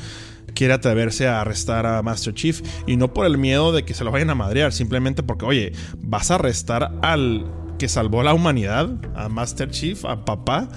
quiere 0.53 0.73
atreverse 0.73 1.27
a 1.27 1.41
arrestar 1.41 1.86
a 1.86 2.01
Master 2.01 2.34
Chief 2.34 2.62
y 2.88 2.95
no 2.95 3.13
por 3.13 3.25
el 3.25 3.38
miedo 3.38 3.73
de 3.73 3.84
que 3.84 3.93
se 3.93 4.05
lo 4.05 4.12
vayan 4.12 4.29
a 4.29 4.36
madrear, 4.36 4.71
simplemente 4.71 5.21
porque, 5.21 5.45
oye, 5.45 5.73
vas 5.99 6.31
a 6.31 6.36
arrestar 6.36 6.93
al 7.01 7.45
que 7.77 7.89
salvó 7.89 8.23
la 8.23 8.34
humanidad, 8.34 8.89
a 9.15 9.27
Master 9.27 9.69
Chief, 9.69 10.05
a 10.05 10.23
papá. 10.23 10.69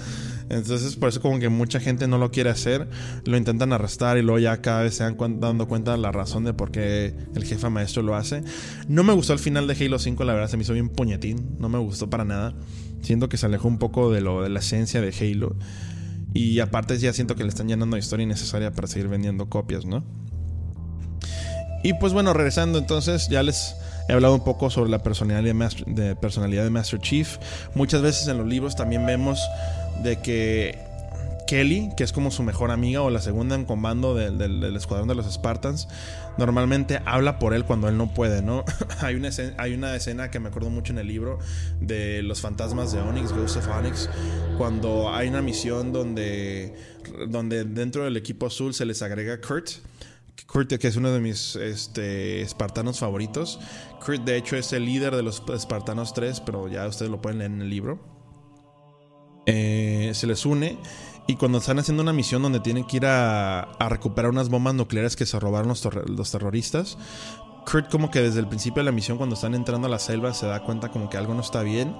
Entonces, 0.49 0.95
por 0.95 1.09
eso 1.09 1.21
como 1.21 1.39
que 1.39 1.47
mucha 1.47 1.79
gente 1.79 2.07
no 2.07 2.17
lo 2.17 2.31
quiere 2.31 2.49
hacer, 2.49 2.89
lo 3.23 3.37
intentan 3.37 3.71
arrestar 3.71 4.17
y 4.17 4.23
luego 4.23 4.39
ya 4.39 4.61
cada 4.61 4.81
vez 4.81 4.95
se 4.95 5.09
van 5.09 5.39
dando 5.39 5.67
cuenta 5.67 5.91
de 5.91 5.99
la 5.99 6.11
razón 6.11 6.43
de 6.43 6.53
por 6.53 6.71
qué 6.71 7.15
el 7.35 7.43
jefe 7.45 7.69
maestro 7.69 8.01
lo 8.01 8.15
hace. 8.15 8.43
No 8.87 9.03
me 9.03 9.13
gustó 9.13 9.31
el 9.31 9.39
final 9.39 9.67
de 9.67 9.85
Halo 9.85 9.99
5, 9.99 10.23
la 10.23 10.33
verdad 10.33 10.49
se 10.49 10.57
me 10.57 10.63
hizo 10.63 10.73
bien 10.73 10.89
puñetín, 10.89 11.55
no 11.59 11.69
me 11.69 11.77
gustó 11.77 12.09
para 12.09 12.25
nada. 12.25 12.55
Siento 13.01 13.29
que 13.29 13.37
se 13.37 13.45
alejó 13.45 13.67
un 13.67 13.77
poco 13.77 14.11
de 14.11 14.21
lo 14.21 14.41
de 14.41 14.49
la 14.49 14.59
esencia 14.59 14.99
de 14.99 15.13
Halo. 15.17 15.55
Y 16.33 16.59
aparte 16.59 16.97
ya 16.97 17.11
siento 17.13 17.35
que 17.35 17.43
le 17.43 17.49
están 17.49 17.67
llenando 17.67 17.95
de 17.95 17.99
historia 17.99 18.23
innecesaria 18.23 18.71
para 18.71 18.87
seguir 18.87 19.07
vendiendo 19.07 19.49
copias, 19.49 19.85
¿no? 19.85 20.03
Y 21.83 21.93
pues 21.93 22.13
bueno, 22.13 22.33
regresando 22.33 22.77
entonces, 22.77 23.29
ya 23.29 23.41
les 23.41 23.75
he 24.09 24.13
hablado 24.13 24.35
un 24.35 24.43
poco 24.43 24.69
sobre 24.69 24.89
la 24.89 25.01
personalidad 25.01 25.43
de 25.87 26.15
personalidad 26.15 26.63
de 26.63 26.69
Master 26.69 26.99
Chief. 26.99 27.37
Muchas 27.73 28.01
veces 28.01 28.27
en 28.27 28.37
los 28.37 28.47
libros 28.47 28.75
también 28.75 29.05
vemos 29.05 29.39
de 30.03 30.19
que 30.19 30.88
Kelly, 31.49 31.89
que 31.97 32.03
es 32.03 32.13
como 32.13 32.29
su 32.29 32.43
mejor 32.43 32.69
amiga 32.69 33.01
o 33.01 33.09
la 33.09 33.23
segunda 33.23 33.55
en 33.55 33.65
comando 33.65 34.13
del, 34.13 34.63
escuadrón 34.75 35.07
de 35.07 35.15
los 35.15 35.25
Spartans, 35.25 35.87
normalmente 36.37 37.01
habla 37.05 37.39
por 37.39 37.55
él 37.55 37.65
cuando 37.65 37.89
él 37.89 37.97
no 37.97 38.13
puede, 38.13 38.43
¿no? 38.43 38.63
hay, 39.01 39.15
una 39.15 39.29
escena, 39.29 39.55
hay 39.57 39.73
una 39.73 39.95
escena 39.95 40.29
que 40.29 40.39
me 40.39 40.49
acuerdo 40.49 40.69
mucho 40.69 40.93
en 40.93 40.99
el 40.99 41.07
libro 41.07 41.39
de 41.81 42.21
los 42.21 42.39
fantasmas 42.39 42.91
de 42.91 42.99
Onyx, 42.99 43.33
Ghost 43.33 43.57
of 43.57 43.67
Onyx, 43.67 44.11
cuando 44.59 45.11
hay 45.11 45.29
una 45.29 45.41
misión 45.41 45.91
donde, 45.91 46.75
donde 47.29 47.63
dentro 47.63 48.03
del 48.03 48.15
equipo 48.15 48.45
azul 48.45 48.75
se 48.75 48.85
les 48.85 49.01
agrega 49.01 49.41
Kurt. 49.41 49.69
Kurt, 50.45 50.71
que 50.77 50.87
es 50.87 50.97
uno 50.97 51.11
de 51.11 51.19
mis 51.19 51.55
este, 51.55 52.41
espartanos 52.41 52.99
favoritos. 52.99 53.59
Kurt, 54.05 54.21
de 54.23 54.37
hecho, 54.37 54.55
es 54.55 54.71
el 54.71 54.85
líder 54.85 55.15
de 55.15 55.23
los 55.23 55.41
espartanos 55.51 56.13
3, 56.13 56.41
pero 56.41 56.67
ya 56.67 56.87
ustedes 56.87 57.09
lo 57.09 57.23
pueden 57.23 57.39
leer 57.39 57.51
en 57.51 57.61
el 57.63 57.69
libro. 57.71 58.19
Eh, 59.47 60.11
se 60.13 60.27
les 60.27 60.45
une 60.45 60.77
y 61.29 61.35
cuando 61.35 61.59
están 61.59 61.77
haciendo 61.77 62.01
una 62.01 62.11
misión 62.11 62.41
donde 62.41 62.59
tienen 62.59 62.85
que 62.85 62.97
ir 62.97 63.05
a, 63.05 63.67
recuperar 63.87 64.31
unas 64.31 64.49
bombas 64.49 64.73
nucleares 64.73 65.15
que 65.15 65.27
se 65.27 65.39
robaron 65.39 65.67
los, 65.67 66.31
terroristas, 66.31 66.97
Kurt 67.71 67.91
como 67.91 68.09
que 68.09 68.19
desde 68.19 68.39
el 68.39 68.47
principio 68.47 68.81
de 68.81 68.85
la 68.85 68.91
misión 68.91 69.17
cuando 69.17 69.35
están 69.35 69.53
entrando 69.53 69.85
a 69.85 69.91
la 69.91 69.99
selva 69.99 70.33
se 70.33 70.47
da 70.47 70.63
cuenta 70.63 70.89
como 70.89 71.07
que 71.07 71.17
algo 71.17 71.35
no 71.35 71.41
está 71.41 71.61
bien. 71.61 71.95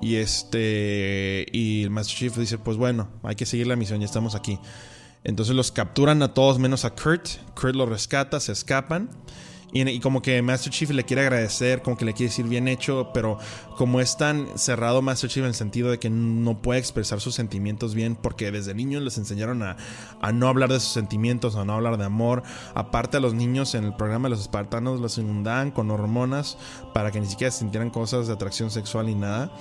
Y 0.00 0.16
este 0.16 1.46
y 1.52 1.84
el 1.84 1.90
Master 1.90 2.16
Chief 2.16 2.36
dice, 2.36 2.58
pues 2.58 2.76
bueno, 2.76 3.08
hay 3.22 3.36
que 3.36 3.46
seguir 3.46 3.68
la 3.68 3.76
misión, 3.76 4.00
ya 4.00 4.06
estamos 4.06 4.34
aquí. 4.34 4.58
Entonces 5.22 5.54
los 5.54 5.70
capturan 5.70 6.20
a 6.22 6.34
todos 6.34 6.58
menos 6.58 6.84
a 6.84 6.96
Kurt. 6.96 7.28
Kurt 7.54 7.76
los 7.76 7.88
rescata, 7.88 8.40
se 8.40 8.50
escapan. 8.50 9.08
Y, 9.70 10.00
como 10.00 10.22
que 10.22 10.40
Master 10.40 10.72
Chief 10.72 10.90
le 10.90 11.04
quiere 11.04 11.22
agradecer, 11.22 11.82
como 11.82 11.96
que 11.96 12.06
le 12.06 12.14
quiere 12.14 12.30
decir 12.30 12.46
bien 12.46 12.68
hecho, 12.68 13.10
pero 13.12 13.38
como 13.76 14.00
es 14.00 14.16
tan 14.16 14.46
cerrado 14.56 15.02
Master 15.02 15.28
Chief 15.28 15.42
en 15.42 15.48
el 15.48 15.54
sentido 15.54 15.90
de 15.90 15.98
que 15.98 16.08
no 16.08 16.62
puede 16.62 16.80
expresar 16.80 17.20
sus 17.20 17.34
sentimientos 17.34 17.94
bien, 17.94 18.16
porque 18.16 18.50
desde 18.50 18.74
niños 18.74 19.02
les 19.02 19.18
enseñaron 19.18 19.62
a, 19.62 19.76
no 20.32 20.48
hablar 20.48 20.70
de 20.70 20.80
sus 20.80 20.92
sentimientos, 20.92 21.56
a 21.56 21.64
no 21.64 21.74
hablar 21.74 21.98
de 21.98 22.04
amor. 22.04 22.42
Aparte 22.74 23.18
a 23.18 23.20
los 23.20 23.34
niños 23.34 23.74
en 23.74 23.84
el 23.84 23.94
programa 23.94 24.28
de 24.28 24.30
los 24.30 24.40
espartanos 24.40 25.00
los 25.00 25.18
inundaban 25.18 25.70
con 25.70 25.90
hormonas 25.90 26.56
para 26.94 27.10
que 27.10 27.20
ni 27.20 27.26
siquiera 27.26 27.50
sintieran 27.50 27.90
cosas 27.90 28.26
de 28.26 28.32
atracción 28.32 28.70
sexual 28.70 29.06
ni 29.06 29.14
nada. 29.14 29.52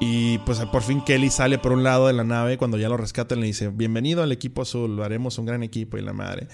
Y 0.00 0.38
pues 0.38 0.58
por 0.72 0.82
fin 0.82 1.02
Kelly 1.02 1.28
sale 1.30 1.58
por 1.58 1.72
un 1.72 1.84
lado 1.84 2.06
de 2.06 2.14
la 2.14 2.24
nave 2.24 2.56
cuando 2.56 2.78
ya 2.78 2.88
lo 2.88 2.96
rescatan 2.96 3.38
le 3.40 3.46
dice, 3.46 3.68
bienvenido 3.68 4.22
al 4.22 4.32
equipo 4.32 4.62
azul, 4.62 4.96
lo 4.96 5.04
haremos 5.04 5.38
un 5.38 5.44
gran 5.44 5.62
equipo 5.62 5.98
y 5.98 6.00
la 6.00 6.14
madre 6.14 6.48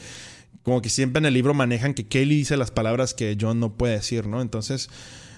como 0.67 0.83
que 0.83 0.89
siempre 0.89 1.21
en 1.21 1.27
el 1.27 1.35
libro 1.35 1.55
manejan 1.55 1.95
que 1.95 2.09
Kelly 2.09 2.39
dice 2.39 2.57
las 2.57 2.73
palabras 2.73 3.15
que 3.15 3.39
John 3.41 3.61
no 3.61 3.75
puede 3.75 3.95
decir, 3.95 4.27
¿no? 4.27 4.43
Entonces 4.43 4.91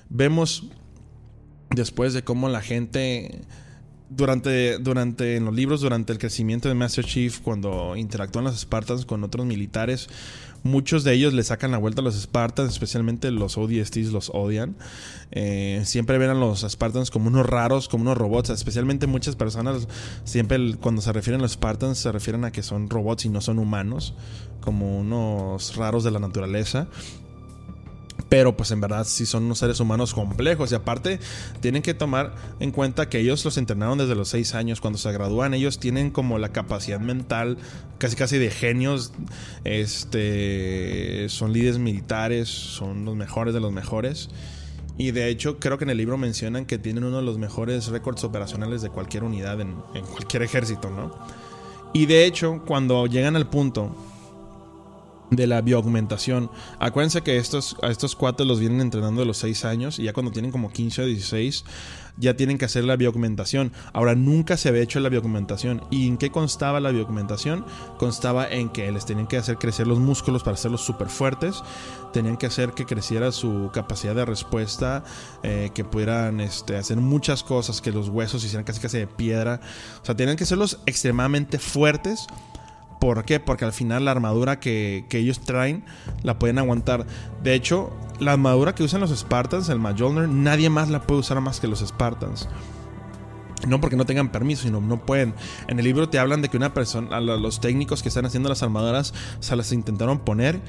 vemos 0.09 0.71
después 1.69 2.15
de 2.15 2.25
cómo 2.25 2.49
la 2.49 2.63
gente 2.63 3.43
durante, 4.09 4.79
durante 4.79 5.37
en 5.37 5.45
los 5.45 5.55
libros, 5.55 5.83
durante 5.83 6.15
el 6.15 6.19
crecimiento 6.19 6.71
de 6.71 6.75
Master 6.75 7.05
Chief, 7.05 7.41
cuando 7.41 7.95
interactúan 7.95 8.47
los 8.47 8.59
Spartans 8.59 9.05
con 9.05 9.23
otros 9.23 9.45
militares, 9.45 10.09
muchos 10.69 11.05
de 11.05 11.13
ellos 11.15 11.33
le 11.35 11.43
sacan 11.43 11.71
la 11.71 11.79
vuelta 11.79 12.01
a 12.01 12.05
los 12.05 12.15
Spartans, 12.15 12.73
especialmente 12.73 13.31
los 13.31 13.59
ODSTs 13.59 14.13
los 14.13 14.31
odian. 14.33 14.77
Eh, 15.33 15.83
siempre 15.85 16.19
ven 16.19 16.31
a 16.31 16.35
los 16.35 16.61
Spartans 16.61 17.11
como 17.11 17.29
unos 17.29 17.47
raros, 17.47 17.89
como 17.89 18.03
unos 18.03 18.17
robots. 18.17 18.51
Especialmente 18.51 19.07
muchas 19.07 19.35
personas, 19.35 19.89
siempre 20.25 20.77
cuando 20.81 21.03
se 21.03 21.13
refieren 21.13 21.41
a 21.41 21.43
los 21.43 21.53
Spartans, 21.53 21.99
se 21.99 22.13
refieren 22.13 22.45
a 22.45 22.53
que 22.53 22.63
son 22.63 22.89
robots 22.89 23.25
y 23.25 23.29
no 23.29 23.41
son 23.41 23.59
humanos 23.59 24.15
como 24.61 24.99
unos 24.99 25.77
raros 25.77 26.05
de 26.05 26.11
la 26.11 26.19
naturaleza. 26.19 26.89
Pero 28.29 28.57
pues 28.57 28.71
en 28.71 28.81
verdad 28.81 29.05
sí 29.07 29.25
son 29.25 29.45
unos 29.45 29.59
seres 29.59 29.81
humanos 29.81 30.13
complejos. 30.13 30.71
Y 30.73 30.75
aparte 30.75 31.19
tienen 31.61 31.83
que 31.83 31.95
tomar 31.95 32.35
en 32.61 32.73
cuenta 32.73 33.09
que 33.09 33.21
ellos 33.21 33.45
los 33.45 33.57
entrenaron 33.57 33.99
desde 33.99 34.15
los 34.15 34.29
6 34.29 34.55
años. 34.55 34.81
Cuando 34.81 34.99
se 34.99 35.11
gradúan 35.13 35.55
ellos 35.55 35.79
tienen 35.79 36.11
como 36.11 36.39
la 36.39 36.51
capacidad 36.51 37.01
mental 37.01 37.59
casi 37.99 38.17
casi 38.17 38.39
de 38.39 38.51
genios. 38.51 39.13
Este, 39.65 41.29
son 41.29 41.53
líderes 41.53 41.79
militares, 41.79 42.49
son 42.49 43.05
los 43.05 43.17
mejores 43.17 43.55
de 43.55 43.61
los 43.61 43.73
mejores. 43.73 44.29
Y 44.99 45.13
de 45.13 45.29
hecho 45.29 45.59
creo 45.59 45.79
que 45.79 45.85
en 45.85 45.91
el 45.91 45.97
libro 45.97 46.19
mencionan 46.19 46.67
que 46.67 46.77
tienen 46.77 47.05
uno 47.05 47.19
de 47.19 47.23
los 47.23 47.39
mejores 47.39 47.87
récords 47.87 48.25
operacionales 48.25 48.83
de 48.83 48.91
cualquier 48.91 49.25
unidad 49.25 49.61
en, 49.61 49.77
en 49.95 50.05
cualquier 50.05 50.43
ejército, 50.43 50.91
¿no? 50.91 51.17
Y 51.95 52.07
de 52.07 52.27
hecho 52.27 52.63
cuando 52.67 53.07
llegan 53.07 53.37
al 53.37 53.49
punto 53.49 53.95
de 55.31 55.47
la 55.47 55.61
bioaugmentación. 55.61 56.51
Acuérdense 56.79 57.23
que 57.23 57.37
estos, 57.37 57.77
a 57.83 57.89
estos 57.89 58.17
cuatro 58.17 58.47
los 58.47 58.61
vienen 58.61 58.81
entrenando 58.81 59.21
de 59.21 59.27
los 59.27 59.39
6 59.39 59.65
años 59.65 59.99
y 59.99 60.05
ya 60.05 60.13
cuando 60.13 60.33
tienen 60.33 60.51
como 60.51 60.71
15 60.71 61.03
o 61.03 61.07
16 61.07 61.65
ya 62.19 62.35
tienen 62.37 62.59
que 62.59 62.65
hacer 62.65 62.85
la 62.85 62.97
bioaugmentación. 62.97 63.73
Ahora 63.93 64.15
nunca 64.15 64.57
se 64.57 64.69
había 64.69 64.83
hecho 64.83 65.01
la 65.01 65.09
bioaugmentación. 65.09 65.83
¿Y 65.91 66.09
en 66.09 66.19
qué 66.19 66.31
constaba 66.31 66.81
la 66.81 66.91
bioaugmentación? 66.91 67.65
Constaba 67.97 68.49
en 68.49 68.71
que 68.71 68.91
les 68.91 69.07
tenían 69.07 69.29
que 69.29 69.37
hacer 69.37 69.57
crecer 69.57 69.87
los 69.87 69.99
músculos 69.99 70.43
para 70.43 70.55
hacerlos 70.55 70.81
súper 70.81 71.09
fuertes. 71.09 71.63
Tenían 72.13 72.37
que 72.37 72.47
hacer 72.47 72.73
que 72.73 72.87
creciera 72.87 73.31
su 73.31 73.71
capacidad 73.73 74.15
de 74.15 74.25
respuesta, 74.25 75.05
eh, 75.43 75.71
que 75.75 75.85
pudieran 75.85 76.41
este, 76.41 76.77
hacer 76.77 76.97
muchas 76.97 77.45
cosas, 77.45 77.81
que 77.81 77.93
los 77.93 78.09
huesos 78.09 78.45
hicieran 78.45 78.65
casi 78.65 78.81
casi 78.81 78.99
de 78.99 79.07
piedra. 79.07 79.61
O 80.03 80.05
sea, 80.05 80.17
tenían 80.17 80.37
que 80.37 80.45
hacerlos 80.45 80.81
extremadamente 80.87 81.59
fuertes 81.59 82.27
¿Por 82.99 83.25
qué? 83.25 83.39
Porque 83.41 83.65
al 83.65 83.73
final 83.73 84.05
la 84.05 84.11
armadura 84.11 84.59
que, 84.59 85.05
ellos 85.11 85.41
traen 85.41 85.85
la 86.23 86.39
pueden 86.39 86.59
aguantar. 86.59 87.07
De 87.43 87.55
hecho, 87.55 87.97
la 88.19 88.33
armadura 88.33 88.75
que 88.75 88.83
usan 88.83 89.01
los 89.01 89.17
Spartans, 89.17 89.69
el 89.69 89.79
Mjolnir, 89.79 90.29
nadie 90.29 90.71
más 90.71 90.89
la 90.89 91.03
puede 91.03 91.21
usar 91.21 91.41
más 91.41 91.61
que 91.61 91.69
los 91.69 91.81
Spartans. 91.81 92.49
No 93.67 93.81
porque 93.81 93.97
no 93.97 94.07
tengan 94.07 94.31
permiso, 94.31 94.63
sino 94.63 94.81
no 94.81 95.05
pueden. 95.05 95.35
En 95.67 95.79
el 95.79 95.85
libro 95.85 96.09
te 96.09 96.19
hablan 96.19 96.43
de 96.43 96.49
que 96.49 96.57
una 96.57 96.75
persona, 96.75 97.21
los 97.21 97.61
técnicos 97.61 98.03
que 98.03 98.09
están 98.09 98.25
haciendo 98.25 98.49
las 98.49 98.63
armaduras, 98.63 99.15
se 99.41 99.57
las 99.57 99.73
intentaron 99.73 100.21
poner 100.21 100.61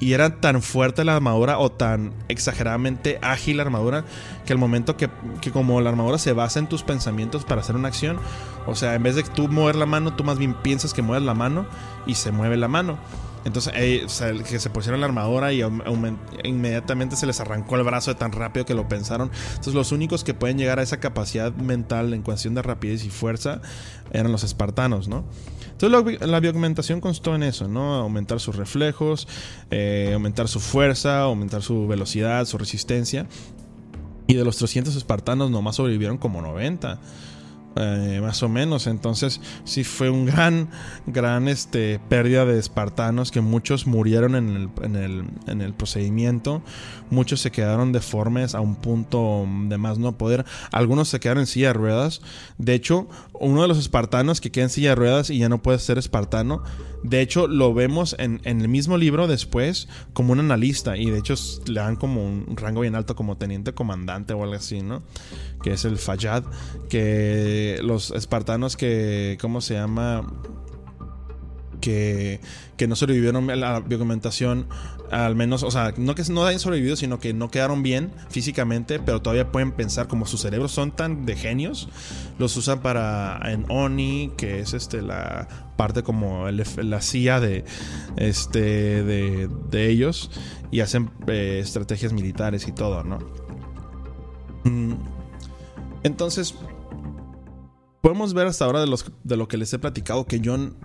Y 0.00 0.14
era 0.14 0.40
tan 0.40 0.62
fuerte 0.62 1.04
la 1.04 1.14
armadura 1.14 1.58
o 1.58 1.70
tan 1.70 2.12
exageradamente 2.28 3.18
ágil 3.20 3.58
la 3.58 3.64
armadura 3.64 4.04
que 4.46 4.52
el 4.52 4.58
momento 4.58 4.96
que, 4.96 5.10
que, 5.42 5.50
como 5.50 5.80
la 5.82 5.90
armadura 5.90 6.16
se 6.16 6.32
basa 6.32 6.58
en 6.58 6.68
tus 6.68 6.82
pensamientos 6.82 7.44
para 7.44 7.60
hacer 7.60 7.76
una 7.76 7.88
acción, 7.88 8.18
o 8.66 8.74
sea, 8.74 8.94
en 8.94 9.02
vez 9.02 9.14
de 9.14 9.22
tú 9.24 9.48
mover 9.48 9.76
la 9.76 9.86
mano, 9.86 10.14
tú 10.14 10.24
más 10.24 10.38
bien 10.38 10.54
piensas 10.54 10.94
que 10.94 11.02
mueves 11.02 11.24
la 11.24 11.34
mano 11.34 11.66
y 12.06 12.14
se 12.14 12.32
mueve 12.32 12.56
la 12.56 12.68
mano. 12.68 12.98
Entonces, 13.44 13.72
eh, 13.76 14.06
que 14.48 14.60
se 14.60 14.70
pusieron 14.70 15.00
la 15.00 15.06
armadura 15.06 15.52
y 15.52 15.62
inmediatamente 16.44 17.16
se 17.16 17.26
les 17.26 17.40
arrancó 17.40 17.76
el 17.76 17.82
brazo 17.82 18.12
de 18.12 18.18
tan 18.18 18.32
rápido 18.32 18.66
que 18.66 18.74
lo 18.74 18.88
pensaron. 18.88 19.30
Entonces, 19.50 19.74
los 19.74 19.92
únicos 19.92 20.24
que 20.24 20.34
pueden 20.34 20.58
llegar 20.58 20.78
a 20.78 20.82
esa 20.82 21.00
capacidad 21.00 21.52
mental 21.54 22.12
en 22.12 22.22
cuestión 22.22 22.54
de 22.54 22.62
rapidez 22.62 23.04
y 23.04 23.10
fuerza 23.10 23.60
eran 24.12 24.32
los 24.32 24.44
espartanos, 24.44 25.08
¿no? 25.08 25.24
Entonces, 25.80 26.20
la, 26.20 26.40
bioaugmentación 26.40 27.00
constó 27.00 27.34
en 27.34 27.42
eso, 27.42 27.66
¿no? 27.66 27.94
Aumentar 27.94 28.38
sus 28.40 28.56
reflejos, 28.56 29.26
eh, 29.70 30.10
aumentar 30.12 30.46
su 30.48 30.60
fuerza, 30.60 31.22
aumentar 31.22 31.62
su 31.62 31.88
velocidad, 31.88 32.44
su 32.44 32.58
resistencia. 32.58 33.26
Y 34.26 34.34
de 34.34 34.44
los 34.44 34.58
300 34.58 34.94
espartanos, 34.94 35.50
nomás 35.50 35.76
sobrevivieron 35.76 36.18
como 36.18 36.42
90. 36.42 37.00
Eh, 37.76 38.18
más 38.20 38.42
o 38.42 38.48
menos. 38.48 38.86
Entonces, 38.88 39.40
sí 39.64 39.84
fue 39.84 40.10
un 40.10 40.26
gran, 40.26 40.68
gran 41.06 41.46
este, 41.46 42.00
pérdida 42.08 42.44
de 42.44 42.58
espartanos 42.58 43.30
que 43.30 43.40
muchos 43.40 43.86
murieron 43.86 44.34
en 44.34 44.48
el, 44.48 44.68
en, 44.82 44.96
el, 44.96 45.24
en 45.46 45.60
el 45.60 45.72
procedimiento. 45.72 46.62
Muchos 47.10 47.40
se 47.40 47.52
quedaron 47.52 47.92
deformes 47.92 48.54
a 48.56 48.60
un 48.60 48.74
punto 48.74 49.46
de 49.68 49.78
más 49.78 49.98
no 49.98 50.18
poder. 50.18 50.44
Algunos 50.72 51.08
se 51.08 51.20
quedaron 51.20 51.42
en 51.42 51.46
silla 51.46 51.68
de 51.68 51.74
ruedas. 51.74 52.22
De 52.58 52.74
hecho, 52.74 53.08
uno 53.40 53.62
de 53.62 53.68
los 53.68 53.78
espartanos 53.78 54.40
que 54.40 54.50
queda 54.50 54.64
en 54.64 54.70
silla 54.70 54.90
de 54.90 54.94
ruedas 54.94 55.30
y 55.30 55.38
ya 55.38 55.48
no 55.48 55.62
puede 55.62 55.78
ser 55.78 55.98
espartano. 55.98 56.62
De 57.02 57.20
hecho, 57.22 57.48
lo 57.48 57.72
vemos 57.72 58.14
en, 58.18 58.40
en 58.44 58.60
el 58.60 58.68
mismo 58.68 58.98
libro 58.98 59.26
después 59.26 59.88
como 60.12 60.32
un 60.32 60.40
analista. 60.40 60.96
Y 60.96 61.10
de 61.10 61.18
hecho, 61.18 61.34
le 61.66 61.80
dan 61.80 61.96
como 61.96 62.24
un 62.24 62.56
rango 62.56 62.82
bien 62.82 62.94
alto 62.94 63.16
como 63.16 63.38
teniente 63.38 63.72
comandante 63.72 64.34
o 64.34 64.42
algo 64.42 64.54
así, 64.54 64.82
¿no? 64.82 65.02
Que 65.62 65.72
es 65.72 65.84
el 65.84 65.96
Fayad. 65.96 66.44
Que 66.88 67.80
los 67.82 68.10
espartanos 68.10 68.76
que, 68.76 69.38
¿cómo 69.40 69.60
se 69.60 69.74
llama? 69.74 70.30
Que, 71.80 72.40
que 72.76 72.86
no 72.86 72.96
sobrevivieron 72.96 73.50
a 73.50 73.56
la 73.56 73.80
biocomentación, 73.80 74.66
al 75.10 75.34
menos, 75.34 75.62
o 75.62 75.70
sea, 75.70 75.92
no 75.96 76.14
que 76.14 76.22
no 76.30 76.44
hayan 76.44 76.60
sobrevivido, 76.60 76.96
sino 76.96 77.18
que 77.18 77.32
no 77.32 77.50
quedaron 77.50 77.82
bien 77.82 78.12
físicamente, 78.28 78.98
pero 79.00 79.22
todavía 79.22 79.50
pueden 79.50 79.72
pensar, 79.72 80.08
como 80.08 80.26
sus 80.26 80.42
cerebros 80.42 80.72
son 80.72 80.92
tan 80.92 81.26
de 81.26 81.36
genios, 81.36 81.88
los 82.38 82.56
usan 82.56 82.80
para 82.80 83.40
en 83.44 83.64
Oni, 83.68 84.32
que 84.36 84.60
es 84.60 84.74
este 84.74 85.02
la 85.02 85.48
parte 85.76 86.02
como 86.02 86.50
la 86.50 87.00
CIA 87.00 87.40
de, 87.40 87.64
este, 88.16 88.60
de, 89.02 89.48
de 89.70 89.88
ellos, 89.88 90.30
y 90.70 90.80
hacen 90.80 91.10
eh, 91.26 91.60
estrategias 91.62 92.12
militares 92.12 92.68
y 92.68 92.72
todo, 92.72 93.02
¿no? 93.02 93.18
Mm. 94.64 94.94
Entonces, 96.02 96.54
podemos 98.00 98.34
ver 98.34 98.46
hasta 98.46 98.64
ahora 98.64 98.80
de, 98.80 98.86
los, 98.86 99.10
de 99.24 99.36
lo 99.36 99.48
que 99.48 99.56
les 99.56 99.72
he 99.72 99.78
platicado 99.78 100.26
que 100.26 100.40
John 100.42 100.76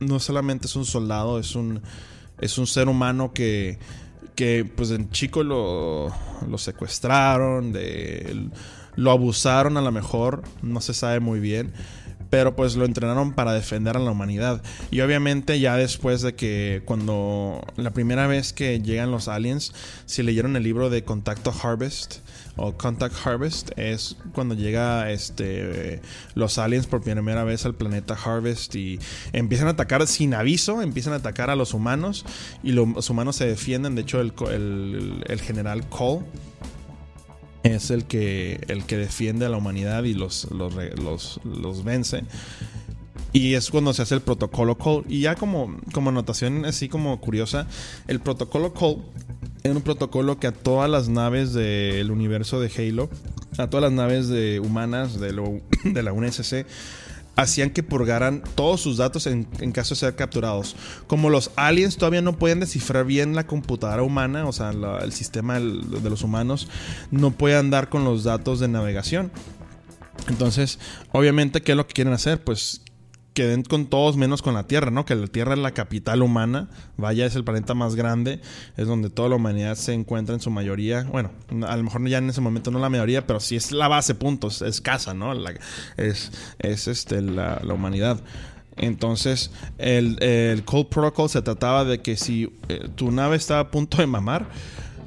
no 0.00 0.18
solamente 0.18 0.66
es 0.66 0.76
un 0.76 0.84
soldado, 0.84 1.38
es 1.38 1.54
un, 1.54 1.80
es 2.40 2.58
un 2.58 2.66
ser 2.66 2.88
humano 2.88 3.32
que, 3.32 3.78
que 4.34 4.64
pues 4.64 4.90
en 4.90 5.10
chico 5.10 5.42
lo, 5.42 6.08
lo 6.48 6.58
secuestraron, 6.58 7.74
lo 8.96 9.10
abusaron 9.10 9.76
a 9.76 9.80
lo 9.82 9.92
mejor, 9.92 10.42
no 10.62 10.80
se 10.80 10.94
sabe 10.94 11.20
muy 11.20 11.40
bien 11.40 11.72
pero 12.30 12.54
pues 12.54 12.76
lo 12.76 12.84
entrenaron 12.84 13.32
para 13.32 13.52
defender 13.52 13.96
a 13.96 14.00
la 14.00 14.12
humanidad. 14.12 14.62
Y 14.90 15.00
obviamente 15.00 15.58
ya 15.58 15.76
después 15.76 16.22
de 16.22 16.34
que 16.34 16.82
cuando 16.84 17.60
la 17.76 17.90
primera 17.90 18.26
vez 18.28 18.52
que 18.52 18.80
llegan 18.80 19.10
los 19.10 19.28
aliens, 19.28 19.72
si 20.06 20.22
leyeron 20.22 20.56
el 20.56 20.62
libro 20.62 20.88
de 20.88 21.02
Contacto 21.04 21.52
Harvest 21.62 22.18
o 22.56 22.72
Contact 22.72 23.14
Harvest, 23.24 23.70
es 23.76 24.16
cuando 24.32 24.54
llega 24.54 25.10
este 25.10 26.00
los 26.34 26.58
aliens 26.58 26.86
por 26.86 27.00
primera 27.00 27.44
vez 27.44 27.64
al 27.64 27.74
planeta 27.74 28.14
Harvest 28.14 28.74
y 28.74 28.98
empiezan 29.32 29.68
a 29.68 29.70
atacar 29.70 30.06
sin 30.06 30.34
aviso, 30.34 30.82
empiezan 30.82 31.12
a 31.12 31.16
atacar 31.16 31.50
a 31.50 31.56
los 31.56 31.74
humanos 31.74 32.24
y 32.62 32.72
los 32.72 33.08
humanos 33.10 33.36
se 33.36 33.46
defienden. 33.46 33.94
De 33.94 34.02
hecho, 34.02 34.20
el, 34.20 35.24
el, 35.26 35.40
general 35.40 35.88
Cole 35.88 36.24
es 37.62 37.90
el 37.90 38.04
que, 38.04 38.60
el 38.68 38.84
que 38.84 38.96
defiende 38.96 39.46
a 39.46 39.48
la 39.48 39.56
humanidad 39.56 40.04
y 40.04 40.14
los, 40.14 40.48
los, 40.50 41.84
vence. 41.84 42.24
Y 43.32 43.54
es 43.54 43.70
cuando 43.70 43.94
se 43.94 44.02
hace 44.02 44.14
el 44.16 44.22
protocolo 44.22 44.76
Cole. 44.76 45.04
Y 45.08 45.20
ya 45.20 45.34
como, 45.36 45.76
como 45.92 46.10
anotación 46.10 46.64
así 46.64 46.88
como 46.88 47.20
curiosa, 47.20 47.66
el 48.08 48.20
protocolo 48.20 48.72
Cole 48.72 49.02
era 49.62 49.74
un 49.74 49.82
protocolo 49.82 50.38
que 50.38 50.46
a 50.46 50.52
todas 50.52 50.88
las 50.88 51.08
naves 51.08 51.52
del 51.52 52.10
universo 52.10 52.60
de 52.60 52.70
Halo, 52.76 53.10
a 53.58 53.68
todas 53.68 53.82
las 53.82 53.92
naves 53.92 54.28
humanas 54.60 55.20
de, 55.20 55.32
la 56.02 56.12
UNSC, 56.12 56.66
hacían 57.36 57.70
que 57.70 57.82
purgaran 57.82 58.42
todos 58.54 58.80
sus 58.80 58.96
datos 58.98 59.26
en, 59.26 59.44
caso 59.72 59.94
de 59.94 60.00
ser 60.00 60.16
capturados. 60.16 60.76
Como 61.06 61.30
los 61.30 61.50
aliens 61.56 61.96
todavía 61.96 62.22
no 62.22 62.38
pueden 62.38 62.60
descifrar 62.60 63.04
bien 63.04 63.34
la 63.34 63.46
computadora 63.46 64.02
humana, 64.02 64.46
o 64.46 64.52
sea, 64.52 64.72
el 65.02 65.12
sistema 65.12 65.58
de 65.58 66.10
los 66.10 66.22
humanos, 66.22 66.68
no 67.10 67.30
puede 67.30 67.56
andar 67.56 67.88
con 67.88 68.04
los 68.04 68.24
datos 68.24 68.60
de 68.60 68.68
navegación. 68.68 69.30
Entonces, 70.28 70.78
obviamente, 71.12 71.62
¿qué 71.62 71.72
es 71.72 71.76
lo 71.76 71.86
que 71.86 71.94
quieren 71.94 72.12
hacer? 72.12 72.42
Pues 72.42 72.82
queden 73.34 73.62
con 73.62 73.86
todos 73.86 74.16
menos 74.16 74.42
con 74.42 74.54
la 74.54 74.66
Tierra, 74.66 74.90
¿no? 74.90 75.04
Que 75.04 75.14
la 75.14 75.26
Tierra 75.26 75.54
es 75.54 75.58
la 75.58 75.72
capital 75.72 76.22
humana, 76.22 76.68
vaya, 76.96 77.26
es 77.26 77.36
el 77.36 77.44
planeta 77.44 77.74
más 77.74 77.94
grande, 77.94 78.40
es 78.76 78.86
donde 78.86 79.10
toda 79.10 79.28
la 79.28 79.36
humanidad 79.36 79.76
se 79.76 79.92
encuentra 79.92 80.34
en 80.34 80.40
su 80.40 80.50
mayoría. 80.50 81.04
Bueno, 81.04 81.30
a 81.66 81.76
lo 81.76 81.82
mejor 81.82 82.06
ya 82.08 82.18
en 82.18 82.28
ese 82.30 82.40
momento 82.40 82.70
no 82.70 82.78
la 82.78 82.88
mayoría, 82.88 83.26
pero 83.26 83.40
sí 83.40 83.56
es 83.56 83.72
la 83.72 83.88
base, 83.88 84.14
puntos, 84.14 84.62
es 84.62 84.80
casa, 84.80 85.14
¿no? 85.14 85.32
es, 85.96 86.32
es 86.58 86.88
este, 86.88 87.20
la, 87.22 87.60
humanidad. 87.72 88.20
Entonces, 88.76 89.50
el, 89.78 90.22
el 90.22 90.64
Cold 90.64 90.88
Protocol 90.88 91.28
se 91.28 91.42
trataba 91.42 91.84
de 91.84 92.00
que 92.00 92.16
si 92.16 92.52
eh, 92.68 92.88
tu 92.94 93.10
nave 93.10 93.36
estaba 93.36 93.60
a 93.60 93.70
punto 93.70 93.98
de 93.98 94.06
mamar, 94.06 94.48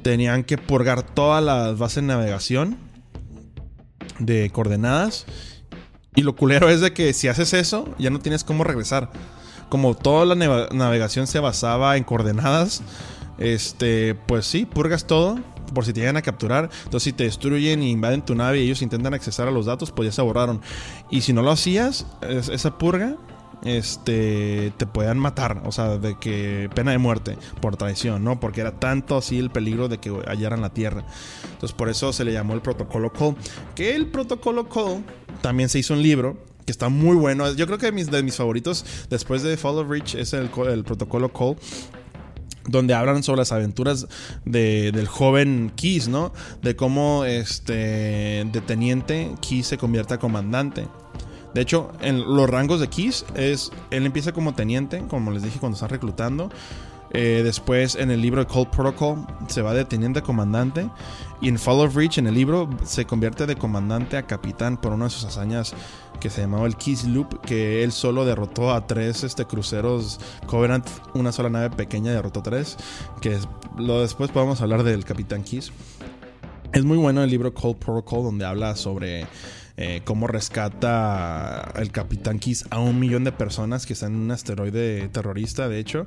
tenían 0.02 0.44
que 0.44 0.58
purgar 0.58 1.02
todas 1.02 1.42
las 1.42 1.78
bases 1.78 1.96
de 1.96 2.02
navegación 2.02 2.76
de 4.18 4.50
coordenadas 4.50 5.26
y 6.14 6.22
lo 6.22 6.36
culero 6.36 6.68
es 6.68 6.80
de 6.80 6.92
que 6.92 7.12
si 7.12 7.28
haces 7.28 7.52
eso, 7.54 7.88
ya 7.98 8.10
no 8.10 8.20
tienes 8.20 8.44
cómo 8.44 8.64
regresar. 8.64 9.10
Como 9.68 9.94
toda 9.94 10.24
la 10.26 10.68
navegación 10.72 11.26
se 11.26 11.40
basaba 11.40 11.96
en 11.96 12.04
coordenadas, 12.04 12.82
este, 13.38 14.14
pues 14.14 14.46
sí, 14.46 14.66
purgas 14.66 15.06
todo 15.06 15.38
por 15.72 15.84
si 15.84 15.92
te 15.92 16.00
llegan 16.00 16.16
a 16.16 16.22
capturar. 16.22 16.70
Entonces, 16.84 17.02
si 17.02 17.12
te 17.12 17.24
destruyen 17.24 17.82
e 17.82 17.88
invaden 17.88 18.22
tu 18.22 18.34
nave 18.34 18.60
y 18.60 18.64
ellos 18.64 18.82
intentan 18.82 19.14
accesar 19.14 19.48
a 19.48 19.50
los 19.50 19.66
datos, 19.66 19.90
pues 19.90 20.08
ya 20.08 20.12
se 20.12 20.22
borraron. 20.22 20.60
Y 21.10 21.22
si 21.22 21.32
no 21.32 21.42
lo 21.42 21.50
hacías, 21.50 22.06
esa 22.22 22.78
purga, 22.78 23.16
este, 23.64 24.72
te 24.76 24.86
podían 24.86 25.18
matar, 25.18 25.62
o 25.64 25.72
sea, 25.72 25.98
de 25.98 26.18
que 26.18 26.70
pena 26.74 26.90
de 26.90 26.98
muerte 26.98 27.36
por 27.60 27.76
traición, 27.76 28.24
¿no? 28.24 28.40
Porque 28.40 28.60
era 28.60 28.78
tanto 28.78 29.16
así 29.16 29.38
el 29.38 29.50
peligro 29.50 29.88
de 29.88 29.98
que 29.98 30.10
hallaran 30.10 30.60
la 30.60 30.70
tierra. 30.70 31.04
Entonces, 31.44 31.72
por 31.72 31.88
eso 31.88 32.12
se 32.12 32.24
le 32.24 32.32
llamó 32.32 32.54
el 32.54 32.60
protocolo 32.60 33.12
Cole. 33.12 33.36
Que 33.74 33.94
el 33.94 34.06
protocolo 34.08 34.68
Cole 34.68 35.02
también 35.40 35.68
se 35.68 35.78
hizo 35.78 35.94
un 35.94 36.02
libro 36.02 36.36
que 36.64 36.72
está 36.72 36.88
muy 36.88 37.16
bueno. 37.16 37.52
Yo 37.54 37.66
creo 37.66 37.78
que 37.78 37.92
mis, 37.92 38.10
de 38.10 38.22
mis 38.22 38.36
favoritos 38.36 38.84
después 39.10 39.42
de 39.42 39.56
Fall 39.56 39.78
of 39.78 39.88
Reach 39.88 40.14
es 40.14 40.32
el, 40.32 40.50
el 40.68 40.84
protocolo 40.84 41.32
Cole 41.32 41.56
donde 42.66 42.94
hablan 42.94 43.22
sobre 43.22 43.40
las 43.40 43.52
aventuras 43.52 44.06
del 44.44 45.06
joven 45.06 45.70
Keys, 45.76 46.08
¿no? 46.08 46.32
De 46.62 46.76
cómo 46.76 47.24
este 47.26 48.44
de 48.50 48.62
teniente 48.66 49.34
Keys 49.46 49.66
se 49.66 49.78
convierte 49.78 50.14
a 50.14 50.18
comandante. 50.18 50.86
De 51.54 51.60
hecho, 51.60 51.92
en 52.00 52.20
los 52.20 52.50
rangos 52.50 52.80
de 52.80 52.88
Kiss 52.88 53.24
es. 53.34 53.70
Él 53.90 54.04
empieza 54.04 54.32
como 54.32 54.54
teniente, 54.54 55.02
como 55.08 55.30
les 55.30 55.42
dije 55.42 55.58
cuando 55.60 55.74
están 55.76 55.90
reclutando. 55.90 56.50
Eh, 57.16 57.42
después 57.44 57.94
en 57.94 58.10
el 58.10 58.20
libro 58.20 58.40
de 58.40 58.46
Cold 58.46 58.70
Protocol 58.70 59.24
se 59.46 59.62
va 59.62 59.72
de 59.72 59.84
teniente 59.84 60.18
a 60.18 60.22
comandante. 60.22 60.90
Y 61.40 61.48
en 61.48 61.58
Fall 61.58 61.80
of 61.80 61.94
Reach, 61.94 62.18
en 62.18 62.26
el 62.26 62.34
libro, 62.34 62.68
se 62.84 63.04
convierte 63.04 63.46
de 63.46 63.54
comandante 63.54 64.16
a 64.16 64.26
capitán 64.26 64.76
por 64.76 64.92
una 64.92 65.04
de 65.04 65.10
sus 65.10 65.24
hazañas 65.24 65.74
que 66.20 66.28
se 66.28 66.40
llamaba 66.40 66.66
el 66.66 66.76
Kiss 66.76 67.04
Loop, 67.04 67.40
que 67.42 67.84
él 67.84 67.92
solo 67.92 68.24
derrotó 68.24 68.72
a 68.72 68.86
tres 68.86 69.22
este, 69.24 69.44
cruceros 69.44 70.18
Covenant, 70.46 70.88
una 71.14 71.32
sola 71.32 71.50
nave 71.50 71.70
pequeña 71.70 72.12
derrotó 72.12 72.42
tres. 72.42 72.76
Que 73.20 73.38
lo 73.76 74.00
después 74.00 74.30
podemos 74.32 74.60
hablar 74.60 74.82
del 74.82 75.04
capitán 75.04 75.44
Kiss. 75.44 75.70
Es 76.72 76.84
muy 76.84 76.96
bueno 76.96 77.22
el 77.22 77.30
libro 77.30 77.54
Cold 77.54 77.76
Protocol, 77.76 78.24
donde 78.24 78.44
habla 78.44 78.74
sobre 78.74 79.26
eh, 79.76 80.02
cómo 80.04 80.26
rescata 80.28 81.72
el 81.76 81.90
Capitán 81.90 82.38
Kiss 82.38 82.64
a 82.70 82.78
un 82.78 83.00
millón 83.00 83.24
de 83.24 83.32
personas 83.32 83.86
que 83.86 83.94
están 83.94 84.14
en 84.14 84.20
un 84.20 84.30
asteroide 84.30 85.08
terrorista, 85.08 85.68
de 85.68 85.78
hecho. 85.78 86.06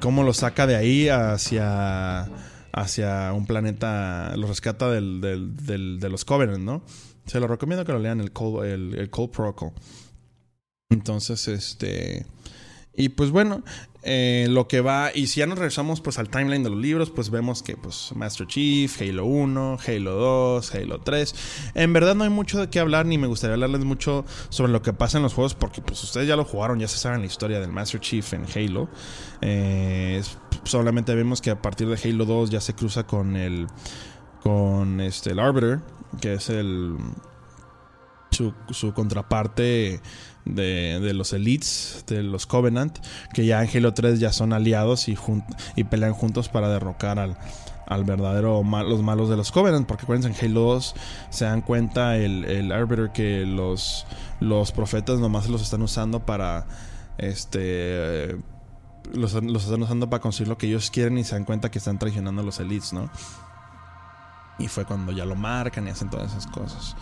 Cómo 0.00 0.24
lo 0.24 0.32
saca 0.34 0.66
de 0.66 0.76
ahí 0.76 1.08
hacia, 1.08 2.28
hacia 2.72 3.32
un 3.32 3.46
planeta, 3.46 4.36
lo 4.36 4.48
rescata 4.48 4.90
del, 4.90 5.20
de 5.20 6.08
los 6.08 6.24
Covenant, 6.24 6.64
¿no? 6.64 6.82
Se 7.26 7.40
lo 7.40 7.46
recomiendo 7.46 7.84
que 7.84 7.92
lo 7.92 7.98
lean, 7.98 8.20
el 8.20 8.32
Cold, 8.32 8.64
el, 8.64 9.10
Protocol. 9.10 9.72
Entonces, 10.90 11.46
este... 11.48 12.26
Y 12.98 13.10
pues 13.10 13.30
bueno, 13.30 13.62
eh, 14.02 14.48
lo 14.50 14.66
que 14.66 14.80
va, 14.80 15.12
y 15.14 15.28
si 15.28 15.38
ya 15.38 15.46
nos 15.46 15.56
regresamos 15.56 16.00
pues 16.00 16.18
al 16.18 16.28
timeline 16.30 16.64
de 16.64 16.70
los 16.70 16.80
libros, 16.80 17.10
pues 17.10 17.30
vemos 17.30 17.62
que 17.62 17.76
pues 17.76 18.12
Master 18.16 18.48
Chief, 18.48 19.00
Halo 19.00 19.24
1, 19.24 19.78
Halo 19.86 20.14
2, 20.14 20.74
Halo 20.74 20.98
3. 20.98 21.34
En 21.74 21.92
verdad 21.92 22.16
no 22.16 22.24
hay 22.24 22.30
mucho 22.30 22.58
de 22.58 22.68
qué 22.70 22.80
hablar, 22.80 23.06
ni 23.06 23.16
me 23.16 23.28
gustaría 23.28 23.54
hablarles 23.54 23.84
mucho 23.84 24.24
sobre 24.48 24.72
lo 24.72 24.82
que 24.82 24.92
pasa 24.92 25.18
en 25.18 25.22
los 25.22 25.32
juegos, 25.32 25.54
porque 25.54 25.80
pues 25.80 26.02
ustedes 26.02 26.26
ya 26.26 26.34
lo 26.34 26.44
jugaron, 26.44 26.80
ya 26.80 26.88
se 26.88 26.98
saben 26.98 27.20
la 27.20 27.26
historia 27.26 27.60
del 27.60 27.70
Master 27.70 28.00
Chief 28.00 28.32
en 28.32 28.46
Halo. 28.52 28.88
Eh, 29.42 30.20
solamente 30.64 31.14
vemos 31.14 31.40
que 31.40 31.50
a 31.50 31.62
partir 31.62 31.86
de 31.86 32.00
Halo 32.02 32.24
2 32.24 32.50
ya 32.50 32.60
se 32.60 32.74
cruza 32.74 33.06
con 33.06 33.36
el, 33.36 33.68
con 34.42 35.00
este, 35.00 35.30
el 35.30 35.38
Arbiter, 35.38 35.78
que 36.20 36.34
es 36.34 36.50
el... 36.50 36.96
Su, 38.30 38.52
su 38.70 38.92
contraparte 38.92 40.00
de, 40.48 41.12
los 41.14 41.32
Elites, 41.32 42.04
de 42.06 42.22
los 42.22 42.46
Covenant, 42.46 42.98
que 43.32 43.46
ya 43.46 43.62
en 43.62 43.70
Halo 43.74 43.94
3 43.94 44.20
ya 44.20 44.32
son 44.32 44.52
aliados 44.52 45.08
y, 45.08 45.16
y 45.76 45.84
pelean 45.84 46.12
juntos 46.12 46.48
para 46.48 46.68
derrocar 46.68 47.18
al, 47.18 47.36
al 47.88 48.04
verdadero 48.04 48.62
los 48.62 49.02
malos 49.02 49.28
de 49.28 49.36
los 49.36 49.50
Covenant. 49.50 49.86
Porque 49.86 50.04
acuérdense, 50.04 50.28
en 50.28 50.50
Halo 50.50 50.60
2 50.60 50.94
se 51.30 51.44
dan 51.44 51.62
cuenta 51.62 52.16
el, 52.16 52.44
el 52.44 52.70
Arbiter 52.70 53.10
que 53.10 53.46
los, 53.46 54.06
los 54.40 54.72
profetas 54.72 55.18
nomás 55.18 55.48
los 55.48 55.62
están 55.62 55.82
usando 55.82 56.20
para. 56.20 56.66
Este. 57.16 58.36
Los, 59.14 59.32
los, 59.32 59.64
están 59.64 59.82
usando 59.82 60.10
para 60.10 60.20
conseguir 60.20 60.48
lo 60.48 60.58
que 60.58 60.66
ellos 60.66 60.90
quieren 60.90 61.16
y 61.16 61.24
se 61.24 61.34
dan 61.34 61.44
cuenta 61.44 61.70
que 61.70 61.78
están 61.78 61.98
traicionando 61.98 62.42
a 62.42 62.44
los 62.44 62.60
elites, 62.60 62.92
¿no? 62.92 63.10
Y 64.58 64.68
fue 64.68 64.84
cuando 64.84 65.12
ya 65.12 65.24
lo 65.24 65.34
marcan 65.34 65.86
y 65.86 65.90
hacen 65.90 66.10
todas 66.10 66.32
esas 66.32 66.46
cosas. 66.48 66.94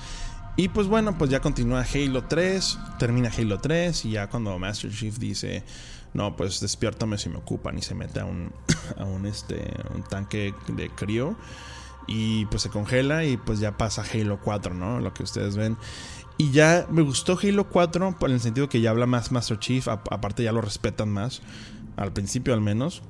Y 0.57 0.68
pues 0.68 0.86
bueno, 0.86 1.18
pues 1.18 1.30
ya 1.30 1.40
continúa 1.40 1.84
Halo 1.84 2.24
3, 2.24 2.78
termina 2.98 3.30
Halo 3.36 3.59
3 3.59 4.07
y 4.07 4.12
ya 4.12 4.28
cuando 4.30 4.59
Master 4.59 4.90
Chief 4.90 5.18
dice, 5.18 5.62
no, 6.14 6.34
pues 6.34 6.61
despiértame 6.61 7.18
si 7.18 7.28
me 7.28 7.36
ocupan 7.36 7.76
y 7.76 7.82
se 7.82 7.94
mete 7.94 8.20
a 8.20 8.24
un, 8.24 8.52
a 8.98 9.04
un, 9.04 9.26
este, 9.26 9.70
un 9.94 10.02
tanque 10.02 10.54
de 10.68 10.88
crío 10.88 11.36
y 12.07 12.46
pues 12.46 12.62
se 12.62 12.70
congela 12.70 13.24
y 13.24 13.36
pues 13.36 13.61
ya 13.61 13.76
pasa 13.76 14.02
Halo 14.02 14.40
4, 14.42 14.72
¿no? 14.72 14.98
Lo 15.00 15.12
que 15.12 15.24
ustedes 15.24 15.57
ven. 15.57 15.76
Y 16.38 16.52
ya 16.52 16.86
me 16.90 17.02
gustó 17.02 17.38
Halo 17.42 17.68
4 17.68 18.16
por 18.18 18.30
el 18.30 18.40
sentido 18.40 18.70
que 18.70 18.80
ya 18.80 18.90
habla 18.90 19.04
más 19.04 19.32
Master 19.32 19.59
Chief, 19.59 19.86
aparte 19.88 20.42
ya 20.42 20.52
lo 20.52 20.62
respetan 20.62 21.11
más, 21.11 21.42
al 21.96 22.14
principio 22.14 22.54
al 22.54 22.62
menos. 22.62 23.02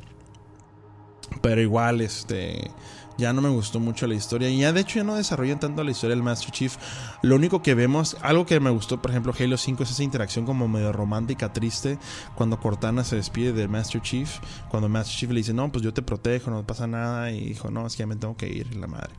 Pero 1.43 1.61
igual, 1.61 2.01
este 2.01 2.71
ya 3.19 3.33
no 3.33 3.43
me 3.43 3.49
gustó 3.49 3.81
mucho 3.81 4.07
la 4.07 4.15
historia. 4.15 4.49
Y 4.49 4.59
ya 4.59 4.73
de 4.73 4.81
hecho 4.81 4.99
ya 4.99 5.05
no 5.05 5.15
desarrollan 5.15 5.59
tanto 5.61 5.83
la 5.83 5.91
historia 5.91 6.15
del 6.15 6.23
Master 6.23 6.51
Chief. 6.51 6.77
Lo 7.23 7.37
único 7.37 7.63
que 7.63 7.75
vemos, 7.75 8.17
algo 8.23 8.47
que 8.47 8.61
me 8.61 8.71
gustó, 8.71 9.01
por 9.01 9.11
ejemplo, 9.11 9.33
Halo 9.39 9.57
5 9.57 9.83
es 9.83 9.91
esa 9.91 10.03
interacción 10.03 10.45
como 10.47 10.69
medio 10.69 10.93
romántica, 10.93 11.53
triste, 11.53 11.99
cuando 12.35 12.59
Cortana 12.61 13.05
se 13.05 13.17
despide 13.17 13.53
del 13.53 13.69
Master 13.69 14.03
Chief. 14.03 14.31
Cuando 14.69 14.89
Master 14.89 15.17
Chief 15.17 15.31
le 15.31 15.37
dice, 15.37 15.55
no, 15.55 15.71
pues 15.71 15.83
yo 15.83 15.93
te 15.95 16.03
protejo, 16.03 16.51
no 16.51 16.67
pasa 16.67 16.87
nada. 16.87 17.31
Y 17.31 17.47
dijo, 17.49 17.71
no, 17.71 17.87
es 17.87 17.95
que 17.95 18.01
ya 18.01 18.07
me 18.07 18.17
tengo 18.17 18.37
que 18.37 18.49
ir, 18.49 18.77
la 18.77 18.87
madre. 18.87 19.15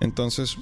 Entonces, 0.00 0.58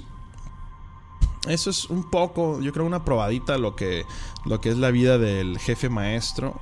eso 1.47 1.69
es 1.69 1.85
un 1.85 2.09
poco, 2.09 2.61
yo 2.61 2.73
creo, 2.73 2.85
una 2.85 3.05
probadita 3.05 3.57
lo 3.57 3.75
que, 3.75 4.05
lo 4.45 4.59
que 4.59 4.69
es 4.69 4.77
la 4.77 4.91
vida 4.91 5.17
del 5.17 5.57
jefe 5.59 5.89
maestro. 5.89 6.59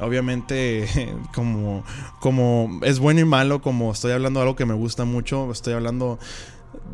Obviamente, 0.00 1.16
como, 1.34 1.84
como 2.20 2.80
es 2.82 2.98
bueno 2.98 3.20
y 3.20 3.24
malo, 3.24 3.60
como 3.60 3.92
estoy 3.92 4.12
hablando 4.12 4.40
de 4.40 4.44
algo 4.44 4.56
que 4.56 4.66
me 4.66 4.74
gusta 4.74 5.04
mucho, 5.04 5.50
estoy 5.50 5.74
hablando 5.74 6.18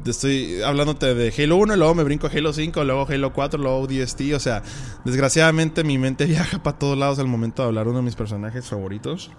estoy 0.05 0.62
hablándote 0.62 1.14
de 1.14 1.32
Halo 1.36 1.57
1 1.57 1.74
y 1.74 1.76
luego 1.76 1.94
me 1.94 2.05
brinco 2.05 2.28
Halo 2.32 2.53
5, 2.53 2.84
luego 2.84 3.07
Halo 3.09 3.32
4, 3.32 3.61
luego 3.61 3.86
DST. 3.86 4.20
O 4.34 4.40
sea, 4.40 4.62
desgraciadamente 5.05 5.84
mi 5.84 5.98
mente 5.98 6.24
viaja 6.26 6.62
para 6.62 6.78
todos 6.78 6.96
lados 6.96 7.18
al 7.18 7.26
momento 7.26 7.62
de 7.62 7.68
hablar 7.68 7.88
uno 7.88 7.98
de 7.98 8.05
mis 8.05 8.16
personajes 8.16 8.66
favoritos. 8.66 9.30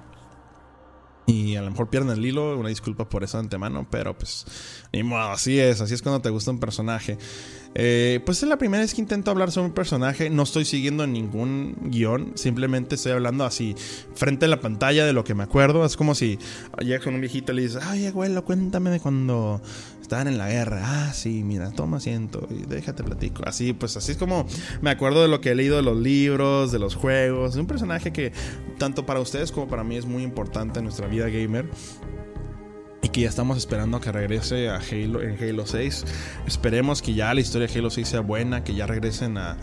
Y 1.28 1.56
a 1.56 1.62
lo 1.62 1.70
mejor 1.70 1.90
pierden 1.90 2.18
el 2.18 2.26
hilo, 2.26 2.58
una 2.58 2.70
disculpa 2.70 3.08
por 3.08 3.24
eso 3.24 3.38
de 3.38 3.44
antemano, 3.44 3.88
pero 3.90 4.18
pues 4.18 4.46
ni 4.92 5.04
modo, 5.04 5.30
así 5.30 5.60
es, 5.60 5.80
así 5.80 5.94
es 5.94 6.02
cuando 6.02 6.20
te 6.20 6.30
gusta 6.30 6.52
un 6.52 6.60
personaje. 6.60 7.18
Eh, 7.74 8.20
pues 8.26 8.44
es 8.44 8.50
la 8.50 8.58
primera 8.58 8.82
vez 8.82 8.94
que 8.94 9.02
intento 9.02 9.32
hablar 9.32 9.52
sobre 9.52 9.68
un 9.68 9.74
personaje, 9.74 10.30
no 10.30 10.44
estoy 10.44 10.66
siguiendo 10.66 11.08
ningún 11.08 11.76
guion, 11.84 12.34
simplemente 12.36 12.96
estoy 12.96 13.14
hablando 13.14 13.46
así, 13.46 13.76
frente 14.14 14.46
a 14.46 14.50
la 14.50 14.60
pantalla 14.60 15.06
de 15.06 15.14
lo 15.14 15.24
que 15.24 15.34
me 15.34 15.44
acuerdo. 15.44 15.86
Es 15.86 15.96
como 15.96 16.16
si 16.16 16.38
llegas 16.80 17.04
con 17.04 17.16
un 17.16 17.22
viejito 17.22 17.52
y 17.52 17.56
le 17.56 17.62
dices, 17.64 17.82
ay 17.84 18.08
abuelo, 18.08 18.44
cuéntame 18.44 18.90
de 18.90 19.00
cuando 19.00 19.62
estaban 20.02 20.28
en 20.28 20.38
la 20.38 20.50
guerra. 20.50 20.82
Ah, 20.84 21.14
sí, 21.14 21.44
mira, 21.44 21.72
toma 21.72 21.98
asiento 21.98 22.48
y 22.50 22.66
déjate 22.66 23.04
platico. 23.04 23.44
Así, 23.46 23.72
pues 23.72 23.96
así 23.96 24.12
es 24.12 24.18
como 24.18 24.46
me 24.82 24.90
acuerdo 24.90 25.22
de 25.22 25.30
lo 25.30 25.40
que 25.40 25.52
he 25.52 25.56
leído 25.56 25.78
de 25.78 25.84
los 25.84 25.98
libros, 25.98 26.72
de 26.72 26.80
los 26.80 26.96
juegos, 26.96 27.54
de 27.54 27.62
un 27.62 27.68
personaje 27.68 28.12
que 28.12 28.34
tanto 28.78 29.06
para 29.06 29.22
ustedes 29.22 29.52
como 29.52 29.70
para 29.70 29.84
mí 29.84 29.96
es 29.96 30.06
muy 30.06 30.24
importante 30.24 30.80
en 30.80 30.86
nuestra 30.86 31.08
vida 31.08 31.30
gamer 31.30 31.70
y 33.02 33.10
que 33.10 33.22
ya 33.22 33.30
estamos 33.30 33.58
esperando 33.58 34.00
que 34.00 34.12
regrese 34.12 34.70
a 34.70 34.78
Halo 34.78 35.22
en 35.22 35.38
Halo 35.42 35.66
6. 35.66 36.06
Esperemos 36.46 37.02
que 37.02 37.14
ya 37.14 37.34
la 37.34 37.42
historia 37.42 37.68
de 37.68 37.80
Halo 37.80 37.90
6 37.90 38.08
sea 38.08 38.20
buena, 38.22 38.64
que 38.64 38.76
ya 38.76 38.86
regresen 38.86 39.38
a, 39.38 39.58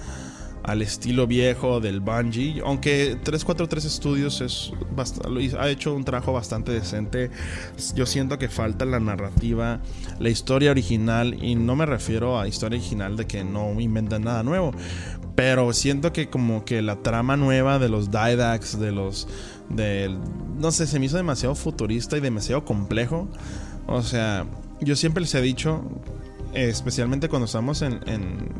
al 0.62 0.82
estilo 0.82 1.26
viejo 1.26 1.80
del 1.80 2.00
Bungie. 2.00 2.62
Aunque 2.64 3.18
343 3.22 3.84
Studios 3.84 4.40
es 4.40 4.72
ha 5.58 5.68
hecho 5.68 5.94
un 5.94 6.04
trabajo 6.04 6.32
bastante 6.32 6.72
decente. 6.72 7.30
Yo 7.94 8.06
siento 8.06 8.38
que 8.38 8.48
falta 8.48 8.84
la 8.84 9.00
narrativa, 9.00 9.80
la 10.18 10.28
historia 10.28 10.70
original. 10.70 11.42
Y 11.42 11.54
no 11.54 11.76
me 11.76 11.86
refiero 11.86 12.38
a 12.38 12.48
historia 12.48 12.78
original 12.78 13.16
de 13.16 13.26
que 13.26 13.44
no 13.44 13.80
inventan 13.80 14.22
nada 14.22 14.42
nuevo. 14.42 14.72
Pero 15.34 15.72
siento 15.72 16.12
que 16.12 16.28
como 16.28 16.64
que 16.64 16.82
la 16.82 16.96
trama 16.96 17.36
nueva 17.36 17.78
de 17.78 17.88
los 17.88 18.10
Didax, 18.10 18.78
de 18.80 18.92
los 18.92 19.28
no 20.58 20.70
sé, 20.72 20.86
se 20.86 20.98
me 20.98 21.06
hizo 21.06 21.16
demasiado 21.16 21.54
futurista 21.54 22.16
y 22.16 22.20
demasiado 22.20 22.64
complejo. 22.64 23.28
O 23.86 24.02
sea, 24.02 24.46
yo 24.80 24.96
siempre 24.96 25.20
les 25.22 25.34
he 25.34 25.40
dicho, 25.40 25.82
especialmente 26.64 27.28
cuando 27.28 27.46
estamos 27.46 27.82
en, 27.82 28.00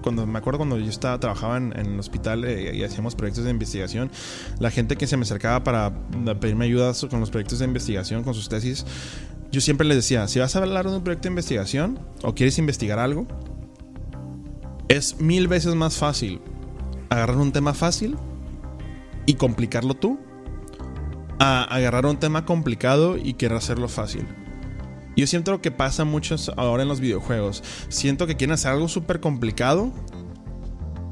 cuando 0.02 0.26
me 0.26 0.38
acuerdo 0.38 0.58
cuando 0.58 0.78
yo 0.78 0.88
estaba 0.88 1.18
trabajaba 1.18 1.56
en, 1.56 1.72
el 1.74 1.98
hospital 1.98 2.44
eh, 2.44 2.76
y 2.76 2.82
hacíamos 2.82 3.14
proyectos 3.14 3.44
de 3.44 3.50
investigación 3.50 4.10
la 4.58 4.70
gente 4.70 4.96
que 4.96 5.06
se 5.06 5.16
me 5.16 5.22
acercaba 5.22 5.64
para 5.64 5.92
pedirme 6.40 6.66
ayuda 6.66 6.92
con 7.10 7.20
los 7.20 7.30
proyectos 7.30 7.58
de 7.58 7.64
investigación 7.64 8.24
con 8.24 8.34
sus 8.34 8.48
tesis 8.48 8.86
yo 9.50 9.60
siempre 9.60 9.86
les 9.86 9.96
decía 9.96 10.28
si 10.28 10.38
vas 10.38 10.54
a 10.56 10.60
hablar 10.60 10.88
de 10.88 10.96
un 10.96 11.02
proyecto 11.02 11.24
de 11.24 11.30
investigación 11.30 11.98
o 12.22 12.34
quieres 12.34 12.58
investigar 12.58 12.98
algo 12.98 13.26
es 14.88 15.20
mil 15.20 15.48
veces 15.48 15.74
más 15.74 15.96
fácil 15.96 16.40
agarrar 17.10 17.36
un 17.36 17.52
tema 17.52 17.74
fácil 17.74 18.16
y 19.26 19.34
complicarlo 19.34 19.94
tú 19.94 20.18
a 21.38 21.62
agarrar 21.64 22.06
un 22.06 22.18
tema 22.18 22.44
complicado 22.44 23.16
y 23.16 23.34
querer 23.34 23.58
hacerlo 23.58 23.88
fácil. 23.88 24.26
Yo 25.18 25.26
siento 25.26 25.50
lo 25.50 25.60
que 25.60 25.72
pasa 25.72 26.04
mucho 26.04 26.36
ahora 26.56 26.84
en 26.84 26.88
los 26.88 27.00
videojuegos. 27.00 27.64
Siento 27.88 28.28
que 28.28 28.36
quieren 28.36 28.54
hacer 28.54 28.70
algo 28.70 28.86
súper 28.86 29.18
complicado. 29.18 29.92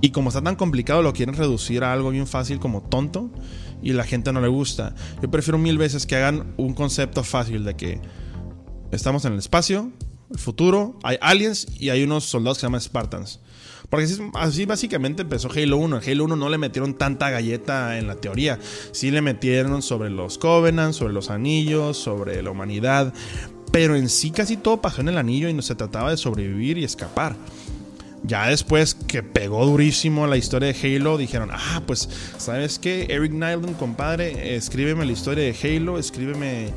Y 0.01 0.11
como 0.11 0.29
está 0.29 0.41
tan 0.41 0.55
complicado, 0.55 1.03
lo 1.03 1.13
quieren 1.13 1.35
reducir 1.35 1.83
a 1.83 1.93
algo 1.93 2.11
bien 2.11 2.29
fácil 2.29 2.61
como 2.61 2.83
tonto. 2.83 3.33
Y 3.83 3.95
la 3.95 4.05
gente 4.05 4.33
no 4.33 4.41
le 4.41 4.47
gusta. 4.47 4.95
Yo 5.21 5.29
prefiero 5.29 5.59
mil 5.59 5.77
veces 5.77 6.07
que 6.07 6.15
hagan 6.15 6.55
un 6.57 6.73
concepto 6.73 7.25
fácil 7.25 7.65
de 7.65 7.75
que 7.75 8.01
estamos 8.93 9.25
en 9.25 9.33
el 9.33 9.41
espacio, 9.41 9.91
el 10.31 10.39
futuro, 10.39 10.99
hay 11.03 11.19
aliens 11.21 11.67
y 11.77 11.91
hay 11.91 12.05
unos 12.05 12.25
soldados 12.25 12.59
que 12.59 12.61
se 12.61 12.67
llaman 12.69 12.81
Spartans. 12.81 13.41
Porque 13.91 14.07
así, 14.35 14.67
básicamente 14.67 15.23
empezó 15.23 15.49
Halo 15.51 15.79
1. 15.79 16.01
En 16.01 16.11
Halo 16.11 16.25
1 16.25 16.37
no 16.37 16.49
le 16.49 16.59
metieron 16.59 16.95
tanta 16.95 17.31
galleta 17.31 17.99
en 17.99 18.07
la 18.07 18.15
teoría. 18.17 18.61
Sí 18.93 19.11
le 19.11 19.21
metieron 19.21 19.83
sobre 19.83 20.11
los 20.11 20.39
Covenant, 20.39 20.95
sobre 20.95 21.13
los 21.13 21.29
anillos, 21.31 21.97
sobre 21.97 22.41
la 22.43 22.51
humanidad. 22.51 23.13
Pero 23.77 23.95
en 23.95 24.09
sí 24.09 24.31
casi 24.31 24.57
todo 24.57 24.81
pasó 24.81 25.03
en 25.03 25.09
el 25.11 25.18
anillo 25.18 25.51
y 25.51 25.53
no 25.53 25.61
se 25.61 25.74
trataba 25.74 26.11
de 26.11 26.16
sobrevivir 26.16 26.79
y 26.79 26.85
escapar. 26.85 27.37
Ya 28.22 28.49
después 28.49 28.95
que 28.95 29.22
pegó 29.22 29.66
durísimo 29.66 30.27
la 30.27 30.39
historia 30.39 30.72
de 30.72 30.97
Halo, 30.97 31.18
dijeron, 31.18 31.51
ah, 31.53 31.83
pues, 31.87 32.09
¿sabes 32.39 32.79
qué? 32.79 33.07
Eric 33.11 33.33
Nylund, 33.33 33.77
compadre, 33.77 34.57
escríbeme 34.57 35.05
la 35.05 35.12
historia 35.12 35.45
de 35.45 35.55
Halo, 35.62 35.99
escríbeme 35.99 36.70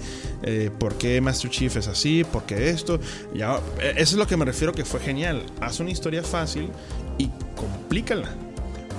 eh, 0.43 0.71
por 0.77 0.97
qué 0.97 1.21
Master 1.21 1.49
Chief 1.49 1.73
es 1.77 1.87
así, 1.87 2.25
por 2.25 2.43
qué 2.43 2.69
esto. 2.69 2.99
Ya, 3.33 3.61
eh, 3.79 3.93
eso 3.95 4.15
es 4.15 4.17
lo 4.17 4.27
que 4.27 4.35
me 4.35 4.43
refiero 4.43 4.73
que 4.73 4.83
fue 4.83 4.99
genial. 4.99 5.45
Haz 5.61 5.79
una 5.79 5.91
historia 5.91 6.21
fácil 6.21 6.67
y 7.17 7.29
complícala. 7.55 8.27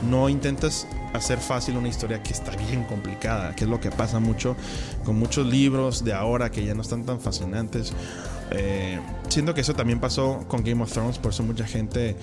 No 0.08 0.28
intentas 0.28 0.86
hacer 1.12 1.38
fácil 1.38 1.76
una 1.76 1.88
historia 1.88 2.22
que 2.22 2.32
está 2.32 2.52
bien 2.56 2.84
complicada, 2.84 3.54
que 3.54 3.64
es 3.64 3.70
lo 3.70 3.80
que 3.80 3.90
pasa 3.90 4.20
mucho 4.20 4.56
con 5.04 5.18
muchos 5.18 5.46
libros 5.46 6.04
de 6.04 6.12
ahora 6.12 6.50
que 6.50 6.64
ya 6.64 6.74
no 6.74 6.82
están 6.82 7.04
tan 7.04 7.20
fascinantes. 7.20 7.92
Eh, 8.52 9.00
siento 9.28 9.54
que 9.54 9.60
eso 9.60 9.74
también 9.74 10.00
pasó 10.00 10.44
con 10.48 10.62
Game 10.62 10.82
of 10.82 10.92
Thrones, 10.92 11.18
por 11.18 11.32
eso 11.32 11.42
mucha 11.42 11.66
gente 11.66 12.16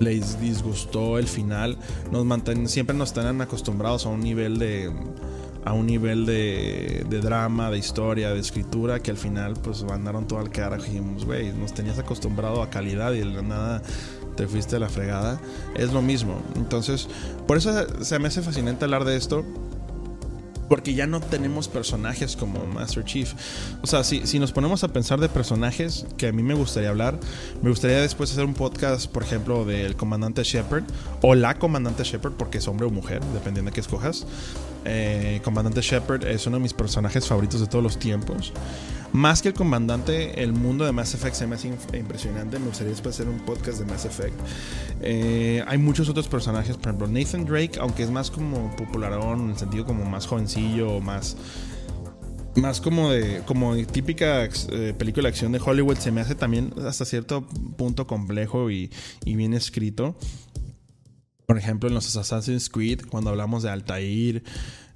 les 0.00 0.40
disgustó 0.40 1.18
el 1.18 1.26
final. 1.26 1.78
Nos 2.10 2.24
mantienen, 2.24 2.68
siempre 2.68 2.96
nos 2.96 3.10
están 3.10 3.40
acostumbrados 3.40 4.06
a 4.06 4.08
un 4.08 4.20
nivel 4.20 4.58
de 4.58 4.90
a 5.66 5.72
un 5.72 5.86
nivel 5.86 6.26
de, 6.26 7.06
de, 7.08 7.20
drama, 7.20 7.70
de 7.70 7.78
historia, 7.78 8.34
de 8.34 8.40
escritura, 8.40 9.00
que 9.00 9.10
al 9.10 9.16
final 9.16 9.54
pues 9.54 9.82
mandaron 9.82 10.28
todo 10.28 10.40
al 10.40 10.50
carajo 10.50 10.84
y 10.84 10.90
dijimos, 10.90 11.24
güey, 11.24 11.54
nos 11.54 11.72
tenías 11.72 11.98
acostumbrado 11.98 12.62
a 12.62 12.68
calidad 12.68 13.14
y 13.14 13.24
nada 13.24 13.82
te 14.34 14.46
fuiste 14.46 14.76
a 14.76 14.78
la 14.78 14.88
fregada. 14.88 15.40
Es 15.76 15.92
lo 15.92 16.02
mismo. 16.02 16.40
Entonces, 16.56 17.08
por 17.46 17.56
eso 17.56 17.86
se 18.02 18.18
me 18.18 18.28
hace 18.28 18.42
fascinante 18.42 18.84
hablar 18.84 19.04
de 19.04 19.16
esto. 19.16 19.44
Porque 20.68 20.94
ya 20.94 21.06
no 21.06 21.20
tenemos 21.20 21.68
personajes 21.68 22.36
como 22.36 22.64
Master 22.64 23.04
Chief. 23.04 23.34
O 23.82 23.86
sea, 23.86 24.02
si, 24.02 24.26
si, 24.26 24.38
nos 24.38 24.50
ponemos 24.50 24.82
a 24.82 24.88
pensar 24.88 25.20
de 25.20 25.28
personajes 25.28 26.06
que 26.16 26.28
a 26.28 26.32
mí 26.32 26.42
me 26.42 26.54
gustaría 26.54 26.88
hablar, 26.88 27.18
me 27.62 27.68
gustaría 27.68 28.00
después 28.00 28.32
hacer 28.32 28.44
un 28.46 28.54
podcast, 28.54 29.06
por 29.10 29.22
ejemplo, 29.22 29.66
del 29.66 29.94
comandante 29.94 30.42
Shepard 30.42 30.84
o 31.20 31.34
la 31.34 31.58
comandante 31.58 32.02
Shepard, 32.02 32.32
porque 32.32 32.58
es 32.58 32.66
hombre 32.66 32.86
o 32.86 32.90
mujer, 32.90 33.20
dependiendo 33.34 33.70
de 33.70 33.74
qué 33.74 33.80
escojas. 33.80 34.26
Eh, 34.84 35.40
comandante 35.42 35.80
Shepard 35.80 36.24
es 36.26 36.46
uno 36.46 36.56
de 36.56 36.62
mis 36.62 36.74
personajes 36.74 37.26
favoritos 37.26 37.60
de 37.60 37.66
todos 37.66 37.82
los 37.82 37.98
tiempos. 37.98 38.52
Más 39.12 39.42
que 39.42 39.48
el 39.48 39.54
comandante, 39.54 40.42
el 40.42 40.52
mundo 40.52 40.84
de 40.84 40.90
Mass 40.90 41.14
Effect 41.14 41.36
se 41.36 41.46
me 41.46 41.54
hace 41.54 41.68
impresionante. 41.68 42.58
Me 42.58 42.66
gustaría 42.66 42.90
después 42.90 43.14
hacer 43.14 43.28
un 43.28 43.38
podcast 43.40 43.78
de 43.78 43.84
Mass 43.84 44.04
Effect. 44.04 44.34
Eh, 45.00 45.62
hay 45.68 45.78
muchos 45.78 46.08
otros 46.08 46.26
personajes, 46.26 46.76
por 46.76 46.88
ejemplo, 46.88 47.06
Nathan 47.06 47.44
Drake, 47.44 47.78
aunque 47.78 48.02
es 48.02 48.10
más 48.10 48.30
como 48.30 48.74
popularón, 48.74 49.42
en 49.42 49.50
el 49.50 49.56
sentido 49.56 49.84
como 49.84 50.04
más 50.04 50.26
jovencillo, 50.26 51.00
más 51.00 51.36
más 52.56 52.80
como 52.80 53.10
de 53.10 53.42
como 53.46 53.76
típica 53.86 54.44
eh, 54.44 54.94
película 54.96 55.24
de 55.24 55.30
acción 55.30 55.52
de 55.52 55.60
Hollywood 55.64 55.96
se 55.96 56.12
me 56.12 56.20
hace 56.20 56.34
también 56.34 56.72
hasta 56.86 57.04
cierto 57.04 57.46
punto 57.76 58.06
complejo 58.06 58.70
y, 58.70 58.90
y, 59.24 59.34
bien 59.34 59.54
escrito 59.54 60.16
por 61.46 61.58
ejemplo 61.58 61.88
en 61.88 61.94
los 61.94 62.16
Assassin's 62.16 62.68
Creed 62.68 63.02
cuando 63.08 63.30
hablamos 63.30 63.62
de 63.62 63.70
Altair 63.70 64.42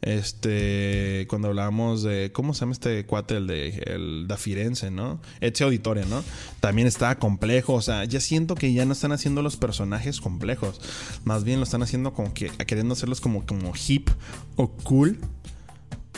este, 0.01 1.26
cuando 1.28 1.49
hablábamos 1.49 2.03
de, 2.03 2.30
¿cómo 2.32 2.55
se 2.55 2.61
llama 2.61 2.72
este 2.72 3.05
cuate? 3.05 3.36
El 3.36 3.46
de, 3.49 3.68
el 3.86 4.28
da 4.28 4.36
Firenze, 4.36 4.90
¿no? 4.90 5.20
Ezio 5.40 5.66
Auditoria, 5.66 6.05
¿no? 6.05 6.22
También 6.61 6.86
estaba 6.86 7.16
complejo, 7.16 7.74
o 7.74 7.82
sea, 7.82 8.05
ya 8.05 8.20
siento 8.20 8.55
que 8.55 8.72
ya 8.72 8.84
no 8.84 8.92
están 8.92 9.12
haciendo 9.12 9.42
los 9.42 9.57
personajes 9.57 10.20
complejos, 10.20 10.80
más 11.24 11.42
bien 11.42 11.59
lo 11.59 11.64
están 11.64 11.82
haciendo 11.82 12.12
como 12.12 12.32
que, 12.32 12.49
queriendo 12.49 12.94
hacerlos 12.94 13.20
como, 13.20 13.44
como 13.44 13.72
hip 13.88 14.09
o 14.57 14.68
cool. 14.68 15.18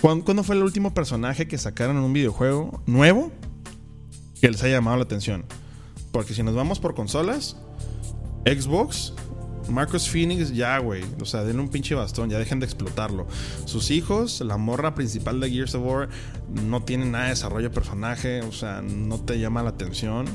¿Cuándo, 0.01 0.43
fue 0.45 0.57
el 0.57 0.63
último 0.63 0.95
personaje 0.95 1.47
que 1.47 1.59
sacaron 1.59 1.99
en 1.99 2.03
un 2.03 2.13
videojuego 2.15 2.83
nuevo 2.87 3.31
que 4.41 4.51
les 4.51 4.63
haya 4.63 4.77
llamado 4.77 4.97
la 4.97 5.03
atención? 5.03 5.45
Porque 6.11 6.33
si 6.33 6.43
nos 6.43 6.55
vamos 6.55 6.81
por 6.81 6.95
consolas, 6.95 7.57
Xbox 8.47 9.13
Marcus 9.71 10.09
Phoenix, 10.09 10.53
ya, 10.53 10.79
güey. 10.79 11.05
O 11.21 11.25
sea, 11.25 11.45
denle 11.45 11.63
un 11.63 11.69
pinche 11.69 11.95
bastón, 11.95 12.31
ya 12.31 12.39
dejen 12.39 12.61
de 12.61 12.67
explotarlo. 12.67 13.27
Sus 13.65 13.91
hijos, 13.91 14.41
la 14.41 14.57
morra 14.57 14.95
principal 14.95 15.41
de 15.41 15.51
Gears 15.51 15.75
of 15.75 15.85
War, 15.85 16.09
no 16.67 16.83
tienen 16.83 17.13
nada 17.13 17.25
de 17.25 17.31
desarrollo 17.31 17.69
de 17.69 17.75
personaje, 17.75 18.43
o 18.43 18.53
sea, 18.53 18.83
no 18.83 19.19
te 19.19 19.39
llama 19.39 19.63
la 19.63 19.71
atención. 19.71 20.27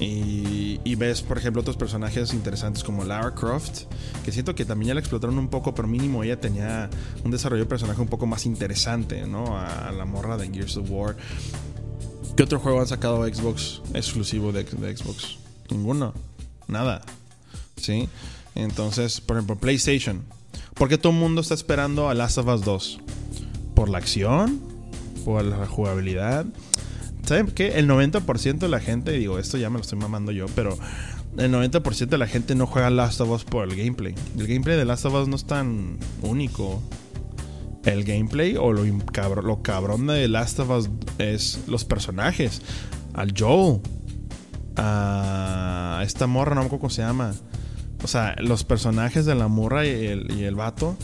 Y, 0.00 0.96
ves, 0.96 1.22
por 1.22 1.38
ejemplo, 1.38 1.62
otros 1.62 1.76
personajes 1.76 2.34
interesantes 2.34 2.84
como 2.84 3.04
Lara 3.04 3.34
Croft, 3.34 3.84
que 4.24 4.32
siento 4.32 4.54
que 4.54 4.64
también 4.64 4.88
ya 4.88 4.94
la 4.94 5.00
explotaron 5.00 5.38
un 5.38 5.48
poco, 5.48 5.74
pero 5.74 5.88
mínimo 5.88 6.22
ella 6.22 6.38
tenía 6.38 6.90
un 7.24 7.30
desarrollo 7.30 7.62
de 7.62 7.68
personaje 7.68 8.00
un 8.00 8.08
poco 8.08 8.26
más 8.26 8.44
interesante, 8.44 9.26
¿no? 9.26 9.56
A, 9.56 9.92
la 9.92 10.04
morra 10.04 10.36
de 10.36 10.48
Gears 10.50 10.76
of 10.76 10.90
War. 10.90 11.16
¿Qué 12.36 12.42
otro 12.42 12.58
juego 12.58 12.80
han 12.80 12.88
sacado 12.88 13.24
Xbox 13.24 13.80
exclusivo 13.94 14.52
de 14.52 14.64
Xbox? 14.64 15.38
Ninguno. 15.70 16.12
Nada. 16.66 17.02
¿Sí? 17.76 18.08
Entonces, 18.54 19.20
por 19.20 19.36
ejemplo, 19.36 19.56
PlayStation. 19.56 20.24
¿Por 20.74 20.88
qué 20.88 20.98
todo 20.98 21.12
el 21.12 21.18
mundo 21.18 21.40
está 21.40 21.54
esperando 21.54 22.08
a 22.08 22.14
Last 22.14 22.38
of 22.38 22.48
Us 22.48 22.64
2? 22.64 23.00
¿Por 23.74 23.88
la 23.88 23.98
acción? 23.98 24.60
¿Por 25.24 25.44
la 25.44 25.66
jugabilidad? 25.66 26.46
¿Saben 27.24 27.46
qué? 27.46 27.78
El 27.78 27.88
90% 27.88 28.58
de 28.58 28.68
la 28.68 28.80
gente, 28.80 29.12
digo, 29.12 29.38
esto 29.38 29.56
ya 29.56 29.70
me 29.70 29.76
lo 29.78 29.82
estoy 29.82 29.98
mamando 29.98 30.30
yo, 30.30 30.46
pero 30.54 30.76
el 31.38 31.52
90% 31.52 32.06
de 32.06 32.18
la 32.18 32.26
gente 32.26 32.54
no 32.54 32.66
juega 32.66 32.90
Last 32.90 33.20
of 33.20 33.30
Us 33.30 33.44
por 33.44 33.68
el 33.68 33.76
gameplay. 33.76 34.14
El 34.38 34.46
gameplay 34.46 34.76
de 34.76 34.84
Last 34.84 35.06
of 35.06 35.14
Us 35.14 35.28
no 35.28 35.36
es 35.36 35.44
tan 35.44 35.98
único. 36.22 36.82
El 37.84 38.04
gameplay 38.04 38.56
o 38.56 38.72
lo, 38.72 38.84
lo 38.84 39.62
cabrón 39.62 40.06
de 40.06 40.28
Last 40.28 40.60
of 40.60 40.70
Us 40.70 40.90
es 41.18 41.60
los 41.66 41.84
personajes. 41.84 42.62
Al 43.14 43.32
Joel. 43.36 43.80
A 44.76 46.02
esta 46.04 46.26
morra, 46.26 46.54
no 46.54 46.62
me 46.62 46.66
acuerdo 46.66 46.80
cómo 46.80 46.90
se 46.90 47.02
llama. 47.02 47.32
O 48.04 48.06
sea, 48.06 48.36
los 48.38 48.64
personajes 48.64 49.24
de 49.24 49.34
la 49.34 49.48
morra 49.48 49.86
y 49.86 50.06
el, 50.06 50.30
y 50.38 50.44
el 50.44 50.54
vato 50.54 50.96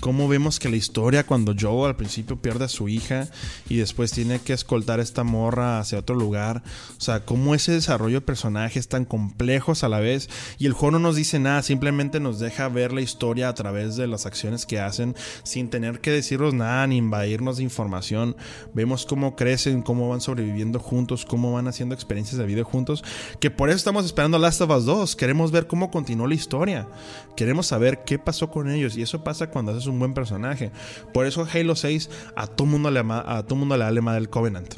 cómo 0.00 0.28
vemos 0.28 0.58
que 0.58 0.68
la 0.68 0.76
historia 0.76 1.24
cuando 1.24 1.54
Joe 1.58 1.88
al 1.88 1.96
principio 1.96 2.36
pierde 2.40 2.64
a 2.64 2.68
su 2.68 2.88
hija 2.88 3.28
y 3.68 3.76
después 3.76 4.12
tiene 4.12 4.40
que 4.40 4.52
escoltar 4.52 5.00
a 5.00 5.02
esta 5.02 5.24
morra 5.24 5.78
hacia 5.78 5.98
otro 5.98 6.16
lugar. 6.16 6.62
O 6.96 7.00
sea, 7.00 7.24
cómo 7.24 7.54
ese 7.54 7.72
desarrollo 7.72 8.20
de 8.20 8.26
personajes 8.26 8.88
tan 8.88 9.04
complejos 9.04 9.84
a 9.84 9.88
la 9.88 10.00
vez 10.00 10.28
y 10.58 10.66
el 10.66 10.72
juego 10.72 10.92
no 10.92 10.98
nos 10.98 11.16
dice 11.16 11.38
nada, 11.38 11.62
simplemente 11.62 12.20
nos 12.20 12.38
deja 12.38 12.68
ver 12.68 12.92
la 12.92 13.00
historia 13.00 13.48
a 13.48 13.54
través 13.54 13.96
de 13.96 14.06
las 14.06 14.26
acciones 14.26 14.66
que 14.66 14.80
hacen 14.80 15.14
sin 15.42 15.70
tener 15.70 16.00
que 16.00 16.10
decirnos 16.10 16.54
nada 16.54 16.86
ni 16.86 16.96
invadirnos 16.98 17.56
de 17.56 17.62
información. 17.62 18.36
Vemos 18.74 19.06
cómo 19.06 19.36
crecen, 19.36 19.82
cómo 19.82 20.08
van 20.08 20.20
sobreviviendo 20.20 20.78
juntos, 20.78 21.24
cómo 21.24 21.52
van 21.52 21.68
haciendo 21.68 21.94
experiencias 21.94 22.38
de 22.38 22.46
vida 22.46 22.64
juntos, 22.64 23.04
que 23.40 23.50
por 23.50 23.68
eso 23.68 23.76
estamos 23.76 24.04
esperando 24.04 24.38
Last 24.38 24.60
of 24.60 24.70
Us 24.70 24.84
2. 24.84 25.16
Queremos 25.16 25.50
ver 25.50 25.66
cómo 25.66 25.90
continuó 25.90 26.26
la 26.26 26.34
historia. 26.34 26.88
Queremos 27.36 27.66
saber 27.66 28.04
qué 28.04 28.18
pasó 28.18 28.50
con 28.50 28.70
ellos 28.70 28.96
y 28.96 29.02
eso 29.02 29.24
pasa 29.24 29.50
cuando 29.50 29.72
haces 29.72 29.86
un 29.86 29.93
un 29.94 30.00
buen 30.00 30.14
personaje. 30.14 30.70
Por 31.12 31.26
eso 31.26 31.46
Halo 31.52 31.76
6 31.76 32.10
a 32.36 32.46
todo 32.46 32.66
mundo 32.66 32.90
le, 32.90 33.00
a 33.00 33.44
todo 33.46 33.56
mundo 33.56 33.76
le 33.76 33.84
da 33.84 33.92
madre 34.02 34.20
del 34.20 34.30
Covenant. 34.30 34.74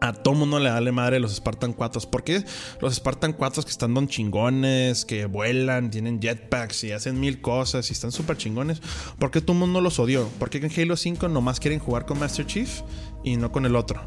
A 0.00 0.12
todo 0.12 0.34
mundo 0.34 0.58
le 0.58 0.68
da 0.68 0.80
madre 0.90 1.20
los 1.20 1.32
Spartan 1.36 1.72
4. 1.72 2.10
¿Por 2.10 2.24
qué 2.24 2.44
los 2.80 2.94
Spartan 2.94 3.34
4 3.34 3.62
que 3.62 3.70
están 3.70 3.94
don 3.94 4.08
chingones, 4.08 5.04
que 5.04 5.26
vuelan, 5.26 5.90
tienen 5.90 6.20
jetpacks 6.20 6.82
y 6.82 6.90
hacen 6.90 7.20
mil 7.20 7.40
cosas 7.40 7.88
y 7.90 7.92
están 7.92 8.10
súper 8.10 8.36
chingones? 8.36 8.82
¿Por 9.20 9.30
qué 9.30 9.40
todo 9.40 9.52
el 9.52 9.60
mundo 9.60 9.80
los 9.80 10.00
odió? 10.00 10.26
¿Por 10.40 10.50
qué 10.50 10.58
en 10.58 10.72
Halo 10.76 10.96
5 10.96 11.28
nomás 11.28 11.60
quieren 11.60 11.78
jugar 11.78 12.04
con 12.04 12.18
Master 12.18 12.46
Chief 12.46 12.80
y 13.22 13.36
no 13.36 13.52
con 13.52 13.64
el 13.64 13.76
otro? 13.76 14.02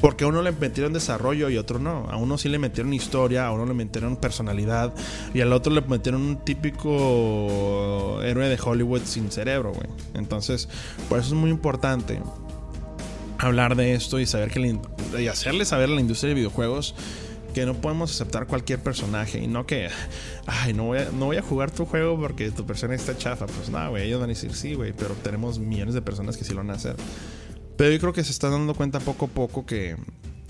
Porque 0.00 0.24
a 0.24 0.26
uno 0.26 0.42
le 0.42 0.52
metieron 0.52 0.92
desarrollo 0.92 1.48
y 1.48 1.56
a 1.56 1.60
otro 1.60 1.78
no. 1.78 2.06
A 2.10 2.16
uno 2.16 2.36
sí 2.38 2.48
le 2.48 2.58
metieron 2.58 2.92
historia, 2.92 3.46
a 3.46 3.52
uno 3.52 3.66
le 3.66 3.74
metieron 3.74 4.16
personalidad 4.16 4.92
y 5.32 5.40
al 5.40 5.52
otro 5.52 5.72
le 5.72 5.80
metieron 5.80 6.22
un 6.22 6.44
típico 6.44 8.20
héroe 8.22 8.48
de 8.48 8.58
Hollywood 8.62 9.02
sin 9.04 9.30
cerebro, 9.30 9.72
güey. 9.72 9.88
Entonces, 10.14 10.68
por 11.08 11.18
eso 11.18 11.28
es 11.28 11.34
muy 11.34 11.50
importante 11.50 12.20
hablar 13.38 13.76
de 13.76 13.94
esto 13.94 14.18
y 14.18 14.26
saber 14.26 14.50
que 14.50 14.78
y 15.18 15.28
hacerle 15.28 15.64
saber 15.64 15.90
a 15.90 15.94
la 15.94 16.00
industria 16.00 16.30
de 16.30 16.34
videojuegos 16.34 16.94
que 17.56 17.64
no 17.64 17.72
podemos 17.72 18.12
aceptar 18.12 18.46
cualquier 18.46 18.82
personaje 18.82 19.38
y 19.38 19.46
no 19.46 19.64
que, 19.64 19.88
ay, 20.46 20.74
no 20.74 20.84
voy 20.84 20.98
a, 20.98 21.08
no 21.10 21.24
voy 21.24 21.38
a 21.38 21.42
jugar 21.42 21.70
tu 21.70 21.86
juego 21.86 22.20
porque 22.20 22.50
tu 22.50 22.66
persona 22.66 22.94
está 22.94 23.16
chafa. 23.16 23.46
Pues 23.46 23.70
nada, 23.70 23.88
güey, 23.88 24.06
ellos 24.06 24.20
van 24.20 24.28
a 24.28 24.34
decir 24.34 24.54
sí, 24.54 24.74
güey, 24.74 24.92
pero 24.92 25.14
tenemos 25.14 25.58
millones 25.58 25.94
de 25.94 26.02
personas 26.02 26.36
que 26.36 26.44
sí 26.44 26.52
lo 26.52 26.58
van 26.58 26.70
a 26.70 26.74
hacer. 26.74 26.96
Pero 27.76 27.92
yo 27.92 28.00
creo 28.00 28.12
que 28.12 28.24
se 28.24 28.30
está 28.30 28.48
dando 28.50 28.74
cuenta 28.74 29.00
poco 29.00 29.26
a 29.26 29.28
poco 29.28 29.66
que 29.66 29.96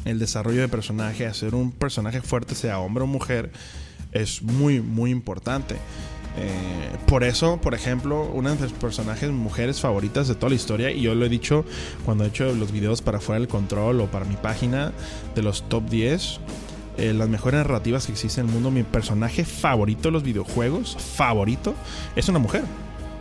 el 0.05 0.19
desarrollo 0.19 0.61
de 0.61 0.69
personaje, 0.69 1.27
hacer 1.27 1.55
un 1.55 1.73
personaje 1.73 2.21
fuerte, 2.21 2.55
sea 2.55 2.79
hombre 2.79 3.05
o 3.05 3.07
mujer, 3.07 3.51
es 4.13 4.43
muy, 4.43 4.81
muy 4.81 5.11
importante. 5.11 5.77
Eh, 6.39 6.97
por 7.07 7.25
eso, 7.25 7.59
por 7.61 7.75
ejemplo, 7.75 8.31
una 8.33 8.55
de 8.55 8.63
mis 8.63 8.73
personajes 8.73 9.31
mujeres 9.31 9.81
favoritas 9.81 10.29
de 10.29 10.35
toda 10.35 10.51
la 10.51 10.57
historia, 10.57 10.91
y 10.91 11.03
yo 11.03 11.15
lo 11.15 11.25
he 11.25 11.29
dicho 11.29 11.65
cuando 12.05 12.25
he 12.25 12.29
hecho 12.29 12.55
los 12.55 12.73
videos 12.73 13.03
para 13.03 13.21
fuera 13.21 13.41
del 13.41 13.49
control 13.49 14.01
o 14.01 14.07
para 14.07 14.27
mi 14.27 14.37
página 14.37 14.93
de 15.35 15.43
los 15.43 15.69
top 15.69 15.89
10, 15.89 16.41
eh, 16.99 17.13
las 17.13 17.29
mejores 17.29 17.59
narrativas 17.59 18.07
que 18.07 18.13
existen 18.13 18.45
en 18.45 18.49
el 18.49 18.55
mundo, 18.55 18.71
mi 18.71 18.83
personaje 18.83 19.45
favorito 19.45 20.09
de 20.09 20.13
los 20.13 20.23
videojuegos, 20.23 20.97
favorito, 20.97 21.75
es 22.15 22.29
una 22.29 22.39
mujer. 22.39 22.63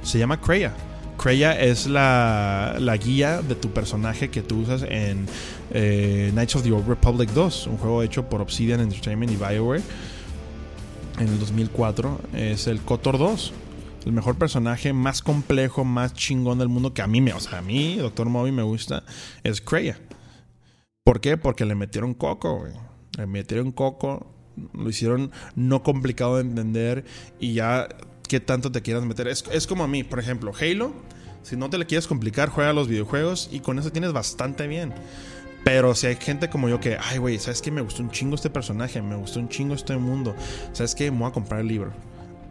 Se 0.04 0.20
llama 0.20 0.40
Kreia. 0.40 0.74
Kreia 1.18 1.60
es 1.60 1.88
la, 1.88 2.78
guía 3.04 3.42
de 3.42 3.56
tu 3.56 3.72
personaje 3.72 4.30
que 4.30 4.42
tú 4.42 4.62
usas 4.62 4.84
en 4.84 5.26
eh, 5.72 6.30
Knights 6.34 6.56
of 6.56 6.64
the 6.64 6.72
Old 6.72 6.88
Republic 6.88 7.30
2, 7.32 7.68
un 7.68 7.78
juego 7.78 8.04
hecho 8.04 8.30
por 8.30 8.42
Obsidian 8.42 8.80
Entertainment 8.80 9.32
y 9.32 9.36
BioWare 9.36 9.82
en 11.20 11.28
el 11.28 11.40
2004. 11.40 12.20
Es 12.34 12.68
el 12.68 12.82
Kotor 12.82 13.18
2, 13.18 13.54
el 14.06 14.12
mejor 14.12 14.38
personaje 14.38 14.94
más 14.94 15.22
complejo, 15.22 15.84
más 15.84 16.14
chingón 16.14 16.60
del 16.60 16.70
mundo 16.70 16.94
que 16.94 17.02
a 17.02 17.08
mí 17.08 17.22
me, 17.22 17.34
o 17.34 17.40
sea, 17.40 17.60
a 17.60 17.62
mí, 17.62 17.96
Doctor 17.96 18.30
Moby, 18.30 18.52
me 18.52 18.64
gusta, 18.64 19.04
es 19.44 19.62
Kreia. 19.62 20.00
¿Por 21.04 21.22
qué? 21.22 21.38
Porque 21.38 21.66
le 21.66 21.76
metieron 21.76 22.14
coco, 22.14 22.60
güey. 22.60 22.74
Le 23.18 23.28
metieron 23.28 23.72
coco, 23.72 24.28
lo 24.74 24.90
hicieron 24.90 25.32
no 25.56 25.84
complicado 25.84 26.38
de 26.38 26.42
entender 26.42 27.06
y 27.40 27.54
ya 27.54 27.88
qué 28.28 28.40
tanto 28.40 28.72
te 28.72 28.82
quieras 28.82 29.04
meter. 29.04 29.28
Es, 29.28 29.44
es, 29.52 29.68
como 29.68 29.84
a 29.84 29.88
mí, 29.88 30.04
por 30.04 30.20
ejemplo, 30.20 30.52
Halo. 30.60 30.94
Si 31.44 31.56
no 31.56 31.70
te 31.70 31.78
le 31.78 31.86
quieres 31.86 32.08
complicar, 32.08 32.50
juega 32.50 32.74
los 32.74 32.88
videojuegos 32.88 33.50
y 33.52 33.60
con 33.60 33.78
eso 33.78 33.92
tienes 33.92 34.14
bastante 34.14 34.68
bien. 34.68 34.94
Pero 35.64 35.96
si 35.96 36.08
hay 36.08 36.16
gente 36.16 36.50
como 36.50 36.70
yo 36.70 36.80
que, 36.80 36.98
ay, 37.02 37.18
güey, 37.18 37.40
¿sabes 37.40 37.62
qué? 37.62 37.72
Me 37.72 37.82
gustó 37.82 38.04
un 38.04 38.12
chingo 38.12 38.36
este 38.36 38.50
personaje, 38.50 39.02
me 39.02 39.16
gustó 39.16 39.40
un 39.40 39.50
chingo 39.50 39.74
este 39.74 39.98
mundo. 39.98 40.36
¿Sabes 40.74 40.96
qué? 40.96 41.12
Me 41.12 41.20
voy 41.20 41.30
a 41.30 41.32
comprar 41.32 41.62
el 41.62 41.68
libro. 41.68 41.92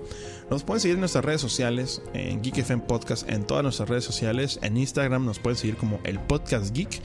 nos 0.49 0.63
pueden 0.63 0.81
seguir 0.81 0.95
en 0.95 1.01
nuestras 1.01 1.23
redes 1.25 1.41
sociales, 1.41 2.01
en 2.13 2.43
GeekFM 2.43 2.81
Podcast, 2.83 3.29
en 3.29 3.45
todas 3.45 3.63
nuestras 3.63 3.89
redes 3.89 4.03
sociales. 4.03 4.59
En 4.61 4.77
Instagram 4.77 5.25
nos 5.25 5.39
pueden 5.39 5.57
seguir 5.57 5.77
como 5.77 5.99
el 6.03 6.19
Podcast 6.19 6.75
Geek 6.75 7.01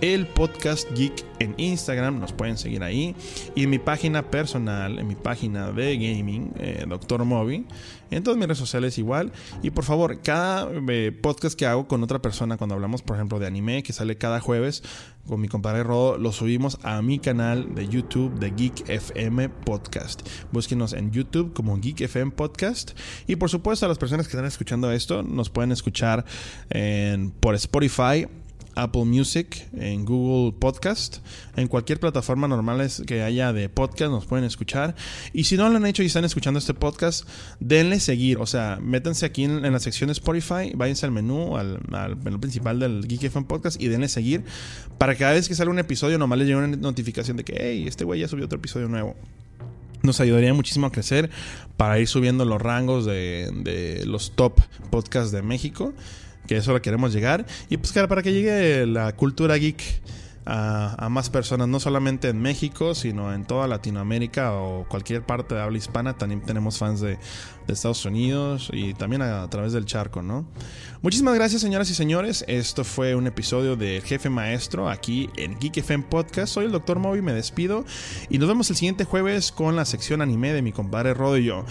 el 0.00 0.26
podcast 0.26 0.90
Geek 0.92 1.24
en 1.40 1.54
Instagram, 1.56 2.20
nos 2.20 2.32
pueden 2.32 2.56
seguir 2.56 2.82
ahí. 2.82 3.14
Y 3.54 3.64
en 3.64 3.70
mi 3.70 3.78
página 3.78 4.30
personal, 4.30 4.98
en 4.98 5.06
mi 5.06 5.14
página 5.14 5.72
de 5.72 5.96
gaming, 5.96 6.52
eh, 6.58 6.84
Doctor 6.88 7.24
Moby, 7.24 7.66
en 8.10 8.22
todas 8.22 8.38
mis 8.38 8.46
redes 8.46 8.58
sociales 8.58 8.98
igual. 8.98 9.32
Y 9.62 9.70
por 9.70 9.84
favor, 9.84 10.20
cada 10.22 10.68
eh, 10.88 11.12
podcast 11.12 11.58
que 11.58 11.66
hago 11.66 11.88
con 11.88 12.02
otra 12.02 12.20
persona, 12.20 12.56
cuando 12.56 12.74
hablamos, 12.74 13.02
por 13.02 13.16
ejemplo, 13.16 13.38
de 13.38 13.46
anime, 13.46 13.82
que 13.82 13.92
sale 13.92 14.16
cada 14.16 14.40
jueves, 14.40 14.82
con 15.26 15.40
mi 15.40 15.48
compadre 15.48 15.82
Rodo, 15.82 16.18
lo 16.18 16.32
subimos 16.32 16.78
a 16.82 17.02
mi 17.02 17.18
canal 17.18 17.74
de 17.74 17.86
YouTube 17.88 18.38
de 18.38 18.50
Geek 18.50 18.88
FM 18.88 19.48
Podcast. 19.48 20.26
Búsquenos 20.50 20.92
en 20.92 21.10
YouTube 21.10 21.52
como 21.52 21.78
Geek 21.78 22.00
FM 22.02 22.32
Podcast. 22.32 22.98
Y 23.26 23.36
por 23.36 23.50
supuesto, 23.50 23.86
a 23.86 23.88
las 23.88 23.98
personas 23.98 24.26
que 24.26 24.32
están 24.32 24.46
escuchando 24.46 24.90
esto, 24.90 25.22
nos 25.22 25.50
pueden 25.50 25.72
escuchar 25.72 26.24
en, 26.70 27.30
por 27.30 27.54
Spotify 27.54 28.26
Apple 28.82 29.04
Music, 29.04 29.68
en 29.74 30.04
Google 30.04 30.56
Podcast, 30.58 31.18
en 31.56 31.68
cualquier 31.68 32.00
plataforma 32.00 32.48
normal 32.48 32.90
que 33.06 33.22
haya 33.22 33.52
de 33.52 33.68
podcast 33.68 34.10
nos 34.10 34.26
pueden 34.26 34.44
escuchar. 34.44 34.94
Y 35.32 35.44
si 35.44 35.56
no 35.56 35.68
lo 35.68 35.76
han 35.76 35.86
hecho 35.86 36.02
y 36.02 36.06
están 36.06 36.24
escuchando 36.24 36.58
este 36.58 36.74
podcast, 36.74 37.28
denle 37.58 38.00
seguir. 38.00 38.38
O 38.38 38.46
sea, 38.46 38.78
métanse 38.80 39.26
aquí 39.26 39.44
en, 39.44 39.62
la 39.70 39.80
sección 39.80 40.08
de 40.08 40.12
Spotify, 40.12 40.72
váyanse 40.74 41.06
al 41.06 41.12
menú, 41.12 41.56
al, 41.56 41.80
menú 42.22 42.40
principal 42.40 42.78
del 42.78 43.06
Geek 43.06 43.24
FM 43.24 43.46
Podcast 43.46 43.80
y 43.80 43.88
denle 43.88 44.08
seguir 44.08 44.44
para 44.98 45.14
cada 45.14 45.32
vez 45.32 45.48
que 45.48 45.54
sale 45.54 45.70
un 45.70 45.78
episodio 45.78 46.18
nomás 46.18 46.38
les 46.38 46.48
llegue 46.48 46.58
una 46.58 46.76
notificación 46.76 47.36
de 47.36 47.44
que, 47.44 47.56
hey, 47.58 47.84
este 47.86 48.04
güey 48.04 48.20
ya 48.20 48.28
subió 48.28 48.44
otro 48.44 48.58
episodio 48.58 48.88
nuevo 48.88 49.16
nos 50.02 50.20
ayudaría 50.20 50.54
muchísimo 50.54 50.86
a 50.86 50.92
crecer 50.92 51.30
para 51.76 51.98
ir 51.98 52.08
subiendo 52.08 52.44
los 52.44 52.60
rangos 52.60 53.04
de, 53.04 53.50
de, 53.62 54.06
los 54.06 54.32
top 54.32 54.60
podcasts 54.90 55.30
de 55.30 55.42
México 55.42 55.92
que 56.50 56.56
eso 56.56 56.72
lo 56.72 56.82
queremos 56.82 57.12
llegar. 57.12 57.46
Y 57.68 57.76
pues 57.76 57.92
para 57.92 58.22
que 58.22 58.32
llegue 58.32 58.84
la 58.84 59.14
cultura 59.14 59.54
geek 59.54 59.80
a, 60.44 61.08
más 61.08 61.30
personas, 61.30 61.68
no 61.68 61.78
solamente 61.78 62.28
en 62.28 62.42
México, 62.42 62.96
sino 62.96 63.32
en 63.32 63.44
toda 63.44 63.68
Latinoamérica 63.68 64.54
o 64.54 64.84
cualquier 64.88 65.24
parte 65.24 65.54
de 65.54 65.60
habla 65.60 65.78
hispana. 65.78 66.18
También 66.18 66.40
tenemos 66.40 66.76
fans 66.76 67.00
de, 67.00 67.18
Estados 67.68 68.04
Unidos 68.04 68.68
y 68.72 68.94
también 68.94 69.22
a, 69.22 69.48
través 69.48 69.72
del 69.72 69.84
charco, 69.84 70.22
¿no? 70.22 70.44
Muchísimas 71.02 71.36
gracias, 71.36 71.62
señoras 71.62 71.88
y 71.88 71.94
señores. 71.94 72.44
Esto 72.48 72.82
fue 72.82 73.14
un 73.14 73.28
episodio 73.28 73.76
de 73.76 74.02
Jefe 74.04 74.28
Maestro 74.28 74.90
aquí 74.90 75.30
en 75.36 75.56
Geek 75.56 75.76
FM 75.76 76.06
Podcast. 76.10 76.52
Soy 76.52 76.64
el 76.64 76.72
Dr. 76.72 76.98
Moby, 76.98 77.22
me 77.22 77.32
despido 77.32 77.84
y 78.28 78.38
nos 78.38 78.48
vemos 78.48 78.68
el 78.70 78.76
siguiente 78.76 79.04
jueves 79.04 79.52
con 79.52 79.76
la 79.76 79.84
sección 79.84 80.20
anime 80.20 80.52
de 80.52 80.62
mi 80.62 80.72
compadre 80.72 81.14
Rodo 81.14 81.38
y 81.38 81.44
yo. 81.44 81.64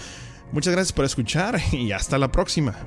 Muchas 0.53 0.71
gracias 0.71 0.93
por 0.93 1.03
escuchar 1.03 1.59
y 1.73 1.91
hasta 1.91 2.17
la 2.17 2.31
próxima. 2.31 2.77